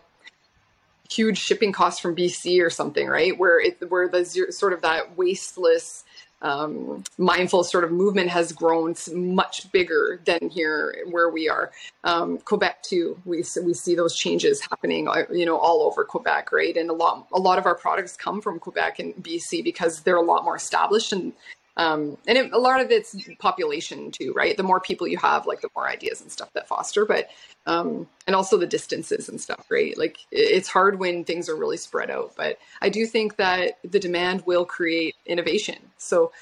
huge 1.10 1.38
shipping 1.38 1.72
costs 1.72 2.00
from 2.00 2.16
BC 2.16 2.62
or 2.62 2.70
something, 2.70 3.06
right? 3.06 3.38
Where 3.38 3.60
it 3.60 3.90
where 3.90 4.08
the 4.08 4.24
sort 4.24 4.72
of 4.72 4.82
that 4.82 5.16
wasteless 5.16 6.04
um, 6.42 7.04
mindful 7.18 7.64
sort 7.64 7.84
of 7.84 7.92
movement 7.92 8.28
has 8.28 8.52
grown 8.52 8.94
much 9.14 9.70
bigger 9.72 10.20
than 10.24 10.50
here 10.50 11.04
where 11.10 11.30
we 11.30 11.48
are. 11.48 11.70
Um, 12.04 12.38
Quebec 12.38 12.82
too, 12.82 13.18
we 13.24 13.44
we 13.62 13.74
see 13.74 13.94
those 13.94 14.16
changes 14.16 14.60
happening, 14.60 15.08
uh, 15.08 15.24
you 15.30 15.46
know, 15.46 15.56
all 15.56 15.82
over 15.82 16.04
Quebec, 16.04 16.52
right? 16.52 16.76
And 16.76 16.90
a 16.90 16.94
lot 16.94 17.26
a 17.32 17.38
lot 17.38 17.58
of 17.58 17.66
our 17.66 17.76
products 17.76 18.16
come 18.16 18.40
from 18.40 18.58
Quebec 18.58 18.98
and 18.98 19.14
BC 19.16 19.62
because 19.62 20.00
they're 20.00 20.16
a 20.16 20.22
lot 20.22 20.44
more 20.44 20.56
established 20.56 21.12
and 21.12 21.32
um, 21.76 22.18
and 22.26 22.36
it, 22.36 22.52
a 22.52 22.58
lot 22.58 22.80
of 22.80 22.90
it's 22.90 23.16
population 23.38 24.10
too, 24.10 24.32
right? 24.34 24.56
The 24.56 24.62
more 24.62 24.80
people 24.80 25.08
you 25.08 25.18
have, 25.18 25.46
like 25.46 25.62
the 25.62 25.70
more 25.74 25.88
ideas 25.88 26.20
and 26.20 26.30
stuff 26.30 26.52
that 26.52 26.68
foster, 26.68 27.06
but 27.06 27.30
um, 27.66 28.06
and 28.26 28.36
also 28.36 28.58
the 28.58 28.66
distances 28.66 29.28
and 29.28 29.40
stuff, 29.40 29.66
right? 29.70 29.96
Like 29.96 30.18
it's 30.30 30.68
hard 30.68 30.98
when 30.98 31.24
things 31.24 31.48
are 31.48 31.56
really 31.56 31.76
spread 31.76 32.10
out, 32.10 32.34
but 32.36 32.58
I 32.82 32.88
do 32.88 33.06
think 33.06 33.36
that 33.36 33.78
the 33.84 33.98
demand 33.98 34.42
will 34.46 34.64
create 34.64 35.16
innovation. 35.26 35.78
So 35.96 36.32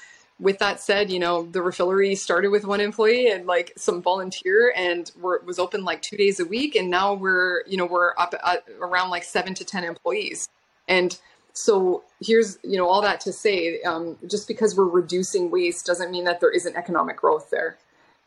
with 0.41 0.57
that 0.59 0.81
said, 0.81 1.11
you 1.11 1.19
know, 1.19 1.43
the 1.43 1.59
refillery 1.59 2.17
started 2.17 2.49
with 2.49 2.65
one 2.65 2.81
employee 2.81 3.29
and 3.29 3.45
like 3.45 3.73
some 3.77 4.01
volunteer 4.01 4.73
and 4.75 5.11
was 5.21 5.59
open 5.59 5.85
like 5.85 6.01
two 6.01 6.17
days 6.17 6.39
a 6.39 6.45
week. 6.45 6.75
And 6.75 6.89
now 6.89 7.13
we're, 7.13 7.63
you 7.67 7.77
know, 7.77 7.85
we're 7.85 8.13
up 8.17 8.33
at 8.43 8.65
around 8.81 9.11
like 9.11 9.23
seven 9.23 9.53
to 9.53 9.63
10 9.63 9.83
employees. 9.83 10.49
And 10.87 11.17
so 11.53 12.03
here's, 12.21 12.57
you 12.63 12.77
know, 12.77 12.87
all 12.87 13.01
that 13.01 13.19
to 13.21 13.33
say, 13.33 13.81
um, 13.81 14.17
just 14.27 14.47
because 14.47 14.75
we're 14.75 14.85
reducing 14.85 15.51
waste 15.51 15.85
doesn't 15.85 16.11
mean 16.11 16.23
that 16.25 16.39
there 16.39 16.51
isn't 16.51 16.75
economic 16.75 17.17
growth 17.17 17.49
there. 17.49 17.77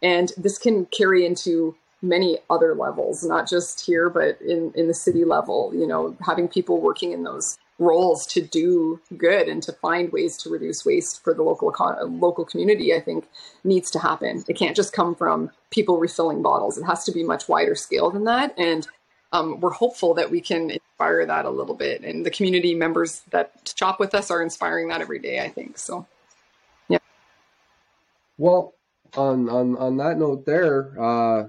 And 0.02 0.32
this 0.36 0.58
can 0.58 0.86
carry 0.86 1.24
into 1.24 1.76
many 2.02 2.38
other 2.50 2.74
levels, 2.74 3.24
not 3.24 3.48
just 3.48 3.86
here, 3.86 4.10
but 4.10 4.40
in, 4.42 4.72
in 4.74 4.88
the 4.88 4.94
city 4.94 5.24
level, 5.24 5.72
you 5.74 5.86
know, 5.86 6.16
having 6.20 6.48
people 6.48 6.80
working 6.80 7.12
in 7.12 7.22
those 7.22 7.56
roles 7.78 8.26
to 8.26 8.40
do 8.40 9.00
good 9.16 9.48
and 9.48 9.62
to 9.62 9.72
find 9.72 10.12
ways 10.12 10.36
to 10.36 10.50
reduce 10.50 10.84
waste 10.84 11.24
for 11.24 11.34
the 11.34 11.42
local 11.42 11.74
local 12.08 12.44
community 12.44 12.94
i 12.94 13.00
think 13.00 13.26
needs 13.64 13.90
to 13.90 13.98
happen. 13.98 14.44
It 14.46 14.56
can't 14.56 14.76
just 14.76 14.92
come 14.92 15.14
from 15.14 15.50
people 15.70 15.98
refilling 15.98 16.42
bottles. 16.42 16.78
It 16.78 16.84
has 16.84 17.04
to 17.04 17.12
be 17.12 17.24
much 17.24 17.48
wider 17.48 17.74
scale 17.74 18.10
than 18.10 18.24
that. 18.24 18.54
And 18.58 18.86
um, 19.34 19.60
we're 19.60 19.70
hopeful 19.70 20.14
that 20.14 20.30
we 20.30 20.40
can 20.40 20.70
inspire 20.70 21.26
that 21.26 21.44
a 21.44 21.50
little 21.50 21.74
bit 21.74 22.02
and 22.02 22.24
the 22.24 22.30
community 22.30 22.74
members 22.74 23.22
that 23.30 23.72
shop 23.76 23.98
with 24.00 24.14
us 24.14 24.30
are 24.30 24.42
inspiring 24.42 24.88
that 24.88 25.00
every 25.00 25.18
day 25.18 25.40
i 25.40 25.48
think 25.48 25.76
so 25.76 26.06
yeah 26.88 26.98
well 28.38 28.74
on 29.16 29.48
on 29.48 29.76
on 29.76 29.96
that 29.96 30.18
note 30.18 30.46
there 30.46 30.94
uh 31.00 31.44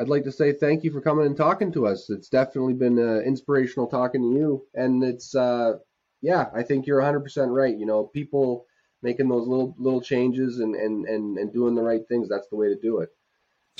I'd 0.00 0.08
like 0.08 0.24
to 0.24 0.32
say 0.32 0.54
thank 0.54 0.82
you 0.82 0.90
for 0.90 1.02
coming 1.02 1.26
and 1.26 1.36
talking 1.36 1.70
to 1.72 1.86
us. 1.86 2.08
It's 2.08 2.30
definitely 2.30 2.72
been 2.72 2.98
uh, 2.98 3.20
inspirational 3.20 3.86
talking 3.86 4.22
to 4.22 4.38
you, 4.38 4.66
and 4.74 5.04
it's 5.04 5.34
uh, 5.34 5.74
yeah, 6.22 6.46
I 6.54 6.62
think 6.62 6.86
you're 6.86 7.02
100% 7.02 7.54
right. 7.54 7.76
You 7.76 7.84
know, 7.84 8.04
people 8.04 8.64
making 9.02 9.28
those 9.28 9.46
little 9.46 9.74
little 9.78 10.00
changes 10.00 10.60
and 10.60 10.74
and 10.74 11.04
and, 11.04 11.36
and 11.36 11.52
doing 11.52 11.74
the 11.74 11.82
right 11.82 12.00
things. 12.08 12.30
That's 12.30 12.48
the 12.48 12.56
way 12.56 12.68
to 12.68 12.76
do 12.80 13.00
it. 13.00 13.10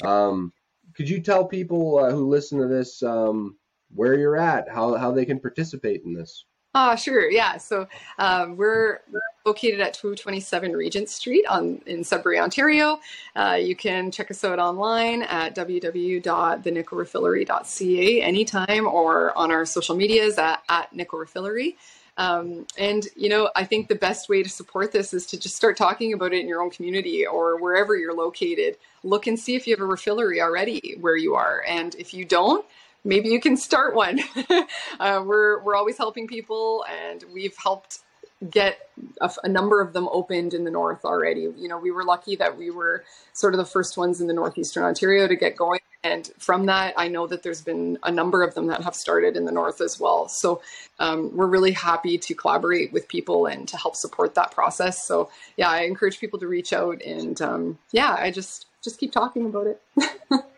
Um, 0.05 0.53
could 0.95 1.09
you 1.09 1.20
tell 1.20 1.45
people 1.45 1.99
uh, 1.99 2.11
who 2.11 2.28
listen 2.28 2.59
to 2.59 2.66
this 2.66 3.03
um, 3.03 3.57
where 3.95 4.14
you're 4.14 4.36
at, 4.36 4.68
how 4.68 4.95
how 4.95 5.12
they 5.12 5.24
can 5.24 5.41
participate 5.41 6.03
in 6.05 6.14
this? 6.14 6.45
Ah, 6.72 6.95
sure. 6.95 7.28
Yeah. 7.28 7.57
So 7.57 7.88
um, 8.18 8.57
we're 8.57 9.01
located 9.45 9.80
at 9.80 9.93
227 9.93 10.72
Regent 10.72 11.09
Street 11.09 11.45
on 11.47 11.82
in 11.86 12.05
Sudbury, 12.05 12.38
Ontario. 12.38 13.01
Uh, 13.34 13.59
you 13.61 13.74
can 13.74 14.12
check 14.12 14.30
us 14.30 14.45
out 14.45 14.61
online 14.61 15.22
at 15.22 15.57
www.thenickelrefillery.ca 15.57 18.22
anytime 18.22 18.86
or 18.86 19.36
on 19.36 19.51
our 19.51 19.66
social 19.66 19.97
medias 19.97 20.38
at, 20.38 20.62
at 20.68 20.93
Nickel 20.93 21.18
Refillery. 21.18 21.74
Um, 22.21 22.66
and 22.77 23.09
you 23.16 23.31
know, 23.31 23.51
I 23.57 23.64
think 23.64 23.89
the 23.89 23.95
best 23.95 24.29
way 24.29 24.43
to 24.43 24.49
support 24.51 24.93
this 24.93 25.14
is 25.14 25.25
to 25.29 25.41
just 25.41 25.57
start 25.57 25.79
talking 25.79 26.12
about 26.12 26.35
it 26.35 26.41
in 26.41 26.49
your 26.49 26.61
own 26.61 26.71
community 26.71 27.27
or 27.27 27.59
wherever 27.59 27.97
you're 27.97 28.14
located. 28.14 28.77
Look 29.03 29.27
and 29.27 29.41
see 29.41 29.57
if 29.57 29.66
you 29.66 29.75
have 29.75 29.81
a 29.81 29.91
refillery 29.91 30.39
already 30.43 30.97
where 31.01 31.16
you 31.16 31.35
are, 31.35 31.64
and 31.66 31.95
if 31.95 32.12
you 32.12 32.27
don't, 32.27 32.62
maybe 33.05 33.31
you 33.31 33.41
can 33.41 33.57
start 33.57 33.95
one. 33.95 34.21
uh, 35.01 35.25
we're 35.25 35.62
we're 35.62 35.75
always 35.75 35.97
helping 35.97 36.29
people, 36.29 36.85
and 37.09 37.25
we've 37.33 37.57
helped 37.57 38.01
get 38.49 38.88
a, 39.20 39.30
a, 39.45 39.49
number 39.49 39.82
of 39.82 39.93
them 39.93 40.09
opened 40.12 40.55
in 40.55 40.64
the 40.64 40.70
north 40.70 41.05
already. 41.05 41.43
You 41.57 41.68
know, 41.68 41.78
we 41.78 41.91
were 41.91 42.05
lucky 42.05 42.36
that 42.36 42.57
we 42.57 42.70
were 42.70 43.05
sort 43.34 43.53
of 43.53 43.59
the 43.59 43.66
first 43.66 43.99
ones 43.99 44.20
in 44.20 44.28
the 44.28 44.32
northeastern 44.32 44.82
Ontario 44.82 45.28
to 45.28 45.36
get 45.36 45.57
going. 45.57 45.80
And 46.03 46.30
from 46.38 46.64
that, 46.66 46.95
I 46.97 47.09
know 47.09 47.26
that 47.26 47.43
there's 47.43 47.61
been 47.61 47.99
a 48.03 48.11
number 48.11 48.43
of 48.43 48.55
them 48.55 48.68
that 48.68 48.82
have 48.82 48.95
started 48.95 49.36
in 49.36 49.45
the 49.45 49.53
north 49.53 49.82
as 49.82 50.01
well. 50.01 50.28
So 50.28 50.62
um, 50.99 51.36
we're 51.36 51.47
really 51.47 51.72
happy 51.72 52.16
to 52.16 52.34
collaborate 52.34 52.93
with 52.93 53.09
people 53.09 53.45
and 53.45 53.68
to 53.68 53.76
help 53.76 53.97
support 53.97 54.34
that 54.36 54.53
process. 54.53 55.07
So 55.07 55.28
yeah, 55.59 55.68
I 55.68 55.82
encourage 55.82 56.18
people 56.18 56.38
to 56.38 56.47
reach 56.47 56.72
out 56.72 57.03
and 57.03 57.41
um, 57.43 57.78
yeah, 57.93 58.16
I 58.18 58.30
just 58.30 58.66
just 58.82 58.99
keep 58.99 59.12
talking 59.12 59.45
about 59.45 59.66
it. 59.66 59.82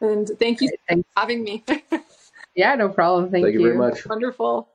And 0.00 0.30
thank 0.38 0.60
you 0.60 0.70
for 0.88 0.96
having 1.16 1.42
me. 1.44 1.64
yeah, 2.54 2.74
no 2.74 2.88
problem. 2.88 3.30
Thank, 3.30 3.44
thank 3.44 3.54
you. 3.54 3.60
you 3.60 3.66
very 3.66 3.78
much. 3.78 4.06
Wonderful. 4.06 4.66